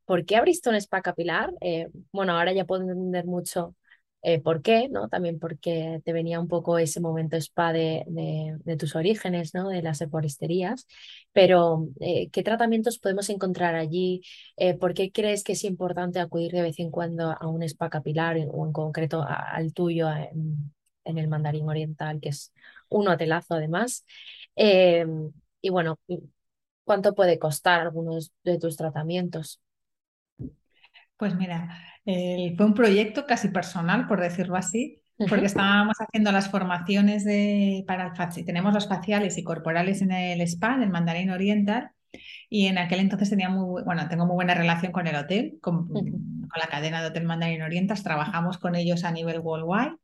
¿Por 0.05 0.25
qué 0.25 0.35
abriste 0.37 0.69
un 0.69 0.75
spa 0.75 1.01
capilar? 1.01 1.51
Eh, 1.61 1.89
bueno, 2.11 2.33
ahora 2.33 2.53
ya 2.53 2.65
puedo 2.65 2.83
entender 2.83 3.25
mucho 3.25 3.75
eh, 4.21 4.41
por 4.41 4.61
qué, 4.61 4.89
¿no? 4.89 5.07
También 5.09 5.39
porque 5.39 6.01
te 6.03 6.13
venía 6.13 6.39
un 6.39 6.47
poco 6.47 6.79
ese 6.79 6.99
momento 6.99 7.37
spa 7.37 7.73
de, 7.73 8.05
tus 8.79 8.95
orígenes, 8.95 9.53
¿no? 9.53 9.69
De 9.69 9.81
las 9.83 10.01
eporisterías, 10.01 10.87
pero 11.31 11.89
eh, 11.99 12.29
¿qué 12.31 12.43
tratamientos 12.43 12.97
podemos 12.99 13.29
encontrar 13.29 13.75
allí? 13.75 14.21
¿Por 14.79 14.93
qué 14.93 15.11
crees 15.11 15.43
que 15.43 15.53
es 15.53 15.63
importante 15.63 16.19
acudir 16.19 16.51
de 16.53 16.63
vez 16.63 16.79
en 16.79 16.91
cuando 16.91 17.31
a 17.39 17.47
un 17.47 17.63
spa 17.63 17.89
capilar 17.89 18.37
o 18.51 18.65
en 18.65 18.73
concreto 18.73 19.23
al 19.27 19.73
tuyo 19.73 20.09
en, 20.11 20.73
el 21.05 21.27
Mandarín 21.27 21.69
Oriental, 21.69 22.19
que 22.19 22.29
es 22.29 22.51
un 22.89 23.07
hotelazo 23.07 23.55
además? 23.55 24.05
Em, 24.55 25.31
y 25.61 25.69
bueno, 25.69 25.99
¿cuánto 26.83 27.13
puede 27.15 27.39
costar 27.39 27.81
algunos 27.81 28.31
de 28.43 28.59
tus 28.59 28.77
tratamientos? 28.77 29.61
Pues 31.17 31.35
mira, 31.35 31.69
fue 32.03 32.65
un 32.65 32.73
proyecto 32.73 33.25
casi 33.25 33.49
personal, 33.49 34.07
por 34.07 34.21
decirlo 34.21 34.55
así, 34.55 35.01
porque 35.29 35.45
estábamos 35.45 35.95
haciendo 35.99 36.31
las 36.31 36.49
formaciones 36.49 37.23
de, 37.23 37.83
para 37.87 38.07
el 38.07 38.45
tenemos 38.45 38.73
los 38.73 38.87
faciales 38.87 39.37
y 39.37 39.43
corporales 39.43 40.01
en 40.01 40.11
el 40.11 40.41
spa, 40.41 40.75
en 40.75 40.83
el 40.83 40.89
Mandarín 40.89 41.29
Oriental, 41.29 41.91
y 42.49 42.67
en 42.67 42.77
aquel 42.77 42.99
entonces 42.99 43.29
tenía 43.29 43.49
muy, 43.49 43.83
bueno, 43.83 44.07
tengo 44.09 44.25
muy 44.25 44.35
buena 44.35 44.53
relación 44.53 44.91
con 44.91 45.07
el 45.07 45.15
hotel, 45.15 45.57
con, 45.61 45.87
con 45.87 46.05
la 46.59 46.67
cadena 46.67 47.01
de 47.01 47.07
Hotel 47.07 47.25
Mandarín 47.25 47.61
Oriental, 47.61 48.01
trabajamos 48.01 48.57
con 48.57 48.75
ellos 48.75 49.03
a 49.03 49.11
nivel 49.11 49.39
worldwide, 49.39 49.95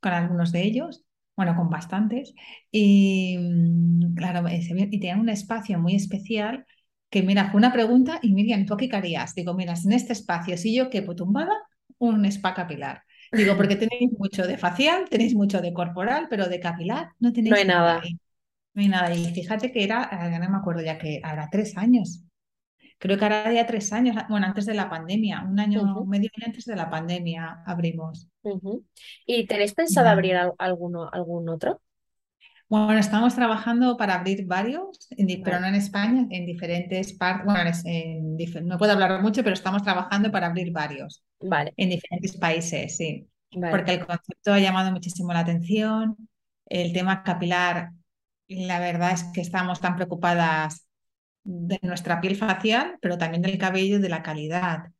con 0.00 0.12
algunos 0.12 0.52
de 0.52 0.62
ellos, 0.62 1.04
bueno, 1.36 1.54
con 1.56 1.70
bastantes, 1.70 2.34
y 2.72 3.38
mm, 3.38 4.14
claro, 4.14 4.48
y 4.48 5.00
tenían 5.00 5.20
un 5.20 5.28
espacio 5.28 5.78
muy 5.78 5.94
especial 5.94 6.66
que 7.10 7.22
mira, 7.22 7.50
fue 7.50 7.58
una 7.58 7.72
pregunta 7.72 8.18
y 8.22 8.32
Miriam, 8.32 8.66
¿tú 8.66 8.76
qué 8.76 8.88
harías? 8.92 9.34
Digo, 9.34 9.54
mira, 9.54 9.74
en 9.82 9.92
este 9.92 10.12
espacio, 10.12 10.56
si 10.56 10.74
yo 10.74 10.90
quepo 10.90 11.14
tumbada, 11.14 11.54
un 11.98 12.24
spa 12.26 12.54
capilar. 12.54 13.02
Digo, 13.32 13.56
porque 13.56 13.76
tenéis 13.76 14.10
mucho 14.18 14.46
de 14.46 14.56
facial, 14.56 15.08
tenéis 15.08 15.34
mucho 15.34 15.60
de 15.60 15.72
corporal, 15.72 16.28
pero 16.30 16.48
de 16.48 16.60
capilar 16.60 17.10
no 17.18 17.32
tenéis 17.32 17.50
no 17.50 17.56
hay 17.56 17.66
nada. 17.66 18.02
No 18.74 18.82
hay 18.82 18.88
nada. 18.88 19.14
Y 19.14 19.32
fíjate 19.34 19.72
que 19.72 19.84
era, 19.84 20.08
ya 20.30 20.38
no 20.38 20.50
me 20.50 20.56
acuerdo 20.56 20.82
ya 20.82 20.98
que 20.98 21.16
era 21.16 21.48
tres 21.50 21.76
años. 21.76 22.24
Creo 22.98 23.16
que 23.16 23.24
ahora 23.24 23.52
ya 23.52 23.66
tres 23.66 23.92
años, 23.92 24.16
bueno, 24.28 24.46
antes 24.46 24.66
de 24.66 24.74
la 24.74 24.90
pandemia, 24.90 25.44
un 25.48 25.60
año, 25.60 26.04
medio 26.04 26.30
año 26.36 26.46
antes 26.46 26.64
de 26.64 26.74
la 26.74 26.90
pandemia 26.90 27.62
abrimos. 27.64 28.28
¿Y 29.24 29.46
tenéis 29.46 29.74
pensado 29.74 30.08
abrir 30.08 30.36
alguno, 30.58 31.08
algún 31.12 31.48
otro? 31.48 31.80
Bueno, 32.68 32.98
estamos 32.98 33.34
trabajando 33.34 33.96
para 33.96 34.16
abrir 34.16 34.46
varios, 34.46 35.08
pero 35.42 35.58
no 35.58 35.66
en 35.66 35.74
España, 35.74 36.26
en 36.30 36.44
diferentes 36.44 37.14
partes. 37.14 37.46
Bueno, 37.46 37.70
no 38.66 38.78
puedo 38.78 38.92
hablar 38.92 39.22
mucho, 39.22 39.42
pero 39.42 39.54
estamos 39.54 39.82
trabajando 39.82 40.30
para 40.30 40.48
abrir 40.48 40.70
varios. 40.70 41.24
Vale. 41.40 41.72
En 41.76 41.88
diferentes 41.88 42.36
países, 42.36 42.96
sí. 42.96 43.26
Porque 43.50 43.94
el 43.94 44.06
concepto 44.06 44.52
ha 44.52 44.58
llamado 44.58 44.92
muchísimo 44.92 45.32
la 45.32 45.40
atención. 45.40 46.16
El 46.66 46.92
tema 46.92 47.22
capilar, 47.22 47.92
la 48.48 48.78
verdad 48.78 49.12
es 49.12 49.24
que 49.24 49.40
estamos 49.40 49.80
tan 49.80 49.96
preocupadas 49.96 50.86
de 51.44 51.78
nuestra 51.82 52.20
piel 52.20 52.36
facial, 52.36 52.98
pero 53.00 53.16
también 53.16 53.40
del 53.40 53.56
cabello 53.56 53.96
y 53.96 54.00
de 54.02 54.08
la 54.10 54.22
calidad. 54.22 54.90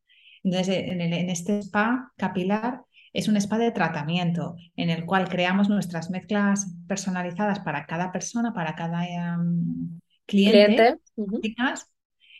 Entonces, 0.43 0.85
en, 0.89 1.03
en 1.03 1.29
este 1.29 1.59
spa 1.59 2.13
capilar 2.17 2.81
es 3.19 3.27
un 3.27 3.37
spa 3.37 3.59
de 3.59 3.73
tratamiento 3.73 4.55
en 4.77 4.91
el 4.91 5.05
cual 5.05 5.29
creamos 5.29 5.69
nuestras 5.69 6.09
mezclas 6.09 6.73
personalizadas 6.87 7.59
para 7.59 7.85
cada 7.85 8.13
persona, 8.13 8.55
para 8.55 8.77
cada 8.77 9.05
em, 9.09 9.99
cliente. 10.25 10.99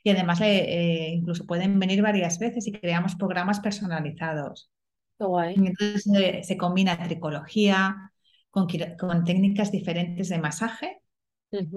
Y 0.05 0.11
además 0.11 0.41
eh, 0.41 1.11
incluso 1.15 1.47
pueden 1.47 1.81
venir 1.81 2.01
varias 2.01 2.39
veces 2.39 2.69
y 2.69 2.73
creamos 2.73 3.17
programas 3.17 3.59
personalizados. 3.59 4.71
entonces 5.67 6.07
eh, 6.15 6.45
se 6.45 6.57
combina 6.57 7.03
tricología 7.03 8.13
con, 8.51 8.69
técnicas 9.25 9.73
diferentes 9.73 10.29
de 10.29 10.39
masaje, 10.39 11.03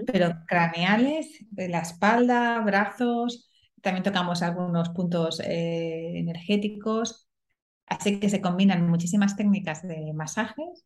pero 0.05 0.43
craneales, 0.45 1.43
de 1.49 1.69
la 1.69 1.79
espalda, 1.79 2.59
brazos. 2.59 3.49
También 3.81 4.03
tocamos 4.03 4.43
algunos 4.43 4.89
puntos 4.89 5.39
eh, 5.39 6.19
energéticos 6.19 7.27
Así 7.91 8.21
que 8.21 8.29
se 8.29 8.39
combinan 8.39 8.89
muchísimas 8.89 9.35
técnicas 9.35 9.85
de 9.85 10.13
masajes 10.13 10.85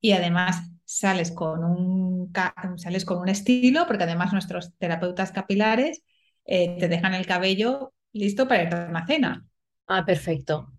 y 0.00 0.12
además 0.12 0.70
sales 0.84 1.32
con 1.32 1.64
un, 1.64 2.32
sales 2.76 3.04
con 3.04 3.18
un 3.18 3.28
estilo, 3.28 3.88
porque 3.88 4.04
además 4.04 4.32
nuestros 4.32 4.72
terapeutas 4.78 5.32
capilares 5.32 6.04
eh, 6.44 6.76
te 6.78 6.86
dejan 6.86 7.14
el 7.14 7.26
cabello 7.26 7.92
listo 8.12 8.46
para 8.46 8.62
ir 8.62 8.72
a 8.72 8.86
una 8.88 9.04
cena. 9.04 9.44
Ah, 9.88 10.04
perfecto. 10.04 10.72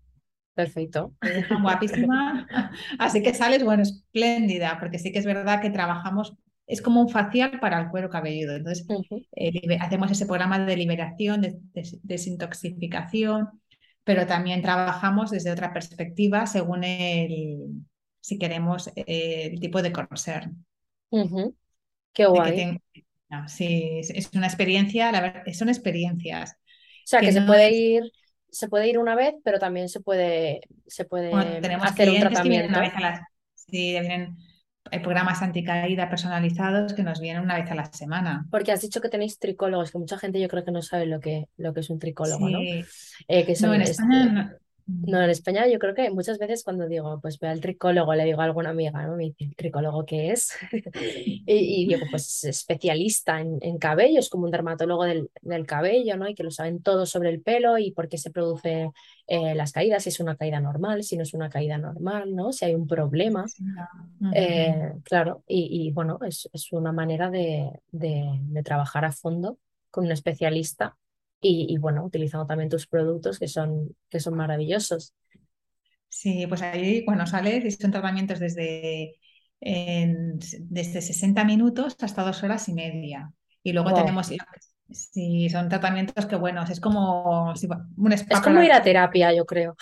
Perfecto. 0.54 1.12
guapísima. 1.60 2.48
Así 2.98 3.22
que 3.22 3.34
sales, 3.34 3.62
bueno, 3.62 3.82
espléndida, 3.82 4.78
porque 4.80 4.98
sí 4.98 5.12
que 5.12 5.18
es 5.18 5.26
verdad 5.26 5.60
que 5.60 5.68
trabajamos, 5.68 6.38
es 6.66 6.80
como 6.80 7.02
un 7.02 7.10
facial 7.10 7.60
para 7.60 7.78
el 7.78 7.90
cuero 7.90 8.08
cabelludo. 8.08 8.56
Entonces, 8.56 8.86
eh, 9.36 9.76
hacemos 9.78 10.10
ese 10.10 10.24
programa 10.24 10.58
de 10.58 10.76
liberación, 10.78 11.42
de 11.42 11.58
desintoxicación, 12.02 13.59
pero 14.04 14.26
también 14.26 14.62
trabajamos 14.62 15.30
desde 15.30 15.50
otra 15.50 15.72
perspectiva 15.72 16.46
según 16.46 16.84
el, 16.84 17.84
si 18.20 18.38
queremos, 18.38 18.90
el 18.94 19.60
tipo 19.60 19.82
de 19.82 19.92
conocer. 19.92 20.50
Qué 22.12 22.26
guay. 22.26 22.78
sí, 23.46 24.00
es 24.02 24.30
una 24.34 24.46
experiencia, 24.46 25.12
la 25.12 25.20
verdad, 25.20 25.42
son 25.52 25.68
experiencias. 25.68 26.52
O 26.52 27.10
sea, 27.10 27.20
que, 27.20 27.32
se 27.32 27.42
puede 27.42 27.72
ir 27.72 28.12
se 28.50 28.68
puede 28.68 28.88
ir 28.88 28.98
una 28.98 29.14
vez, 29.14 29.34
pero 29.44 29.58
también 29.58 29.88
se 29.88 30.00
puede, 30.00 30.60
se 30.86 31.04
puede 31.04 31.32
hacer 31.32 32.10
un 32.10 32.20
tratamiento. 32.20 32.80
sí, 33.54 33.92
vienen 33.92 34.36
hay 34.90 35.00
programas 35.00 35.42
anticaída 35.42 36.08
personalizados 36.08 36.94
que 36.94 37.02
nos 37.02 37.20
vienen 37.20 37.42
una 37.42 37.56
vez 37.56 37.70
a 37.70 37.74
la 37.74 37.84
semana. 37.92 38.46
Porque 38.50 38.72
has 38.72 38.80
dicho 38.80 39.00
que 39.00 39.08
tenéis 39.08 39.38
tricólogos, 39.38 39.90
que 39.90 39.98
mucha 39.98 40.18
gente 40.18 40.40
yo 40.40 40.48
creo 40.48 40.64
que 40.64 40.72
no 40.72 40.82
sabe 40.82 41.06
lo 41.06 41.20
que, 41.20 41.48
lo 41.56 41.74
que 41.74 41.80
es 41.80 41.90
un 41.90 41.98
tricólogo, 41.98 42.48
¿no? 42.48 42.60
Eh, 42.60 42.84
que 43.44 43.54
no, 43.60 43.74
en 43.74 43.82
España 43.82 44.56
no, 44.86 45.22
en 45.22 45.30
España 45.30 45.66
yo 45.68 45.78
creo 45.78 45.94
que 45.94 46.10
muchas 46.10 46.38
veces 46.38 46.64
cuando 46.64 46.86
digo, 46.86 47.20
pues 47.20 47.38
ve 47.38 47.48
al 47.48 47.60
tricólogo, 47.60 48.14
le 48.14 48.24
digo 48.24 48.40
a 48.40 48.44
alguna 48.44 48.70
amiga, 48.70 49.06
¿no? 49.06 49.16
Me 49.16 49.24
dice, 49.24 49.44
¿el 49.44 49.56
tricólogo 49.56 50.04
qué 50.04 50.30
es? 50.30 50.52
y, 51.46 51.86
digo, 51.86 52.06
pues 52.10 52.44
especialista 52.44 53.40
en, 53.40 53.58
en 53.60 53.78
cabello, 53.78 54.20
es 54.20 54.28
como 54.28 54.44
un 54.44 54.50
dermatólogo 54.50 55.04
del, 55.04 55.30
del, 55.42 55.66
cabello, 55.66 56.16
¿no? 56.16 56.28
Y 56.28 56.34
que 56.34 56.42
lo 56.42 56.50
saben 56.50 56.82
todo 56.82 57.06
sobre 57.06 57.30
el 57.30 57.40
pelo 57.40 57.78
y 57.78 57.92
por 57.92 58.08
qué 58.08 58.18
se 58.18 58.30
produce 58.30 58.90
eh, 59.26 59.54
las 59.54 59.72
caídas, 59.72 60.02
si 60.02 60.08
es 60.08 60.20
una 60.20 60.36
caída 60.36 60.60
normal, 60.60 61.02
si 61.02 61.16
no 61.16 61.22
es 61.22 61.34
una 61.34 61.50
caída 61.50 61.78
normal, 61.78 62.34
¿no? 62.34 62.52
Si 62.52 62.64
hay 62.64 62.74
un 62.74 62.86
problema. 62.86 63.46
Eh, 64.34 64.92
claro, 65.04 65.44
y, 65.46 65.86
y, 65.86 65.92
bueno, 65.92 66.18
es, 66.26 66.48
es 66.52 66.72
una 66.72 66.92
manera 66.92 67.30
de, 67.30 67.80
de, 67.92 68.38
de 68.42 68.62
trabajar 68.62 69.04
a 69.04 69.12
fondo 69.12 69.58
con 69.90 70.04
un 70.04 70.12
especialista 70.12 70.96
y, 71.40 71.76
bueno, 71.78 72.04
utilizando 72.04 72.46
también 72.46 72.68
tus 72.68 72.86
productos 72.86 73.38
que 73.38 73.48
son, 73.48 73.96
que 74.08 74.20
son 74.20 74.36
maravillosos. 74.36 75.14
Sí, 76.08 76.46
pues 76.46 76.60
ahí, 76.62 77.04
bueno, 77.04 77.26
sale, 77.26 77.70
son 77.70 77.92
tratamientos 77.92 78.38
desde, 78.40 79.16
desde 79.60 81.00
60 81.02 81.44
minutos 81.44 81.96
hasta 82.00 82.22
dos 82.22 82.42
horas 82.42 82.68
y 82.68 82.74
media. 82.74 83.32
Y 83.62 83.72
luego 83.72 83.94
tenemos 83.94 84.30
Sí, 84.92 85.48
son 85.50 85.68
tratamientos 85.68 86.26
que, 86.26 86.34
bueno, 86.36 86.64
es 86.68 86.80
como 86.80 87.52
un 87.96 88.12
Es 88.12 88.26
como 88.42 88.62
ir 88.62 88.72
a 88.72 88.82
terapia, 88.82 89.32
yo 89.32 89.46
creo. 89.46 89.76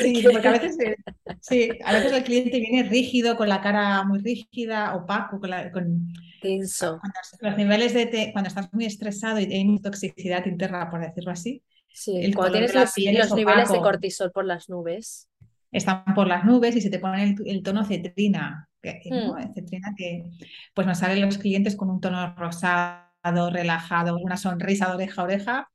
Sí, 0.00 0.22
porque 0.32 0.48
a 0.48 0.52
veces, 0.52 0.76
sí, 1.40 1.70
a 1.84 1.92
veces 1.92 2.12
el 2.12 2.22
cliente 2.22 2.60
viene 2.60 2.88
rígido, 2.88 3.36
con 3.36 3.48
la 3.48 3.60
cara 3.60 4.04
muy 4.04 4.20
rígida, 4.20 4.94
opaco, 4.94 5.40
con, 5.40 5.50
la, 5.50 5.72
con 5.72 6.12
Tenso. 6.40 7.00
los 7.40 7.56
niveles 7.56 7.92
de 7.94 8.30
cuando 8.32 8.48
estás 8.48 8.72
muy 8.72 8.84
estresado 8.84 9.40
y 9.40 9.52
hay 9.52 9.78
toxicidad 9.80 10.46
interna, 10.46 10.88
por 10.88 11.00
decirlo 11.00 11.32
así. 11.32 11.62
Sí, 11.92 12.32
cuando 12.32 12.52
tienes 12.52 12.74
los, 12.74 12.96
niveles 13.34 13.70
de 13.70 13.80
cortisol 13.80 14.30
por 14.30 14.44
las 14.44 14.68
nubes. 14.68 15.28
Están 15.72 16.04
por 16.14 16.28
las 16.28 16.44
nubes 16.44 16.76
y 16.76 16.80
se 16.80 16.90
te 16.90 16.98
pone 16.98 17.34
el, 17.44 17.62
tono 17.62 17.84
cetrina, 17.84 18.68
que, 18.80 19.00
hmm. 19.10 19.54
cetrina 19.54 19.94
que 19.96 20.30
pues 20.74 20.86
nos 20.86 20.98
salen 20.98 21.22
los 21.22 21.38
clientes 21.38 21.76
con 21.76 21.90
un 21.90 22.00
tono 22.00 22.34
rosado 22.36 23.11
relajado, 23.22 24.18
una 24.18 24.36
sonrisa 24.36 24.88
de 24.88 24.94
oreja 24.94 25.20
a 25.22 25.24
oreja, 25.24 25.70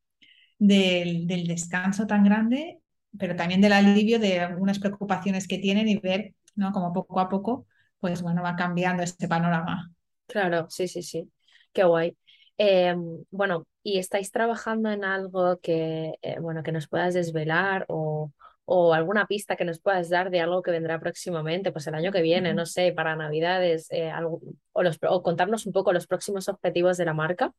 del, 0.60 1.28
descanso 1.28 2.08
tan 2.08 2.24
grande, 2.24 2.80
pero 3.18 3.36
también 3.36 3.62
del 3.62 3.74
alivio 3.74 4.20
de 4.20 4.40
algunas 4.40 4.80
preocupaciones 4.80 5.48
que 5.48 5.58
tienen 5.58 5.88
y 5.88 5.98
ver, 5.98 6.34
¿no? 6.56 6.72
Como 6.72 6.94
poco 6.94 7.20
a 7.20 7.30
poco, 7.30 7.68
pues 8.00 8.22
bueno, 8.22 8.44
va 8.44 8.56
cambiando 8.56 9.04
este 9.04 9.28
panorama. 9.28 9.92
Claro, 10.28 10.68
sí, 10.70 10.88
sí, 10.88 11.04
sí. 11.04 11.32
Qué 11.74 11.84
guay. 11.84 12.18
Em, 12.58 13.24
bueno, 13.30 13.68
¿y 13.84 14.00
estáis 14.00 14.32
trabajando 14.32 14.90
en 14.90 15.04
algo 15.04 15.60
que, 15.60 16.16
eh, 16.22 16.40
bueno, 16.40 16.64
que 16.64 16.72
nos 16.72 16.88
puedas 16.88 17.14
desvelar 17.14 17.86
o, 17.88 18.32
o 18.70 18.94
alguna 18.94 19.28
pista 19.28 19.56
que 19.56 19.64
nos 19.64 19.80
puedas 19.80 20.10
dar 20.10 20.30
de 20.30 20.42
algo 20.42 20.62
que 20.62 20.72
vendrá 20.72 21.00
próximamente, 21.00 21.72
pues 21.72 21.88
el 21.88 21.96
año 21.96 22.12
que 22.12 22.22
viene, 22.22 22.54
no 22.54 22.66
sé, 22.66 22.92
para 22.92 23.16
Navidades, 23.16 23.88
eh, 23.92 24.12
algo, 24.12 24.42
o, 24.74 24.84
los, 24.84 25.00
o 25.08 25.24
contarnos 25.24 25.66
un 25.66 25.72
poco 25.72 25.94
los 25.94 26.06
próximos 26.06 26.50
objetivos 26.50 26.98
de 26.98 27.06
la 27.06 27.14
marca. 27.14 27.54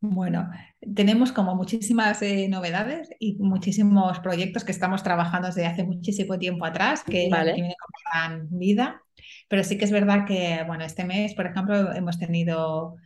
Bueno, 0.00 0.50
tenemos 0.94 1.32
como 1.32 1.54
muchísimas 1.54 2.22
eh, 2.22 2.48
novedades 2.48 3.10
y 3.18 3.34
muchísimos 3.34 4.20
proyectos 4.20 4.64
que 4.64 4.72
estamos 4.72 5.02
trabajando 5.02 5.48
desde 5.48 5.66
hace 5.66 5.84
muchísimo 5.84 6.38
tiempo 6.38 6.64
atrás, 6.64 7.04
que, 7.04 7.28
vale. 7.30 7.52
vienen 7.52 7.74
con 8.10 8.58
vida, 8.58 9.02
pero 9.48 9.62
sí 9.64 9.76
que 9.76 9.84
es 9.84 9.92
verdad 9.92 10.24
que, 10.26 10.64
bueno, 10.66 10.82
este 10.82 11.04
mes, 11.04 11.34
por 11.34 11.44
ejemplo, 11.44 11.92
hemos 11.92 12.18
tenido 12.18 12.96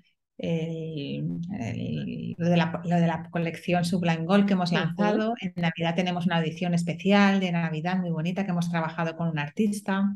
lo, 2.39 2.49
de 2.49 2.57
la, 2.57 3.28
colección 3.30 3.84
Sublime 3.84 4.24
Gold 4.24 4.47
que 4.47 4.53
hemos 4.53 4.72
lanzado. 4.72 5.34
En 5.41 5.53
Navidad 5.57 5.95
tenemos 5.95 6.26
una 6.26 6.41
edición 6.41 6.74
especial 6.74 7.41
de 7.41 7.53
Navidad 7.53 7.97
muy 7.99 8.11
bonita 8.11 8.45
que 8.45 8.51
hemos 8.51 8.70
trabajado 8.70 9.16
con 9.16 9.28
un 9.28 9.39
artista, 9.39 10.14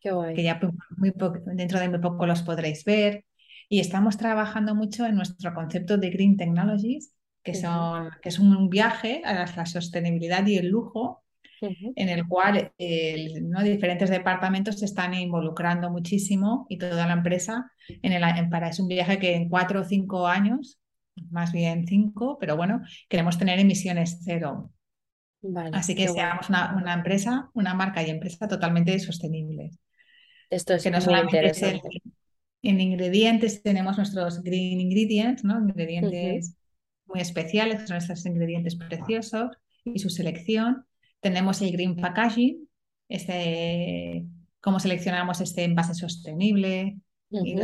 que 0.00 0.42
ya 0.42 0.60
muy 0.96 1.12
dentro 1.46 1.80
de 1.80 1.88
muy 1.88 1.98
poco 1.98 2.26
los 2.26 2.42
podréis 2.42 2.84
ver. 2.84 3.24
Y 3.68 3.80
estamos 3.80 4.16
trabajando 4.16 4.74
mucho 4.74 5.04
en 5.04 5.14
nuestro 5.14 5.52
concepto 5.52 5.98
de 5.98 6.10
Green 6.10 6.38
Technologies, 6.38 7.12
que, 7.42 7.54
son, 7.54 8.10
que 8.22 8.30
es 8.30 8.38
un 8.38 8.70
viaje 8.70 9.20
a 9.24 9.44
la 9.44 9.66
sostenibilidad 9.66 10.46
y 10.46 10.56
el 10.56 10.68
lujo 10.68 11.22
en 11.60 12.08
el 12.08 12.26
cual 12.26 12.72
¿no? 12.78 13.62
diferentes 13.62 14.10
departamentos 14.10 14.78
se 14.78 14.84
están 14.84 15.14
involucrando 15.14 15.90
muchísimo 15.90 16.66
y 16.68 16.78
toda 16.78 17.06
la 17.06 17.12
empresa 17.12 17.70
en 17.88 18.12
el, 18.12 18.48
para 18.48 18.68
es 18.68 18.78
un 18.78 18.88
viaje 18.88 19.18
que 19.18 19.34
en 19.34 19.48
cuatro 19.48 19.80
o 19.80 19.84
cinco 19.84 20.26
años, 20.26 20.78
más 21.30 21.52
bien 21.52 21.86
cinco, 21.86 22.38
pero 22.38 22.56
bueno, 22.56 22.82
queremos 23.08 23.38
tener 23.38 23.58
emisiones 23.58 24.20
cero. 24.22 24.72
Así 25.72 25.94
que 25.94 26.08
seamos 26.08 26.48
una, 26.48 26.94
empresa, 26.94 27.50
una 27.54 27.74
marca 27.74 28.02
y 28.02 28.10
empresa 28.10 28.48
totalmente 28.48 28.98
sostenible. 28.98 29.70
Esto 30.50 30.74
es 30.74 30.82
que 30.82 30.90
no 30.90 30.98
muy 31.00 31.20
interesante. 31.20 31.88
en 32.62 32.80
ingredientes 32.80 33.62
tenemos 33.62 33.96
nuestros 33.96 34.42
green 34.42 34.80
ingredients, 34.80 35.44
¿no? 35.44 35.60
Ingredientes 35.60 36.56
muy 37.06 37.20
especiales, 37.20 37.86
son 37.86 37.96
estos 37.96 38.26
ingredientes 38.26 38.76
preciosos 38.76 39.50
y 39.84 39.98
su 39.98 40.10
selección. 40.10 40.84
Tenemos 41.20 41.60
el 41.62 41.72
green 41.72 41.96
packaging, 41.96 42.68
este, 43.08 44.26
cómo 44.60 44.80
seleccionamos 44.80 45.40
este 45.40 45.64
envase 45.64 45.94
sostenible 45.94 46.98
y 47.30 47.56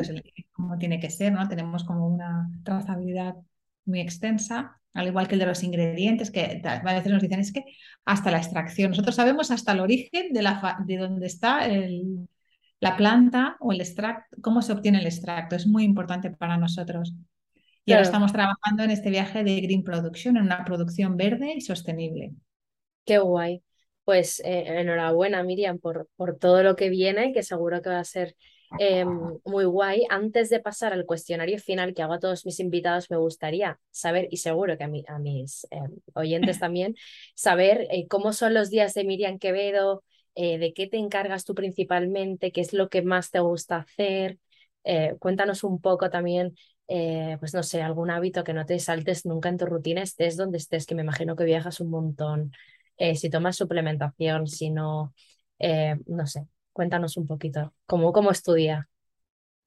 cómo 0.53 0.79
tiene 0.79 1.01
que 1.01 1.11
ser, 1.11 1.33
¿no? 1.33 1.49
Tenemos 1.49 1.85
como 1.85 2.07
una 2.07 2.51
trazabilidad 2.65 3.35
muy 3.85 4.01
extensa, 4.01 4.81
al 4.93 5.09
igual 5.09 5.27
que 5.27 5.35
el 5.35 5.41
de 5.41 5.47
los 5.47 5.63
ingredientes, 5.63 6.31
que 6.31 6.63
a 6.65 6.95
veces 6.95 7.13
nos 7.13 7.23
dicen 7.23 7.41
es 7.41 7.53
que 7.53 7.65
hasta 8.05 8.31
la 8.31 8.39
extracción, 8.39 8.91
nosotros 8.91 9.17
sabemos 9.17 9.51
hasta 9.51 9.73
el 9.73 9.81
origen 9.81 10.33
de, 10.33 10.43
la, 10.43 10.79
de 10.87 10.97
dónde 10.97 11.27
está 11.27 11.67
el, 11.67 12.29
la 12.81 12.97
planta 12.97 13.57
o 13.61 13.73
el 13.73 13.81
extracto, 13.81 14.37
cómo 14.43 14.63
se 14.63 14.73
obtiene 14.73 14.99
el 14.99 15.07
extracto, 15.07 15.57
es 15.57 15.67
muy 15.67 15.85
importante 15.85 16.31
para 16.31 16.57
nosotros. 16.57 17.15
Y 17.87 17.93
ahora 17.93 18.05
estamos 18.05 18.33
trabajando 18.33 18.83
en 18.83 18.91
este 18.91 19.11
viaje 19.11 19.45
de 19.45 19.61
Green 19.61 19.85
Production, 19.85 20.37
en 20.37 20.45
una 20.45 20.65
producción 20.65 21.17
verde 21.17 21.55
y 21.55 21.61
sostenible. 21.61 22.33
Qué 23.05 23.19
guay. 23.19 23.63
Pues 24.05 24.41
eh, 24.41 24.65
enhorabuena, 24.81 25.43
Miriam, 25.43 25.79
por, 25.79 26.09
por 26.17 26.39
todo 26.39 26.63
lo 26.63 26.77
que 26.77 26.91
viene, 26.91 27.33
que 27.33 27.43
seguro 27.43 27.81
que 27.81 27.89
va 27.91 28.01
a 28.01 28.05
ser 28.05 28.37
em, 28.79 29.09
muy 29.45 29.65
guay. 29.65 30.05
Antes 30.11 30.51
de 30.51 30.61
pasar 30.61 30.93
al 30.93 31.07
cuestionario 31.07 31.59
final 31.59 31.95
que 31.95 32.03
hago 32.03 32.15
a 32.15 32.19
todos 32.19 32.45
mis 32.45 32.61
invitados, 32.61 33.11
me 33.11 33.17
gustaría 33.17 33.81
saber, 33.91 34.29
y 34.31 34.39
seguro 34.39 34.77
que 34.77 34.85
a, 34.85 34.91
a 35.09 35.19
mis 35.19 35.67
em, 35.71 35.91
oyentes 36.15 36.59
también, 36.61 36.95
saber 37.35 37.87
eh, 37.91 38.07
cómo 38.09 38.33
son 38.33 38.53
los 38.55 38.69
días 38.71 38.93
de 38.95 39.05
Miriam 39.05 39.39
Quevedo, 39.39 40.05
eh, 40.35 40.59
de 40.59 40.75
qué 40.75 40.87
te 40.87 40.99
encargas 40.99 41.45
tú 41.45 41.55
principalmente, 41.55 42.53
qué 42.53 42.61
es 42.61 42.73
lo 42.75 42.89
que 42.91 43.03
más 43.03 43.31
te 43.31 43.41
gusta 43.41 43.79
hacer. 43.79 44.39
cuéntanos 45.19 45.65
un 45.65 45.81
poco 45.81 46.11
también 46.11 46.55
eh, 46.89 47.37
pues 47.41 47.55
no 47.55 47.63
sé, 47.63 47.83
algún 47.83 48.11
hábito 48.11 48.45
que 48.45 48.53
no 48.53 48.67
te 48.67 48.79
saltes 48.79 49.25
nunca 49.25 49.49
en 49.49 49.57
tu 49.57 49.67
rutina, 49.67 50.03
estés 50.03 50.37
donde 50.37 50.59
estés, 50.59 50.87
que 50.87 50.95
me 50.95 51.03
imagino 51.03 51.37
que 51.37 51.45
viajas 51.45 51.81
un 51.81 51.91
montón, 51.91 52.53
eh, 52.97 53.17
si 53.17 53.31
tomas 53.31 53.57
suplementación, 53.57 54.47
si 54.47 54.71
no, 54.71 55.15
eh, 55.59 55.97
no 56.07 56.27
sé, 56.27 56.47
cuéntanos 56.73 57.17
un 57.17 57.27
poquito, 57.27 57.75
¿cómo, 57.87 58.13
cómo 58.13 58.31
es 58.31 58.43
tu 58.43 58.53
día? 58.55 58.89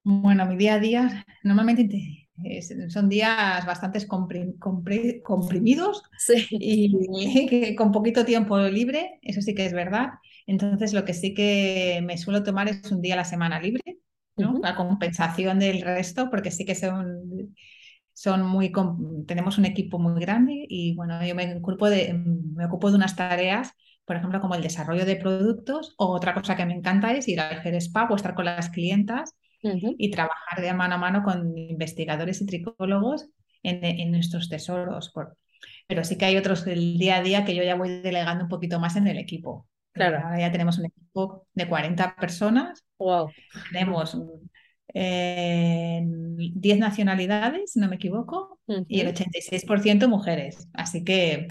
Bueno, 0.04 0.46
mi 0.46 0.56
día 0.56 0.76
a 0.76 0.80
día 0.80 1.26
normalmente 1.44 2.30
son 2.90 3.10
días 3.10 3.66
bastante 3.66 4.06
comprimidos 4.08 6.04
y 6.52 7.76
con 7.76 7.92
poquito 7.92 8.24
tiempo 8.24 8.58
libre, 8.60 9.20
eso 9.22 9.42
sí 9.42 9.54
que 9.54 9.66
es 9.66 9.74
verdad. 9.74 10.12
Entonces, 10.46 10.94
lo 10.94 11.04
que 11.04 11.14
sí 11.14 11.34
que 11.34 12.00
me 12.04 12.18
suelo 12.18 12.44
tomar 12.44 12.70
es 12.70 12.90
un 12.92 13.02
día 13.02 13.16
a 13.16 13.18
la 13.18 13.26
semana 13.26 13.60
libre 13.60 13.98
la 14.62 14.76
compensación 14.76 15.60
del 15.60 15.82
resto, 15.82 16.30
porque 16.30 16.52
sí 16.52 16.66
que 16.66 16.76
son, 16.76 17.56
son 18.18 18.42
muy, 18.42 18.72
tenemos 19.28 19.60
un 19.60 19.66
equipo 19.66 20.00
muy 20.00 20.20
grande 20.20 20.66
y 20.68 20.96
bueno, 20.96 21.24
yo 21.24 21.36
me 21.36 21.56
ocupo, 21.56 21.88
de, 21.88 22.16
me 22.16 22.66
ocupo 22.66 22.90
de 22.90 22.96
unas 22.96 23.16
tareas, 23.16 23.74
por 24.06 24.16
ejemplo, 24.16 24.42
como 24.42 24.56
el 24.56 24.64
desarrollo 24.64 25.06
de 25.06 25.18
productos, 25.18 25.94
o 26.00 26.08
otra 26.08 26.34
cosa 26.34 26.56
que 26.56 26.66
me 26.66 26.74
encanta 26.74 27.14
es 27.14 27.28
ir 27.28 27.40
al 27.40 27.60
hacer 27.60 27.76
spa 27.76 28.08
o 28.10 28.16
estar 28.16 28.34
con 28.34 28.46
las 28.46 28.72
clientas 28.72 29.36
y 29.62 30.10
trabajar 30.10 30.62
de 30.62 30.74
mano 30.74 30.96
a 30.96 30.98
mano 30.98 31.22
con 31.22 31.56
investigadores 31.56 32.42
y 32.42 32.48
tricólogos 32.48 33.30
en, 33.62 34.12
nuestros 34.12 34.50
tesoros. 34.50 35.14
pero 35.86 36.04
sí 36.04 36.18
que 36.18 36.26
hay 36.26 36.38
otros 36.38 36.66
del 36.66 36.98
día 36.98 37.18
a 37.18 37.22
día 37.22 37.46
que 37.46 37.54
yo 37.54 37.62
ya 37.62 37.76
voy 37.76 38.02
delegando 38.02 38.46
un 38.46 38.50
poquito 38.50 38.80
más 38.80 38.96
en 38.96 39.06
el 39.06 39.20
equipo. 39.20 39.68
Claro. 39.92 40.18
Ahora 40.24 40.40
ya 40.40 40.52
tenemos 40.52 40.80
un 40.80 40.86
equipo 40.86 41.46
de 41.54 41.68
40 41.68 42.16
personas. 42.16 42.84
Wow. 42.98 43.30
Tenemos 43.72 44.18
10 44.94 44.96
eh, 44.96 46.78
nacionalidades, 46.78 47.74
si 47.74 47.80
no 47.80 47.88
me 47.90 47.98
equivoco, 47.98 48.60
y 48.88 49.02
el 49.02 49.14
86% 49.14 50.08
mujeres. 50.08 50.68
Así 50.74 51.04
que. 51.04 51.48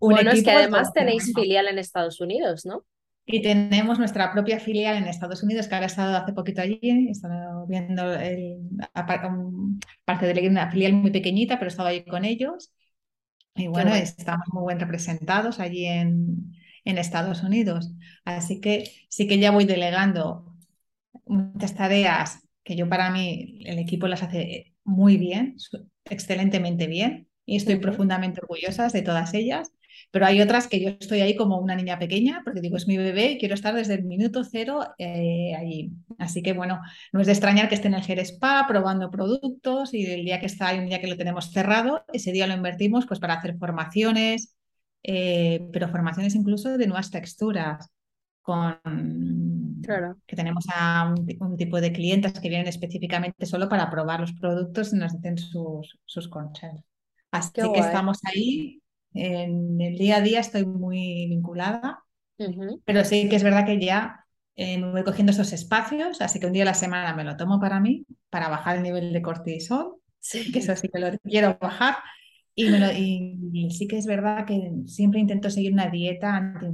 bueno, 0.00 0.30
es 0.30 0.42
que 0.42 0.50
además 0.50 0.92
tenéis 0.92 1.32
filial 1.34 1.68
en 1.68 1.78
Estados 1.78 2.20
Unidos, 2.20 2.66
¿no? 2.66 2.84
Y 3.26 3.40
tenemos 3.40 3.98
nuestra 3.98 4.32
propia 4.32 4.60
filial 4.60 4.96
en 4.96 5.08
Estados 5.08 5.42
Unidos, 5.42 5.66
que 5.66 5.74
ahora 5.74 5.86
he 5.86 5.88
estado 5.88 6.14
hace 6.14 6.34
poquito 6.34 6.60
allí, 6.60 6.78
he 6.82 7.10
estado 7.10 7.66
viendo 7.66 8.12
el, 8.12 8.58
parte 10.04 10.26
de 10.26 10.48
una 10.48 10.70
filial 10.70 10.92
muy 10.92 11.10
pequeñita, 11.10 11.58
pero 11.58 11.68
he 11.68 11.72
estado 11.72 11.88
allí 11.88 12.04
con 12.04 12.26
ellos. 12.26 12.74
Y 13.54 13.68
bueno, 13.68 13.94
estamos 13.94 14.46
muy 14.52 14.66
bien 14.66 14.80
representados 14.80 15.58
allí 15.60 15.86
en, 15.86 16.52
en 16.84 16.98
Estados 16.98 17.42
Unidos. 17.42 17.94
Así 18.24 18.60
que 18.60 18.90
sí 19.08 19.26
que 19.26 19.38
ya 19.38 19.52
voy 19.52 19.64
delegando 19.64 20.54
muchas 21.24 21.74
tareas 21.74 22.43
que 22.64 22.76
yo 22.76 22.88
para 22.88 23.10
mí 23.10 23.60
el 23.66 23.78
equipo 23.78 24.08
las 24.08 24.22
hace 24.22 24.74
muy 24.84 25.16
bien, 25.16 25.56
excelentemente 26.06 26.86
bien, 26.86 27.28
y 27.46 27.56
estoy 27.56 27.76
profundamente 27.76 28.40
orgullosa 28.40 28.88
de 28.88 29.02
todas 29.02 29.34
ellas. 29.34 29.70
Pero 30.10 30.26
hay 30.26 30.40
otras 30.40 30.66
que 30.68 30.80
yo 30.80 30.90
estoy 30.90 31.20
ahí 31.20 31.36
como 31.36 31.58
una 31.58 31.76
niña 31.76 31.98
pequeña, 31.98 32.42
porque 32.44 32.60
digo, 32.60 32.76
es 32.76 32.88
mi 32.88 32.96
bebé 32.96 33.32
y 33.32 33.38
quiero 33.38 33.54
estar 33.54 33.74
desde 33.74 33.94
el 33.94 34.04
minuto 34.04 34.42
cero 34.44 34.80
eh, 34.98 35.54
allí. 35.56 35.92
Así 36.18 36.42
que 36.42 36.52
bueno, 36.52 36.80
no 37.12 37.20
es 37.20 37.26
de 37.26 37.32
extrañar 37.32 37.68
que 37.68 37.74
esté 37.76 37.88
en 37.88 37.94
el 37.94 38.02
Ger 38.02 38.18
Spa 38.20 38.64
probando 38.68 39.10
productos 39.10 39.94
y 39.94 40.04
el 40.06 40.24
día 40.24 40.40
que 40.40 40.46
está, 40.46 40.68
hay 40.68 40.78
un 40.78 40.86
día 40.86 41.00
que 41.00 41.06
lo 41.06 41.16
tenemos 41.16 41.50
cerrado, 41.52 42.04
ese 42.12 42.32
día 42.32 42.46
lo 42.46 42.54
invertimos 42.54 43.06
pues 43.06 43.20
para 43.20 43.34
hacer 43.34 43.56
formaciones, 43.58 44.56
eh, 45.02 45.68
pero 45.72 45.88
formaciones 45.88 46.34
incluso 46.34 46.76
de 46.76 46.86
nuevas 46.86 47.10
texturas, 47.10 47.90
con 48.44 48.78
que 50.26 50.36
tenemos 50.36 50.66
a 50.74 51.14
un, 51.40 51.56
tipo 51.56 51.80
de 51.80 51.92
clientes 51.92 52.38
que 52.38 52.48
vienen 52.50 52.68
específicamente 52.68 53.46
solo 53.46 53.70
para 53.70 53.90
probar 53.90 54.20
los 54.20 54.32
productos 54.34 54.92
y 54.92 54.96
nos 54.96 55.14
dicen 55.14 55.38
sus, 55.38 55.98
sus 56.04 56.28
consejos. 56.28 56.82
Así 57.30 57.50
que 57.72 57.80
estamos 57.80 58.18
ahí. 58.24 58.80
En 59.14 59.80
el 59.80 59.96
día 59.96 60.16
a 60.16 60.20
día 60.20 60.40
estoy 60.40 60.66
muy 60.66 61.26
vinculada, 61.28 62.04
pero 62.84 63.04
sí 63.04 63.28
que 63.28 63.36
es 63.36 63.42
verdad 63.42 63.64
que 63.64 63.80
ya 63.80 64.26
eh, 64.56 64.78
me 64.78 64.90
voy 64.90 65.04
cogiendo 65.04 65.32
esos 65.32 65.52
espacios, 65.52 66.20
así 66.20 66.38
que 66.38 66.46
un 66.46 66.52
día 66.52 66.64
a 66.64 66.66
la 66.66 66.74
semana 66.74 67.14
me 67.14 67.24
lo 67.24 67.36
tomo 67.36 67.60
para 67.60 67.80
mí, 67.80 68.06
para 68.28 68.48
bajar 68.48 68.76
el 68.76 68.82
nivel 68.82 69.12
de 69.12 69.22
cortisol, 69.22 69.96
que 70.52 70.58
eso 70.58 70.76
sí 70.76 70.88
que 70.88 70.98
lo 70.98 71.16
quiero 71.22 71.56
bajar, 71.60 71.96
y, 72.54 73.70
sí 73.70 73.86
que 73.86 73.98
es 73.98 74.06
verdad 74.06 74.44
que 74.44 74.70
siempre 74.86 75.20
intento 75.20 75.48
seguir 75.48 75.72
una 75.72 75.88
dieta 75.88 76.36
anti 76.36 76.66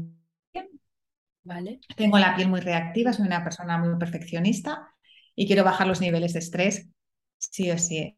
Vale. 1.42 1.80
Tengo 1.96 2.18
la 2.18 2.36
piel 2.36 2.48
muy 2.48 2.60
reactiva, 2.60 3.12
soy 3.12 3.26
una 3.26 3.42
persona 3.42 3.78
muy 3.78 3.98
perfeccionista 3.98 4.88
y 5.34 5.46
quiero 5.46 5.64
bajar 5.64 5.86
los 5.86 6.00
niveles 6.00 6.34
de 6.34 6.40
estrés, 6.40 6.90
sí 7.38 7.70
o 7.70 7.78
sí. 7.78 8.14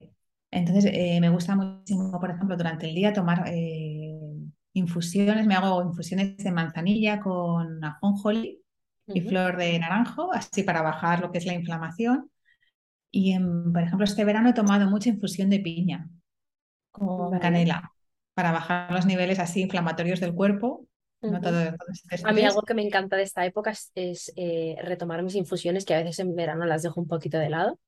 Entonces, 0.50 0.90
eh, 0.92 1.18
me 1.20 1.30
gusta 1.30 1.56
muchísimo, 1.56 2.18
por 2.20 2.30
ejemplo, 2.30 2.56
durante 2.56 2.86
el 2.88 2.94
día 2.94 3.12
tomar 3.12 3.44
eh, 3.46 4.18
infusiones. 4.74 5.46
Me 5.46 5.54
hago 5.54 5.82
infusiones 5.82 6.36
de 6.36 6.52
manzanilla 6.52 7.20
con 7.20 7.82
ajonjolí 7.82 8.62
y 9.06 9.20
flor 9.22 9.56
de 9.56 9.78
naranjo, 9.78 10.32
así 10.32 10.62
para 10.62 10.82
bajar 10.82 11.20
lo 11.20 11.32
que 11.32 11.38
es 11.38 11.46
la 11.46 11.54
inflamación. 11.54 12.30
Y, 13.10 13.38
por 13.38 13.82
ejemplo, 13.82 14.04
este 14.04 14.24
verano 14.24 14.50
he 14.50 14.54
tomado 14.54 14.88
mucha 14.88 15.10
infusión 15.10 15.50
de 15.50 15.60
piña 15.60 16.08
con 16.90 17.38
canela 17.38 17.92
para 18.34 18.52
bajar 18.52 18.92
los 18.92 19.06
niveles 19.06 19.38
así 19.38 19.62
inflamatorios 19.62 20.20
del 20.20 20.34
cuerpo. 20.34 20.86
Este 21.22 22.28
a 22.28 22.32
mí 22.32 22.42
algo 22.42 22.62
que 22.62 22.74
me 22.74 22.82
encanta 22.82 23.16
de 23.16 23.22
esta 23.22 23.46
época 23.46 23.72
es, 23.94 24.32
eh, 24.36 24.76
retomar 24.82 25.22
mis 25.22 25.36
infusiones, 25.36 25.84
que 25.84 25.94
a 25.94 25.98
veces 25.98 26.18
en 26.18 26.34
verano 26.34 26.64
las 26.64 26.82
dejo 26.82 27.00
un 27.00 27.08
poquito 27.08 27.38
de 27.38 27.48
lado. 27.48 27.78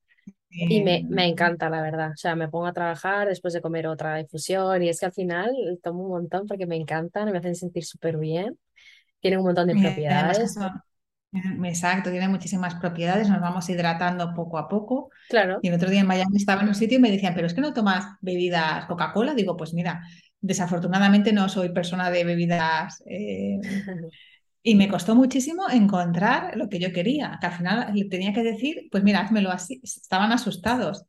Y 0.48 0.82
me, 0.82 1.04
me, 1.08 1.26
encanta, 1.26 1.68
la 1.68 1.82
verdad. 1.82 2.12
O 2.12 2.16
sea, 2.16 2.36
me 2.36 2.48
pongo 2.48 2.66
a 2.66 2.72
trabajar 2.72 3.28
después 3.28 3.52
de 3.54 3.60
comer 3.60 3.88
otra 3.88 4.20
infusión 4.20 4.82
y 4.82 4.88
es 4.88 5.00
que 5.00 5.06
al 5.06 5.12
final 5.12 5.52
tomo 5.82 6.04
un 6.04 6.10
montón 6.10 6.46
porque 6.46 6.66
me 6.66 6.76
encantan, 6.76 7.30
me 7.32 7.38
hacen 7.38 7.56
sentir 7.56 7.84
súper 7.84 8.18
bien. 8.18 8.56
Tienen 9.18 9.40
un 9.40 9.46
montón 9.46 9.66
de 9.66 9.74
propiedades. 9.74 10.56
Exacto, 11.64 12.10
tiene 12.10 12.28
muchísimas 12.28 12.76
propiedades, 12.76 13.28
nos 13.28 13.40
vamos 13.40 13.68
hidratando 13.68 14.32
poco 14.34 14.56
a 14.56 14.68
poco. 14.68 15.10
Claro. 15.28 15.58
Y 15.62 15.68
el 15.68 15.74
otro 15.74 15.90
día 15.90 16.00
en 16.00 16.06
Miami 16.06 16.36
estaba 16.36 16.62
en 16.62 16.68
un 16.68 16.74
sitio 16.74 16.98
y 16.98 17.00
me 17.00 17.10
decían, 17.10 17.34
pero 17.34 17.48
es 17.48 17.54
que 17.54 17.60
no 17.60 17.72
tomas 17.72 18.04
bebidas 18.20 18.86
Coca-Cola. 18.86 19.34
Digo, 19.34 19.56
pues 19.56 19.74
mira, 19.74 20.02
desafortunadamente 20.44 21.32
no 21.32 21.48
soy 21.48 21.70
persona 21.70 22.10
de 22.10 22.24
bebidas. 22.24 23.02
Eh, 23.06 23.58
y 24.62 24.74
me 24.74 24.88
costó 24.88 25.14
muchísimo 25.14 25.68
encontrar 25.70 26.56
lo 26.56 26.68
que 26.68 26.78
yo 26.78 26.92
quería, 26.92 27.38
que 27.40 27.46
al 27.46 27.52
final 27.54 27.94
le 27.94 28.04
tenía 28.06 28.32
que 28.32 28.42
decir, 28.42 28.88
pues 28.90 29.02
mira, 29.02 29.20
házmelo 29.20 29.50
así. 29.50 29.80
Estaban 29.82 30.32
asustados. 30.32 31.06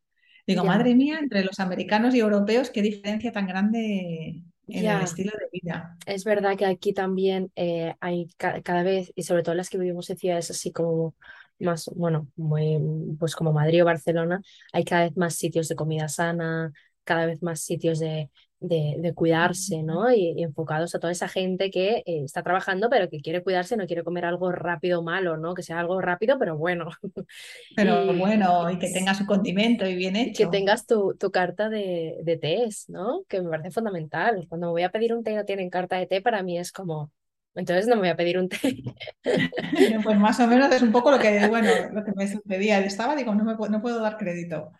Digo, 0.47 0.63
madre 0.63 0.95
mía, 0.95 1.19
entre 1.19 1.43
los 1.43 1.59
americanos 1.59 2.13
y 2.15 2.19
europeos, 2.19 2.69
qué 2.69 2.81
diferencia 2.81 3.31
tan 3.31 3.47
grande 3.47 4.43
en 4.67 4.85
el 4.85 5.01
estilo 5.01 5.31
de 5.37 5.49
vida. 5.51 5.97
Es 6.05 6.23
verdad 6.23 6.55
que 6.55 6.65
aquí 6.65 6.93
también 6.93 7.51
eh, 7.55 7.95
hay 7.99 8.27
cada 8.37 8.83
vez, 8.83 9.11
y 9.15 9.23
sobre 9.23 9.43
todo 9.43 9.55
las 9.55 9.69
que 9.69 9.79
vivimos 9.79 10.09
en 10.09 10.17
ciudades 10.17 10.51
así 10.51 10.71
como 10.71 11.15
más, 11.59 11.89
bueno, 11.95 12.27
muy, 12.35 12.77
pues 13.17 13.35
como 13.35 13.53
Madrid 13.53 13.81
o 13.81 13.85
Barcelona, 13.85 14.41
hay 14.71 14.83
cada 14.83 15.05
vez 15.05 15.17
más 15.17 15.35
sitios 15.35 15.67
de 15.67 15.75
comida 15.75 16.07
sana, 16.07 16.71
cada 17.03 17.25
vez 17.25 17.41
más 17.41 17.61
sitios 17.61 17.99
de, 17.99 18.29
de, 18.67 19.13
cuidarse, 19.15 19.83
¿no? 19.83 20.11
Y, 20.11 20.41
enfocados 20.41 20.95
a 20.95 20.99
toda 20.99 21.11
esa 21.11 21.27
gente 21.27 21.71
que 21.71 22.03
eh, 22.05 22.23
está 22.23 22.43
trabajando, 22.43 22.89
pero 22.89 23.09
que 23.09 23.21
quiere 23.21 23.43
cuidarse, 23.43 23.77
no 23.77 23.87
quiere 23.87 24.03
comer 24.03 24.25
algo 24.25 24.51
rápido 24.51 25.03
malo, 25.03 25.37
¿no? 25.37 25.53
Que 25.53 25.63
sea 25.63 25.79
algo 25.79 25.99
rápido, 26.01 26.37
pero 26.39 26.57
bueno. 26.57 26.89
Pero 27.75 28.13
bueno, 28.13 28.69
y 28.71 28.79
que 28.79 28.89
tenga 28.89 29.13
su 29.13 29.25
condimento 29.25 29.85
y 29.87 29.95
bien 29.95 30.15
hecho. 30.15 30.43
Que 30.43 30.57
tengas 30.57 30.85
tu, 30.85 31.15
tu 31.15 31.31
carta 31.31 31.69
de, 31.69 32.17
de 32.23 32.37
tés, 32.37 32.89
¿no? 32.89 33.23
Que 33.27 33.41
me 33.41 33.49
parece 33.49 33.71
fundamental. 33.71 34.45
Cuando 34.47 34.67
me 34.67 34.71
voy 34.71 34.83
a 34.83 34.91
pedir 34.91 35.13
un 35.13 35.23
té 35.23 35.31
y 35.31 35.35
no 35.35 35.45
tienen 35.45 35.69
carta 35.69 35.97
de 35.97 36.07
té, 36.07 36.21
para 36.21 36.41
mí 36.43 36.57
es 36.57 36.71
como, 36.71 37.11
entonces 37.55 37.87
no 37.87 37.95
me 37.95 38.01
voy 38.01 38.09
a 38.09 38.17
pedir 38.17 38.37
un 38.37 38.49
té. 38.49 38.83
pues 40.03 40.19
más 40.19 40.39
o 40.41 40.47
menos 40.47 40.73
es 40.73 40.81
un 40.81 40.91
poco 40.91 41.09
lo 41.09 41.17
que, 41.17 41.47
bueno, 41.49 41.69
lo 41.91 42.03
que 42.03 42.11
me 42.15 42.27
sucedía. 42.27 42.79
Estaba, 42.79 43.15
digo, 43.15 43.33
no, 43.33 43.45
me, 43.45 43.55
no 43.69 43.81
puedo 43.81 43.99
dar 44.01 44.17
crédito. 44.17 44.71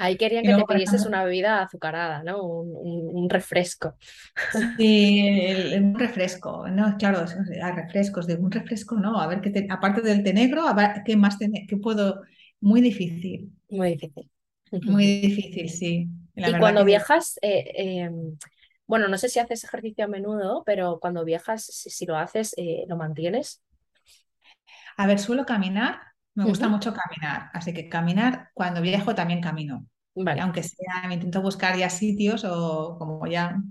Ahí 0.00 0.16
querían 0.16 0.42
que 0.44 0.54
te 0.54 0.64
pidieses 0.64 1.04
una 1.04 1.22
bebida 1.24 1.60
azucarada, 1.60 2.22
¿no? 2.22 2.42
Un, 2.42 3.28
refresco. 3.28 3.96
Sí, 4.78 5.22
un 5.76 5.98
refresco, 5.98 6.66
no, 6.68 6.96
claro, 6.96 7.26
refrescos, 7.76 8.26
de 8.26 8.36
un 8.36 8.50
refresco 8.50 8.96
no, 8.96 9.20
a 9.20 9.26
ver, 9.26 9.42
qué 9.42 9.66
aparte 9.68 10.00
del 10.00 10.24
té 10.24 10.32
negro, 10.32 10.66
a 10.66 10.72
ver, 10.72 11.02
¿qué 11.04 11.16
más 11.16 11.36
qué 11.36 11.76
puedo? 11.76 12.22
Muy 12.60 12.80
difícil. 12.80 13.52
Muy 13.68 13.90
difícil. 13.90 14.30
Muy 14.84 15.04
difícil, 15.20 15.68
sí. 15.68 16.08
y 16.34 16.58
cuando 16.58 16.82
viajas, 16.86 17.38
eh, 17.42 17.70
em, 17.74 18.38
bueno, 18.86 19.06
no 19.06 19.18
sé 19.18 19.28
si 19.28 19.38
haces 19.38 19.64
ejercicio 19.64 20.06
a 20.06 20.08
menudo, 20.08 20.62
pero 20.64 20.98
cuando 20.98 21.26
viajas, 21.26 21.62
si, 21.66 22.06
lo 22.06 22.16
haces, 22.16 22.54
eh, 22.56 22.84
¿lo 22.88 22.96
mantienes? 22.96 23.62
A 24.96 25.06
ver, 25.06 25.18
suelo 25.18 25.44
caminar, 25.44 25.98
me 26.40 26.46
gusta 26.46 26.68
mucho 26.68 26.92
caminar, 26.94 27.50
así 27.52 27.72
que 27.72 27.88
caminar, 27.88 28.50
cuando 28.54 28.80
viajo 28.80 29.14
también 29.14 29.40
camino. 29.40 29.86
Aunque 30.40 30.62
sea, 30.62 31.06
me 31.08 31.14
intento 31.14 31.40
buscar 31.40 31.76
ya 31.76 31.88
sitios 31.88 32.44
o 32.44 32.96
como 32.98 33.26
ya 33.26 33.62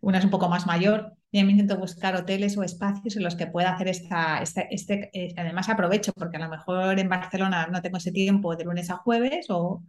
una 0.00 0.18
es 0.18 0.24
un 0.24 0.30
poco 0.30 0.48
más 0.48 0.66
mayor, 0.66 1.14
ya 1.32 1.44
me 1.44 1.52
intento 1.52 1.78
buscar 1.78 2.16
hoteles 2.16 2.56
o 2.56 2.62
espacios 2.62 3.16
en 3.16 3.22
los 3.22 3.36
que 3.36 3.46
pueda 3.46 3.72
hacer 3.72 3.88
esta, 3.88 4.42
este, 4.42 4.68
este 4.70 5.10
eh, 5.12 5.34
además 5.36 5.68
aprovecho 5.68 6.12
porque 6.12 6.36
a 6.36 6.40
lo 6.40 6.48
mejor 6.48 6.98
en 6.98 7.08
Barcelona 7.08 7.68
no 7.68 7.82
tengo 7.82 7.96
ese 7.98 8.12
tiempo 8.12 8.56
de 8.56 8.64
lunes 8.64 8.90
a 8.90 8.96
jueves 8.96 9.46
o 9.48 9.82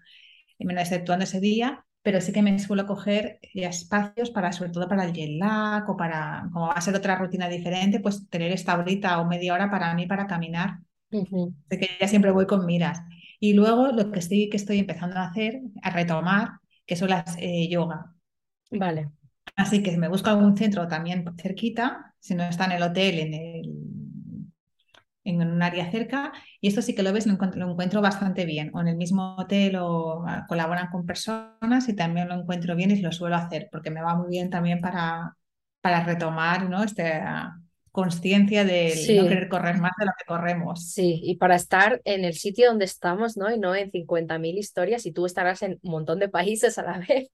menos 0.60 0.84
exceptuando 0.84 1.24
ese 1.24 1.40
día, 1.40 1.86
pero 2.04 2.22
sí 2.22 2.32
que 2.32 2.42
me 2.42 2.58
suelo 2.60 2.86
coger 2.86 3.40
espacios 3.54 4.32
para, 4.32 4.52
sobre 4.52 4.72
todo 4.72 4.88
para 4.88 5.06
el 5.06 5.14
jet 5.14 5.32
lag 5.38 5.90
o 5.90 5.98
para, 5.98 6.50
como 6.52 6.68
va 6.68 6.74
a 6.74 6.82
ser 6.82 6.96
otra 6.96 7.16
rutina 7.16 7.48
diferente, 7.50 8.00
pues 8.00 8.30
tener 8.30 8.52
esta 8.52 8.78
horita 8.78 9.20
o 9.20 9.28
media 9.28 9.54
hora 9.54 9.70
para 9.70 9.94
mí 9.94 10.08
para 10.08 10.28
caminar. 10.28 10.80
De 11.12 11.78
que 11.78 11.90
ya 12.00 12.08
siempre 12.08 12.32
voy 12.32 12.46
con 12.46 12.66
miras. 12.66 13.02
Y 13.40 13.54
luego 13.54 13.88
lo 13.88 14.12
que 14.12 14.20
estoy, 14.20 14.50
que 14.50 14.58
estoy 14.58 14.80
empezando 14.80 15.18
a 15.18 15.26
hacer, 15.26 15.62
a 15.82 15.90
retomar, 15.90 16.60
que 16.86 16.96
son 16.96 17.10
las 17.10 17.36
eh, 17.40 17.68
yoga. 17.70 18.14
Vale. 18.72 19.10
Así 19.56 19.84
que 19.84 19.98
me 19.98 20.08
busco 20.08 20.30
algún 20.30 20.56
centro 20.56 20.88
también 20.88 21.26
cerquita, 21.38 22.16
si 22.20 22.36
no 22.36 22.44
está 22.44 22.66
en 22.66 22.72
el 22.74 22.84
hotel, 22.84 23.20
en, 23.20 23.34
el, 23.34 23.72
en 25.24 25.42
un 25.42 25.62
área 25.62 25.92
cerca, 25.92 26.32
y 26.62 26.68
esto 26.68 26.82
sí 26.82 26.96
que 26.96 27.04
lo 27.04 27.12
ves, 27.14 27.28
lo 27.28 27.34
encuentro, 27.34 28.02
bastante 28.02 28.46
bien. 28.46 28.72
O 28.74 28.82
en 28.82 28.88
el 28.88 28.96
mismo 28.98 29.36
hotel 29.38 29.76
o 29.78 30.24
ah, 30.28 30.46
colaboran 30.48 30.88
con 30.90 31.06
personas 31.06 31.90
y 31.90 31.96
también 31.96 32.30
lo 32.30 32.36
encuentro 32.36 32.76
bien 32.76 32.92
y 32.92 33.02
lo 33.02 33.12
suelo 33.12 33.36
hacer, 33.36 33.70
porque 33.72 33.92
me 33.92 34.02
va 34.02 34.16
muy 34.16 34.30
bien 34.30 34.50
también 34.50 34.80
para, 34.80 35.36
para 35.82 36.04
retomar 36.04 36.70
¿no? 36.70 36.84
este, 36.84 37.22
conciencia 37.92 38.64
de 38.66 39.14
no 39.18 39.28
querer 39.28 39.50
correr 39.50 39.78
más 39.80 39.92
de 40.00 40.06
lo 40.06 40.12
que 40.18 40.26
corremos. 40.26 40.84
Sí, 40.84 41.22
y 41.24 41.38
para 41.38 41.56
estar 41.56 42.02
en 42.06 42.26
el 42.26 42.34
sitio 42.34 42.68
donde 42.68 42.86
estamos, 42.86 43.38
¿no? 43.38 43.52
Y 43.54 43.60
no 43.60 43.76
en 43.76 43.92
50.000 43.92 44.58
historias, 44.58 45.06
y 45.06 45.12
tú 45.12 45.26
estarás 45.26 45.62
en 45.62 45.80
un 45.84 45.92
montón 45.92 46.20
de 46.20 46.30
países 46.30 46.78
a 46.78 46.84
la 46.84 47.00
vez 47.08 47.30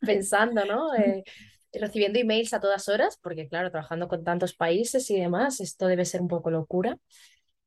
pensando, 0.00 0.64
¿no? 0.64 0.94
Eh, 0.94 1.24
recibiendo 1.72 2.18
emails 2.18 2.54
a 2.54 2.60
todas 2.60 2.88
horas, 2.88 3.18
porque 3.22 3.48
claro, 3.48 3.70
trabajando 3.70 4.08
con 4.08 4.24
tantos 4.24 4.54
países 4.54 5.10
y 5.10 5.20
demás, 5.20 5.60
esto 5.60 5.86
debe 5.86 6.04
ser 6.04 6.22
un 6.22 6.28
poco 6.28 6.50
locura. 6.50 6.96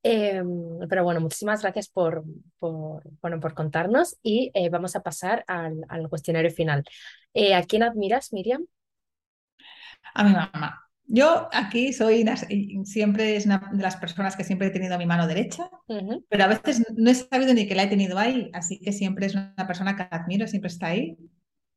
Em, 0.04 0.80
pero 0.90 1.04
bueno, 1.04 1.20
muchísimas 1.20 1.62
gracias 1.62 1.90
por, 1.90 2.24
por, 2.60 3.04
bueno, 3.22 3.40
por 3.40 3.54
contarnos 3.54 4.18
y 4.24 4.52
eh, 4.54 4.70
vamos 4.70 4.96
a 4.96 5.02
pasar 5.04 5.44
al, 5.48 5.82
al 5.90 6.08
cuestionario 6.10 6.52
final. 6.52 6.84
Eh, 7.34 7.56
¿A 7.56 7.64
quién 7.64 7.84
admiras, 7.84 8.32
Miriam? 8.34 8.66
A 10.16 10.24
mi 10.24 10.32
mamá. 10.34 10.87
Yo 11.08 11.48
aquí 11.54 11.94
soy 11.94 12.26
siempre 12.84 13.36
es 13.38 13.46
una 13.46 13.70
de 13.72 13.82
las 13.82 13.96
personas 13.96 14.36
que 14.36 14.44
siempre 14.44 14.68
he 14.68 14.72
tenido 14.72 14.96
a 14.96 14.98
mi 14.98 15.06
mano 15.06 15.28
derecha, 15.28 15.70
pero 16.30 16.44
a 16.44 16.48
veces 16.48 16.84
no 16.96 17.10
he 17.10 17.16
sabido 17.16 17.54
ni 17.54 17.68
que 17.68 17.76
la 17.76 17.84
he 17.84 17.88
tenido 17.88 18.18
ahí, 18.18 18.50
así 18.54 18.80
que 18.80 18.92
siempre 18.92 19.26
es 19.26 19.36
una 19.36 19.68
persona 19.68 19.96
que 19.96 20.08
admiro, 20.12 20.48
siempre 20.48 20.68
está 20.68 20.88
ahí 20.88 21.18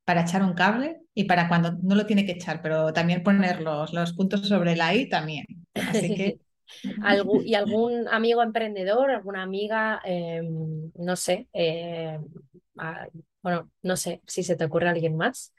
para 0.05 0.22
echar 0.22 0.43
un 0.43 0.55
cable 0.55 1.03
y 1.14 1.24
para 1.24 1.49
cuando 1.49 1.72
no 1.72 1.95
lo 1.95 2.07
tiene 2.07 2.26
que 2.26 2.33
echar, 2.33 2.61
pero 2.62 2.93
también 2.93 3.22
poner 3.22 3.61
los, 3.61 3.93
los 3.93 4.12
puntos 4.14 4.47
sobre 4.49 4.74
la 4.74 4.95
I 4.95 5.09
también. 5.09 5.47
Así 5.74 6.14
que... 6.14 6.41
¿Y 7.45 7.55
algún 7.55 8.07
amigo 8.09 8.43
emprendedor, 8.43 9.11
alguna 9.11 9.43
amiga, 9.43 10.01
em, 10.05 10.93
no 10.95 11.16
sé, 11.16 11.49
em, 11.53 12.24
bueno, 13.43 13.70
no 13.83 13.97
sé 13.97 14.22
si 14.26 14.45
se 14.45 14.55
te 14.55 14.64
ocurre 14.64 14.89
alguien 14.89 15.16
más? 15.16 15.53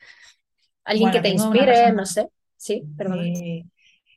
Alguien 0.84 1.12
que 1.12 1.22
te 1.22 1.30
inspire, 1.30 1.92
no 1.92 2.06
sé. 2.06 2.30
Sí, 2.62 2.84
perdón. 2.96 3.34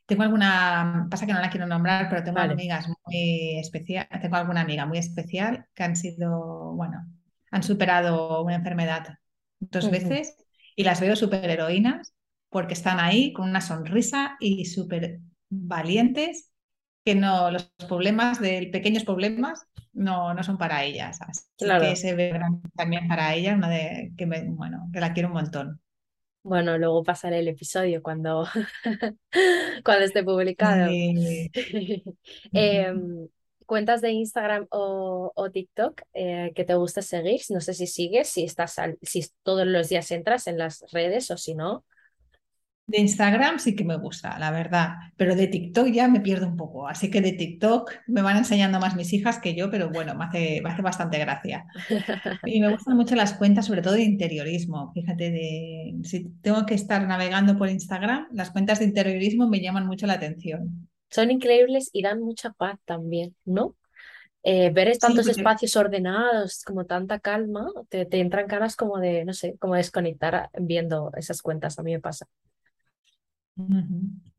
tengo 0.05 0.21
alguna, 0.21 1.07
pasa 1.09 1.25
que 1.25 1.33
no 1.33 1.41
la 1.41 1.49
quiero 1.49 1.65
nombrar, 1.65 2.09
pero 2.09 2.23
tengo 2.23 2.37
amigas 2.39 2.87
muy 2.87 3.57
especial, 3.57 4.07
tengo 4.21 4.35
alguna 4.35 4.61
amiga 4.61 4.85
muy 4.85 4.99
especial 4.99 5.65
que 5.73 5.83
han 5.83 5.95
sido, 5.95 6.73
bueno, 6.75 7.07
han 7.49 7.63
superado 7.63 8.43
una 8.43 8.55
enfermedad 8.55 9.17
dos 9.59 9.89
veces 9.89 10.37
y 10.75 10.83
las 10.83 11.01
veo 11.01 11.15
súper 11.15 11.49
heroínas 11.49 12.13
porque 12.49 12.75
están 12.75 12.99
ahí 12.99 13.33
con 13.33 13.49
una 13.49 13.61
sonrisa 13.61 14.37
y 14.39 14.65
súper 14.65 15.21
valientes 15.49 16.51
que 17.03 17.15
no, 17.15 17.49
los 17.49 17.71
problemas 17.87 18.39
de 18.39 18.69
pequeños 18.71 19.03
problemas 19.05 19.65
no, 19.93 20.35
no 20.35 20.43
son 20.43 20.57
para 20.57 20.83
ellas. 20.83 21.19
Así 21.21 21.43
que 21.79 21.95
se 21.95 22.13
ve 22.13 22.39
también 22.75 23.07
para 23.07 23.33
ella, 23.33 23.55
una 23.55 23.69
de 23.69 24.13
que 24.15 24.25
me, 24.27 24.43
bueno, 24.43 24.87
que 24.93 24.99
la 24.99 25.13
quiero 25.13 25.29
un 25.29 25.35
montón. 25.35 25.81
Bueno, 26.45 26.77
luego 26.77 27.03
pasaré 27.03 27.39
el 27.39 27.47
episodio 27.47 28.03
cuando, 28.03 28.45
cuando 29.83 30.05
esté 30.05 30.23
publicado. 30.23 30.91
Em, 32.53 33.27
cuentas 33.65 34.01
de 34.01 34.11
Instagram 34.11 34.67
o, 34.69 35.49
TikTok 35.51 36.03
eh, 36.13 36.51
que 36.55 36.63
te 36.63 36.75
gusta 36.75 37.01
seguir. 37.01 37.41
No 37.49 37.61
sé 37.61 37.73
si 37.73 37.87
sigues, 37.87 38.29
si 38.29 38.43
estás 38.43 38.75
si 39.01 39.25
todos 39.41 39.65
los 39.65 39.89
días 39.89 40.11
entras 40.11 40.45
en 40.45 40.59
las 40.59 40.85
redes 40.91 41.31
o 41.31 41.37
si 41.37 41.55
no. 41.55 41.83
De 42.87 42.99
Instagram 42.99 43.57
sí 43.57 43.75
que 43.75 43.83
me 43.83 43.97
gusta, 43.97 44.37
la 44.37 44.51
verdad, 44.51 44.89
pero 45.17 45.35
de 45.35 45.47
TikTok 45.47 45.87
ya 45.87 46.07
me 46.07 46.21
pierdo 46.21 46.47
un 46.47 46.55
poco. 46.55 46.87
Así 46.87 47.09
que 47.09 47.19
de 47.19 47.31
TikTok 47.31 47.91
me 48.07 48.21
van 48.21 48.37
enseñando 48.37 48.79
más 48.79 48.95
mis 48.95 49.11
hijas 49.11 49.39
que 49.39 49.55
yo, 49.55 49.71
pero 49.71 49.89
bueno, 49.89 50.13
me 50.13 50.25
hace, 50.25 50.61
me 50.61 50.69
hace 50.69 50.83
bastante 50.83 51.17
gracia. 51.17 51.65
Y 52.45 52.59
me 52.59 52.71
gustan 52.71 52.95
mucho 52.95 53.15
las 53.15 53.33
cuentas, 53.33 53.65
sobre 53.65 53.81
todo 53.81 53.93
de 53.93 54.03
interiorismo. 54.03 54.91
Fíjate, 54.93 55.31
de, 55.31 55.95
si 56.03 56.29
tengo 56.41 56.65
que 56.65 56.75
estar 56.75 57.07
navegando 57.07 57.57
por 57.57 57.69
Instagram, 57.69 58.27
las 58.31 58.51
cuentas 58.51 58.79
de 58.79 58.85
interiorismo 58.85 59.47
me 59.47 59.61
llaman 59.61 59.87
mucho 59.87 60.05
la 60.05 60.13
atención. 60.13 60.87
Son 61.09 61.31
increíbles 61.31 61.89
y 61.91 62.03
dan 62.03 62.21
mucha 62.21 62.51
paz 62.51 62.77
también, 62.85 63.35
¿no? 63.45 63.75
Eh, 64.43 64.69
ver 64.69 64.95
tantos 64.99 65.27
espacios 65.27 65.75
ordenados, 65.75 66.61
como 66.63 66.85
tanta 66.85 67.19
calma, 67.19 67.67
te, 67.89 68.05
te 68.05 68.19
entran 68.19 68.45
ganas 68.45 68.75
como 68.75 68.99
de, 68.99 69.25
no 69.25 69.33
sé, 69.33 69.55
como 69.57 69.73
desconectar 69.73 70.51
viendo 70.59 71.11
esas 71.17 71.41
cuentas. 71.41 71.79
A 71.79 71.83
mí 71.83 71.91
me 71.93 71.99
pasa. 71.99 72.27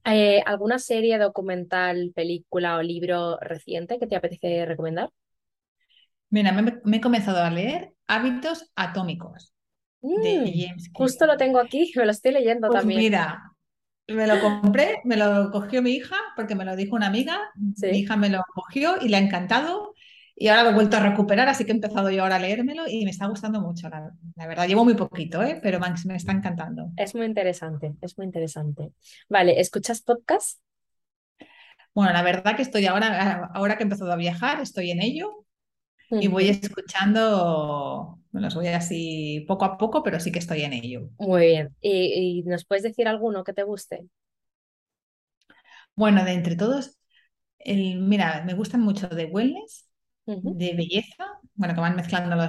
Eh, 0.05 0.43
¿Alguna 0.47 0.79
serie, 0.79 1.19
documental, 1.19 2.12
película 2.14 2.77
o 2.77 2.83
libro 2.83 3.39
reciente 3.41 3.99
que 3.99 4.07
te 4.07 4.17
apetece 4.17 4.64
recomendar? 4.64 5.11
Mira, 6.31 6.53
me, 6.53 6.97
he 6.97 7.01
comenzado 7.01 7.43
a 7.43 7.51
leer 7.51 7.93
Hábitos 8.07 8.71
Atómicos 8.77 9.53
de 10.01 10.39
mm, 10.39 10.69
James 10.69 10.91
Justo 10.93 11.27
lo 11.27 11.37
tengo 11.37 11.59
aquí, 11.59 11.93
me 11.97 12.05
lo 12.05 12.11
estoy 12.11 12.33
leyendo 12.33 12.69
pues 12.69 12.81
también. 12.81 13.01
Mira, 13.01 13.53
me 14.09 14.27
lo 14.27 14.41
compré, 14.41 14.97
me 15.05 15.17
lo 15.17 15.51
cogió 15.51 15.83
mi 15.83 15.93
hija 15.93 16.17
porque 16.37 16.55
me 16.55 16.64
lo 16.64 16.77
dijo 16.77 16.97
una 16.97 17.07
amiga. 17.07 17.39
Mi 17.57 17.99
hija 17.99 18.17
me 18.17 18.29
lo 18.29 18.43
cogió 18.55 18.97
y 19.01 19.09
le 19.09 19.17
ha 19.17 19.21
encantado. 19.21 19.95
Y 20.39 20.49
ahora 20.49 20.64
lo 20.64 20.70
he 20.70 20.74
vuelto 20.74 20.99
a 20.99 21.01
recuperar, 21.01 21.49
así 21.49 21.64
que 21.64 21.72
he 21.72 21.74
empezado 21.74 22.11
yo 22.11 22.22
ahora 22.22 22.37
a 22.37 22.39
leérmelo 22.39 22.87
y 22.87 23.05
me 23.05 23.11
está 23.11 23.26
gustando 23.26 23.59
mucho, 23.62 23.89
la, 23.89 24.12
verdad. 24.37 24.68
Llevo 24.68 24.84
muy 24.84 24.93
poquito, 24.95 25.43
¿eh? 25.43 25.59
pero 25.62 25.80
me 25.80 26.16
está 26.16 26.32
encantando. 26.32 26.91
Es 26.97 27.14
muy 27.14 27.24
interesante, 27.24 27.95
es 28.03 28.18
muy 28.18 28.26
interesante. 28.26 28.93
Vale, 29.30 29.59
¿escuchas 29.59 30.03
podcast? 30.03 30.61
Bueno, 31.95 32.12
la 32.12 32.22
verdad 32.22 32.55
que 32.55 32.61
estoy 32.61 32.84
ahora, 32.84 33.51
ahora 33.55 33.76
que 33.76 33.82
he 33.82 33.87
empezado 33.87 34.12
a 34.12 34.16
viajar, 34.16 34.61
estoy 34.61 34.91
en 34.91 35.01
ello 35.01 35.47
y 36.11 36.28
voy 36.28 36.49
escuchando 36.51 38.20
Me 38.30 38.43
los 38.43 38.55
voy 38.55 38.68
así 38.68 39.45
poco 39.49 39.64
a 39.64 39.78
poco, 39.78 40.03
pero 40.03 40.20
sí 40.20 40.30
que 40.30 40.39
estoy 40.39 40.62
en 40.62 40.74
ello. 40.74 41.09
Muy 41.18 41.47
bien. 41.47 41.74
¿Y, 41.80 42.41
y 42.41 42.43
nos 42.43 42.66
puedes 42.66 42.82
decir 42.82 43.09
alguno 43.09 43.43
que 43.43 43.55
te 43.55 43.62
guste? 43.62 44.07
Bueno, 45.95 46.24
de 46.24 46.32
entre 46.32 46.57
todos, 46.57 46.99
el, 47.59 48.01
mira, 48.01 48.45
me 48.45 48.53
gustan 48.53 48.82
mucho 48.82 49.09
de 49.09 49.24
wellness, 49.24 49.89
de 50.27 50.74
belleza, 50.74 51.24
bueno, 51.55 51.74
que 51.74 51.81
van 51.81 51.95
mezclando 51.95 52.35
los, 52.35 52.49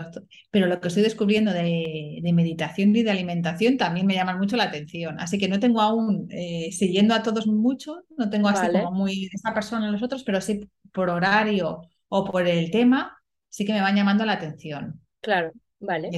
pero 0.49 0.65
lo 0.65 0.81
que 0.81 0.87
estoy 0.87 1.03
descubriendo 1.03 1.53
de, 1.53 2.19
meditación 2.33 2.95
y 2.95 3.03
de 3.03 3.11
alimentación 3.11 3.77
también 3.77 4.07
me 4.07 4.15
llaman 4.15 4.39
mucho 4.39 4.57
la 4.57 4.65
atención. 4.65 5.19
Así 5.19 5.37
que 5.37 5.47
no 5.47 5.59
tengo 5.59 5.81
aún, 5.81 6.27
eh, 6.31 6.71
siguiendo 6.71 7.13
a 7.13 7.21
todos 7.21 7.45
mucho, 7.45 8.03
no 8.17 8.29
tengo 8.29 8.49
así 8.49 8.71
como 8.71 8.91
muy 8.91 9.29
esta 9.31 9.53
persona 9.53 9.91
los 9.91 10.01
otros, 10.01 10.23
pero 10.23 10.41
sí 10.41 10.67
por 10.91 11.09
horario 11.09 11.81
o 12.09 12.25
por 12.25 12.47
el 12.47 12.71
tema, 12.71 13.17
sí 13.49 13.63
que 13.63 13.73
me 13.73 13.81
van 13.81 13.95
llamando 13.95 14.25
la 14.25 14.33
atención. 14.33 14.99
Claro, 15.21 15.51
vale. 15.79 16.09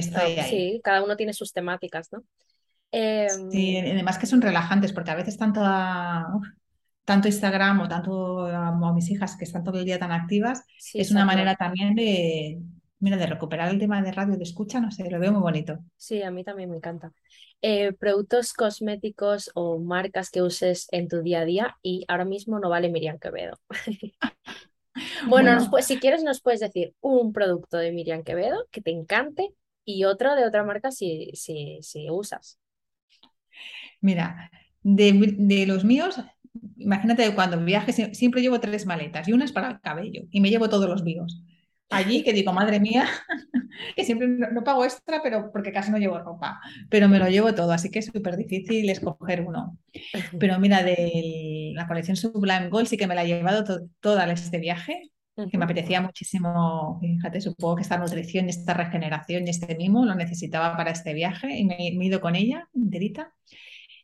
Sí, 0.48 0.80
cada 0.82 1.04
uno 1.04 1.16
tiene 1.16 1.34
sus 1.34 1.52
temáticas, 1.52 2.08
¿no? 2.10 2.22
Sí, 2.92 3.76
em, 3.76 3.92
además 3.92 4.18
que 4.18 4.26
son 4.26 4.40
relajantes, 4.40 4.92
porque 4.92 5.10
a 5.10 5.16
veces 5.16 5.36
tanto 5.36 5.60
tanto 7.04 7.28
Instagram 7.28 7.80
o 7.80 7.88
tanto 7.88 8.46
a 8.46 8.92
mis 8.92 9.10
hijas 9.10 9.36
que 9.36 9.44
están 9.44 9.64
todo 9.64 9.78
el 9.78 9.84
día 9.84 9.98
tan 9.98 10.12
activas, 10.12 10.64
es 10.94 11.10
una 11.10 11.24
manera 11.24 11.56
también 11.56 11.94
de, 11.94 12.60
mira, 13.00 13.16
de 13.16 13.26
recuperar 13.26 13.70
el 13.70 13.78
tema 13.78 14.00
de 14.02 14.12
radio 14.12 14.36
de 14.36 14.44
escucha, 14.44 14.80
no 14.80 14.90
sé, 14.90 15.10
lo 15.10 15.18
veo 15.18 15.32
muy 15.32 15.40
bonito. 15.40 15.78
Sí, 15.96 16.22
a 16.22 16.30
mí 16.30 16.44
también 16.44 16.70
me 16.70 16.76
encanta. 16.76 17.12
Eh, 17.62 17.92
productos 17.92 18.52
cosméticos 18.52 19.50
o 19.54 19.78
marcas 19.78 20.30
que 20.30 20.42
uses 20.42 20.86
en 20.92 21.08
tu 21.08 21.22
día 21.22 21.40
a 21.40 21.44
día 21.44 21.76
y 21.82 22.04
ahora 22.08 22.24
mismo 22.24 22.58
no 22.58 22.70
vale 22.70 22.90
Miriam 22.90 23.18
Quevedo. 23.18 23.58
bueno, 25.28 25.58
si 25.82 25.98
quieres 25.98 26.22
nos 26.22 26.40
puedes 26.40 26.60
decir 26.60 26.94
un 27.00 27.32
producto 27.32 27.76
de 27.78 27.92
Miriam 27.92 28.22
Quevedo 28.22 28.66
que 28.70 28.80
te 28.80 28.90
encante 28.92 29.50
y 29.84 30.04
otro 30.04 30.36
de 30.36 30.46
otra 30.46 30.62
marca 30.64 30.90
si, 30.90 31.30
si, 31.34 31.78
si 31.82 32.08
usas. 32.10 32.58
Mira, 34.00 34.50
de, 34.82 35.34
de 35.36 35.66
los 35.66 35.84
míos, 35.84 36.16
imagínate 36.78 37.34
cuando 37.34 37.62
viaje 37.64 37.92
siempre 38.14 38.42
llevo 38.42 38.60
tres 38.60 38.86
maletas 38.86 39.28
y 39.28 39.32
una 39.32 39.44
es 39.44 39.52
para 39.52 39.70
el 39.70 39.80
cabello 39.80 40.22
y 40.30 40.40
me 40.40 40.50
llevo 40.50 40.68
todos 40.68 40.88
los 40.88 41.02
míos. 41.02 41.42
Allí 41.90 42.22
que 42.22 42.32
digo, 42.32 42.52
madre 42.52 42.78
mía, 42.78 43.08
que 43.96 44.04
siempre 44.04 44.28
no, 44.28 44.62
pago 44.62 44.84
extra, 44.84 45.20
pero 45.22 45.50
porque 45.52 45.72
casi 45.72 45.90
no 45.90 45.98
llevo 45.98 46.20
ropa, 46.20 46.60
pero 46.88 47.08
me 47.08 47.18
lo 47.18 47.28
llevo 47.28 47.52
todo, 47.52 47.72
así 47.72 47.90
que 47.90 47.98
es 47.98 48.06
súper 48.06 48.36
difícil 48.36 48.88
escoger 48.88 49.42
uno. 49.42 49.76
Pero 50.38 50.58
mira, 50.60 50.84
de 50.84 51.72
la 51.74 51.88
colección 51.88 52.16
Sublime 52.16 52.68
Gold 52.68 52.86
sí 52.86 52.96
que 52.96 53.08
me 53.08 53.16
la 53.16 53.24
he 53.24 53.26
llevado 53.26 53.64
toda 53.98 54.30
este 54.30 54.58
viaje, 54.58 55.10
que 55.50 55.58
me 55.58 55.64
apetecía 55.64 56.00
muchísimo, 56.00 56.98
fíjate, 57.00 57.40
supongo 57.40 57.76
que 57.76 57.82
esta 57.82 57.98
nutrición, 57.98 58.48
esta 58.48 58.74
regeneración 58.74 59.46
y 59.46 59.50
este 59.50 59.74
mimo 59.74 60.04
lo 60.04 60.14
necesitaba 60.14 60.76
para 60.76 60.92
este 60.92 61.12
viaje 61.12 61.56
y 61.58 61.64
me, 61.64 61.76
me 61.96 62.04
he 62.04 62.06
ido 62.06 62.20
con 62.20 62.36
ella 62.36 62.68
enterita. 62.74 63.34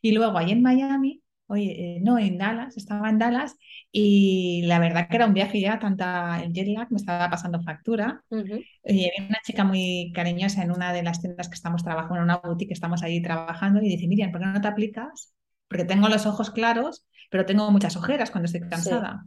Y 0.01 0.11
luego 0.11 0.37
ahí 0.37 0.51
en 0.51 0.61
Miami 0.61 1.21
Oye, 1.47 1.97
eh, 1.97 1.99
no, 2.01 2.19
en 2.19 2.37
Dallas, 2.37 2.75
estaba 2.77 3.09
en 3.09 3.19
Dallas 3.19 3.55
y 3.91 4.63
la 4.65 4.79
verdad 4.79 5.07
que 5.09 5.15
era 5.15 5.25
un 5.25 5.33
viaje 5.33 5.61
ya, 5.61 5.79
tanta 5.79 6.41
el 6.43 6.53
jet 6.53 6.67
lag 6.67 6.91
me 6.91 6.97
estaba 6.97 7.29
pasando 7.29 7.61
factura. 7.61 8.23
Y 8.29 9.07
había 9.07 9.29
una 9.29 9.39
chica 9.45 9.63
muy 9.63 10.11
cariñosa 10.13 10.61
en 10.61 10.71
una 10.71 10.93
de 10.93 11.03
las 11.03 11.21
tiendas 11.21 11.47
que 11.49 11.55
estamos 11.55 11.83
trabajando, 11.83 12.17
en 12.17 12.23
una 12.23 12.37
boutique 12.37 12.69
que 12.69 12.73
estamos 12.73 13.01
ahí 13.03 13.21
trabajando 13.21 13.81
y 13.81 13.89
dice, 13.89 14.07
Miriam, 14.07 14.31
¿por 14.31 14.41
qué 14.41 14.47
no 14.47 14.61
te 14.61 14.67
aplicas? 14.67 15.33
Porque 15.67 15.85
tengo 15.85 16.09
los 16.09 16.25
ojos 16.25 16.51
claros, 16.51 17.05
pero 17.29 17.45
tengo 17.45 17.69
muchas 17.71 17.95
ojeras 17.97 18.31
cuando 18.31 18.45
estoy 18.45 18.61
cansada. 18.61 19.25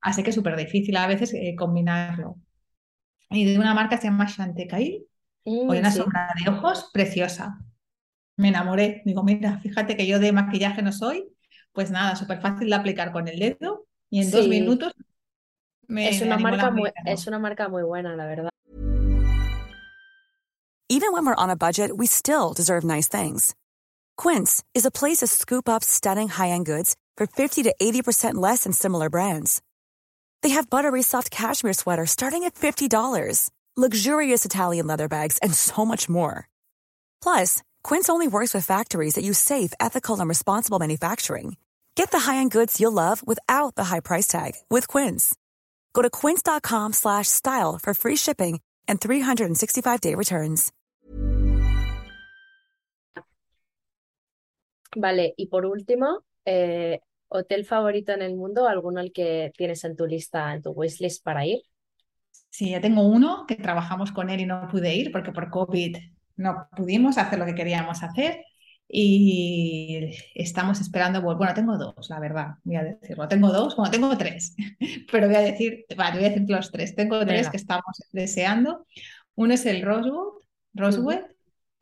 Así 0.00 0.22
que 0.22 0.30
es 0.30 0.36
súper 0.36 0.56
difícil 0.56 0.96
a 0.96 1.06
veces 1.06 1.34
eh, 1.34 1.54
combinarlo. 1.56 2.36
Y 3.30 3.44
de 3.44 3.58
una 3.58 3.74
marca 3.74 3.98
se 3.98 4.04
llama 4.04 4.26
Chantecaille, 4.26 5.04
mm, 5.44 5.68
una 5.68 5.90
sombra 5.90 6.32
de 6.42 6.50
ojos 6.50 6.90
preciosa. 6.92 7.58
Me 8.36 8.48
enamoré. 8.48 9.02
Digo, 9.04 9.22
mira, 9.22 9.58
fíjate 9.60 9.96
que 9.96 10.06
yo 10.06 10.18
de 10.18 10.32
maquillaje 10.32 10.82
no 10.82 10.92
soy, 10.92 11.24
pues 11.78 11.92
nada, 11.92 12.16
súper 12.16 12.40
fácil 12.40 12.68
de 12.68 12.74
aplicar 12.74 13.12
con 13.12 13.28
el 13.28 13.38
dedo 13.38 13.86
y 14.10 14.20
en 14.20 14.32
dos 14.32 14.48
minutos 14.48 14.92
me, 15.86 16.08
es, 16.08 16.20
una 16.22 16.36
marca 16.36 16.72
muy, 16.72 16.90
es 17.06 17.24
una 17.28 17.38
marca 17.38 17.68
muy 17.68 17.84
buena, 17.84 18.16
la 18.16 18.26
verdad. 18.26 18.50
Even 20.88 21.12
when 21.12 21.24
we're 21.24 21.36
on 21.36 21.50
a 21.50 21.56
budget, 21.56 21.96
we 21.96 22.06
still 22.06 22.52
deserve 22.52 22.82
nice 22.82 23.06
things. 23.06 23.54
Quince 24.16 24.64
is 24.74 24.84
a 24.84 24.90
place 24.90 25.18
to 25.18 25.28
scoop 25.28 25.68
up 25.68 25.84
stunning 25.84 26.26
high-end 26.26 26.66
goods 26.66 26.96
for 27.16 27.28
50 27.28 27.62
to 27.62 27.72
80% 27.80 28.34
less 28.42 28.64
than 28.64 28.72
similar 28.72 29.08
brands. 29.08 29.62
They 30.42 30.54
have 30.54 30.68
buttery 30.68 31.02
soft 31.02 31.30
cashmere 31.30 31.74
sweaters 31.74 32.10
starting 32.10 32.42
at 32.42 32.56
$50, 32.56 33.50
luxurious 33.76 34.44
Italian 34.44 34.88
leather 34.88 35.06
bags, 35.06 35.38
and 35.44 35.54
so 35.54 35.84
much 35.84 36.08
more. 36.08 36.48
Plus, 37.22 37.62
Quince 37.84 38.08
only 38.08 38.26
works 38.26 38.52
with 38.52 38.66
factories 38.66 39.14
that 39.14 39.22
use 39.22 39.38
safe, 39.38 39.72
ethical, 39.78 40.18
and 40.18 40.28
responsible 40.28 40.80
manufacturing. 40.80 41.54
Get 41.98 42.12
the 42.12 42.30
high-end 42.30 42.52
goods 42.52 42.78
you'll 42.80 42.92
love 42.94 43.26
without 43.26 43.74
the 43.74 43.86
high 43.90 43.98
price 43.98 44.28
tag 44.28 44.52
with 44.70 44.86
Quince. 44.86 45.34
Go 45.94 46.02
to 46.02 46.08
quince.com 46.08 46.92
slash 46.92 47.26
style 47.26 47.76
for 47.82 47.92
free 47.92 48.14
shipping 48.14 48.60
and 48.86 49.00
365-day 49.00 50.14
returns. 50.14 50.70
Vale, 54.96 55.34
y 55.36 55.46
por 55.46 55.66
último, 55.66 56.22
eh, 56.44 57.00
¿hotel 57.28 57.64
favorito 57.64 58.12
en 58.12 58.22
el 58.22 58.36
mundo? 58.36 58.68
¿Alguno 58.68 59.00
al 59.00 59.10
que 59.10 59.50
tienes 59.56 59.82
en 59.82 59.96
tu 59.96 60.06
lista, 60.06 60.54
en 60.54 60.62
tu 60.62 60.70
wishlist 60.70 61.24
para 61.24 61.46
ir? 61.46 61.62
Sí, 62.48 62.70
ya 62.70 62.80
tengo 62.80 63.02
uno 63.02 63.44
que 63.48 63.56
trabajamos 63.56 64.12
con 64.12 64.30
él 64.30 64.40
y 64.40 64.46
no 64.46 64.68
pude 64.70 64.94
ir 64.94 65.10
porque 65.10 65.32
por 65.32 65.50
COVID 65.50 65.96
no 66.36 66.68
pudimos 66.76 67.18
hacer 67.18 67.40
lo 67.40 67.44
que 67.44 67.56
queríamos 67.56 68.04
hacer 68.04 68.44
y 68.88 70.16
estamos 70.34 70.80
esperando, 70.80 71.20
bueno, 71.20 71.52
tengo 71.54 71.76
dos, 71.76 72.08
la 72.08 72.20
verdad, 72.20 72.54
voy 72.64 72.76
a 72.76 72.84
decirlo, 72.84 73.28
tengo 73.28 73.52
dos, 73.52 73.76
bueno, 73.76 73.90
tengo 73.90 74.16
tres, 74.16 74.56
pero 75.12 75.26
voy 75.26 75.36
a 75.36 75.40
decir, 75.40 75.84
vale, 75.96 76.16
voy 76.16 76.24
a 76.24 76.30
decir 76.30 76.48
los 76.48 76.70
tres, 76.70 76.94
tengo 76.94 77.24
tres 77.26 77.50
que 77.50 77.58
estamos 77.58 77.84
deseando. 78.12 78.86
Uno 79.34 79.54
es 79.54 79.66
el 79.66 79.82
Rosewood, 79.82 80.42
Rosewood, 80.74 81.20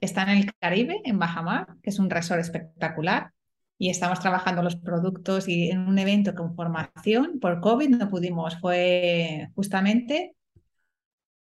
está 0.01 0.25
en 0.25 0.31
el 0.31 0.55
Caribe, 0.59 1.01
en 1.05 1.19
Bajamar, 1.19 1.69
que 1.83 1.91
es 1.91 1.99
un 1.99 2.11
resort 2.11 2.41
espectacular 2.41 3.33
y 3.79 3.91
estamos 3.91 4.21
trabajando 4.21 4.63
los 4.63 4.77
productos 4.77 5.49
y 5.49 5.71
en 5.71 5.81
un 5.81 5.99
evento 5.99 6.35
con 6.35 6.55
formación 6.55 7.39
por 7.41 7.61
COVID 7.61 7.91
no 7.91 8.09
pudimos, 8.09 8.59
fue 8.59 9.49
justamente 9.55 10.35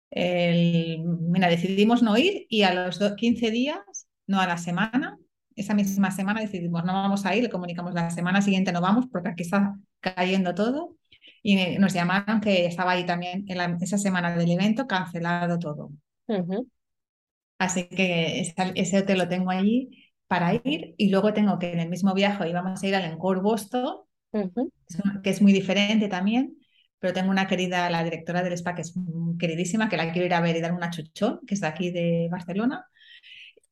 el, 0.09 0.99
mira, 1.03 1.47
decidimos 1.47 2.03
no 2.03 2.17
ir 2.17 2.45
y 2.49 2.63
a 2.63 2.73
los 2.73 2.99
15 2.99 3.51
días, 3.51 3.79
no 4.27 4.39
a 4.39 4.47
la 4.47 4.57
semana, 4.57 5.17
esa 5.55 5.73
misma 5.73 6.11
semana 6.11 6.41
decidimos 6.41 6.83
no 6.83 6.93
vamos 6.93 7.25
a 7.25 7.35
ir, 7.35 7.43
le 7.43 7.49
comunicamos 7.49 7.93
la 7.93 8.09
semana 8.09 8.41
siguiente 8.41 8.71
no 8.71 8.81
vamos 8.81 9.07
porque 9.11 9.29
aquí 9.29 9.43
está 9.43 9.75
cayendo 9.99 10.53
todo 10.55 10.97
y 11.41 11.77
nos 11.77 11.93
llamaron 11.93 12.41
que 12.41 12.65
estaba 12.65 12.91
ahí 12.91 13.05
también 13.05 13.45
en 13.47 13.77
esa 13.81 13.97
semana 13.97 14.35
del 14.35 14.51
evento 14.51 14.87
cancelado 14.87 15.59
todo. 15.59 15.91
Así 17.59 17.87
que 17.87 18.41
ese 18.75 18.97
hotel 18.99 19.17
lo 19.17 19.27
tengo 19.29 19.51
allí 19.51 19.89
para 20.27 20.53
ir 20.55 20.95
y 20.97 21.09
luego 21.09 21.33
tengo 21.33 21.59
que 21.59 21.71
en 21.71 21.79
el 21.79 21.89
mismo 21.89 22.13
viaje 22.13 22.49
íbamos 22.49 22.81
a 22.81 22.87
ir 22.87 22.95
al 22.95 23.05
Encore 23.05 23.41
Boston, 23.41 23.97
que 25.23 25.29
es 25.29 25.41
muy 25.41 25.53
diferente 25.53 26.07
también, 26.07 26.57
pero 26.99 27.13
tengo 27.13 27.29
una 27.29 27.47
querida, 27.47 27.89
la 27.89 28.03
directora 28.03 28.43
del 28.43 28.53
spa, 28.53 28.75
que 28.75 28.81
es 28.81 28.93
queridísima, 29.37 29.89
que 29.89 29.97
la 29.97 30.11
quiero 30.11 30.25
ir 30.25 30.33
a 30.33 30.41
ver 30.41 30.55
y 30.55 30.61
dar 30.61 30.73
una 30.73 30.89
chuchón, 30.89 31.41
que 31.45 31.53
es 31.53 31.61
de 31.61 31.67
aquí 31.67 31.91
de 31.91 32.27
Barcelona. 32.31 32.85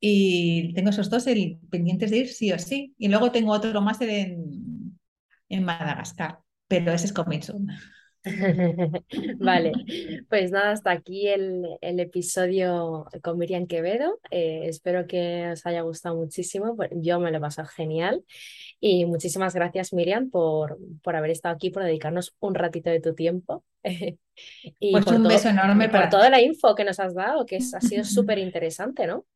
Y 0.04 0.74
tengo 0.74 0.90
esos 0.90 1.08
dos 1.08 1.24
pendientes 1.70 2.10
de 2.10 2.16
ir 2.16 2.28
sí 2.28 2.50
o 2.50 2.58
sí. 2.58 2.92
Y 2.98 3.06
luego 3.06 3.30
tengo 3.30 3.52
otro 3.52 3.80
más 3.80 4.00
en, 4.00 4.98
en 5.48 5.64
Madagascar, 5.64 6.40
pero 6.66 6.92
ese 6.92 7.06
es 7.06 7.12
Commission. 7.12 7.68
vale, 9.38 9.72
pues 10.28 10.50
nada, 10.50 10.72
hasta 10.72 10.90
aquí 10.90 11.28
el, 11.28 11.66
el 11.80 12.00
episodio 12.00 13.06
con 13.22 13.38
Miriam 13.38 13.68
Quevedo. 13.68 14.18
Eh, 14.32 14.62
espero 14.64 15.06
que 15.06 15.50
os 15.52 15.64
haya 15.66 15.82
gustado 15.82 16.16
muchísimo. 16.16 16.74
Pues 16.74 16.90
yo 16.94 17.20
me 17.20 17.30
lo 17.30 17.38
he 17.38 17.40
pasado 17.40 17.68
genial. 17.68 18.24
Y 18.80 19.06
muchísimas 19.06 19.54
gracias, 19.54 19.92
Miriam, 19.92 20.30
por, 20.30 20.78
por 21.04 21.14
haber 21.14 21.30
estado 21.30 21.54
aquí, 21.54 21.70
por 21.70 21.84
dedicarnos 21.84 22.34
un 22.40 22.56
ratito 22.56 22.90
de 22.90 23.00
tu 23.00 23.14
tiempo. 23.14 23.62
y 23.84 24.90
pues 24.90 25.06
un 25.06 25.22
beso 25.28 25.48
enorme 25.48 25.88
para... 25.88 26.08
toda 26.08 26.28
la 26.28 26.40
info 26.40 26.74
que 26.74 26.82
nos 26.82 26.98
has 26.98 27.14
dado, 27.14 27.46
que 27.46 27.58
ha 27.58 27.80
sido 27.80 28.02
súper 28.04 28.38
interesante, 28.38 29.06
¿no? 29.06 29.26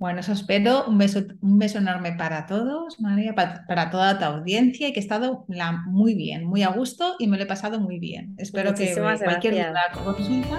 Bueno, 0.00 0.20
eso 0.20 0.32
espero. 0.32 0.86
Un 0.86 0.96
beso, 0.96 1.20
un 1.42 1.58
beso 1.58 1.76
enorme 1.76 2.12
para 2.12 2.46
todos, 2.46 2.98
María, 3.00 3.34
para, 3.34 3.90
toda 3.90 4.18
tu 4.18 4.24
audiencia 4.24 4.88
y 4.88 4.94
que 4.94 4.98
he 4.98 5.02
estado 5.02 5.44
muy 5.86 6.14
bien, 6.14 6.46
muy 6.46 6.62
a 6.62 6.70
gusto 6.70 7.16
y 7.18 7.26
me 7.26 7.36
lo 7.36 7.42
he 7.42 7.46
pasado 7.46 7.78
muy 7.80 7.98
bien. 7.98 8.34
Espero 8.38 8.74
que 8.74 8.94
cualquier 8.94 9.68
duda 9.68 9.82
consulta, 9.92 10.58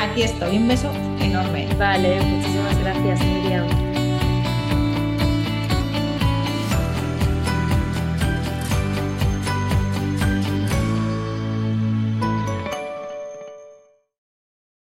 aquí 0.00 0.22
estoy. 0.22 0.58
Un 0.58 0.68
beso 0.68 0.92
enorme. 1.20 1.66
Vale, 1.76 2.20
muchísimas 2.20 2.78
gracias, 2.78 3.20
Miriam. 3.24 3.87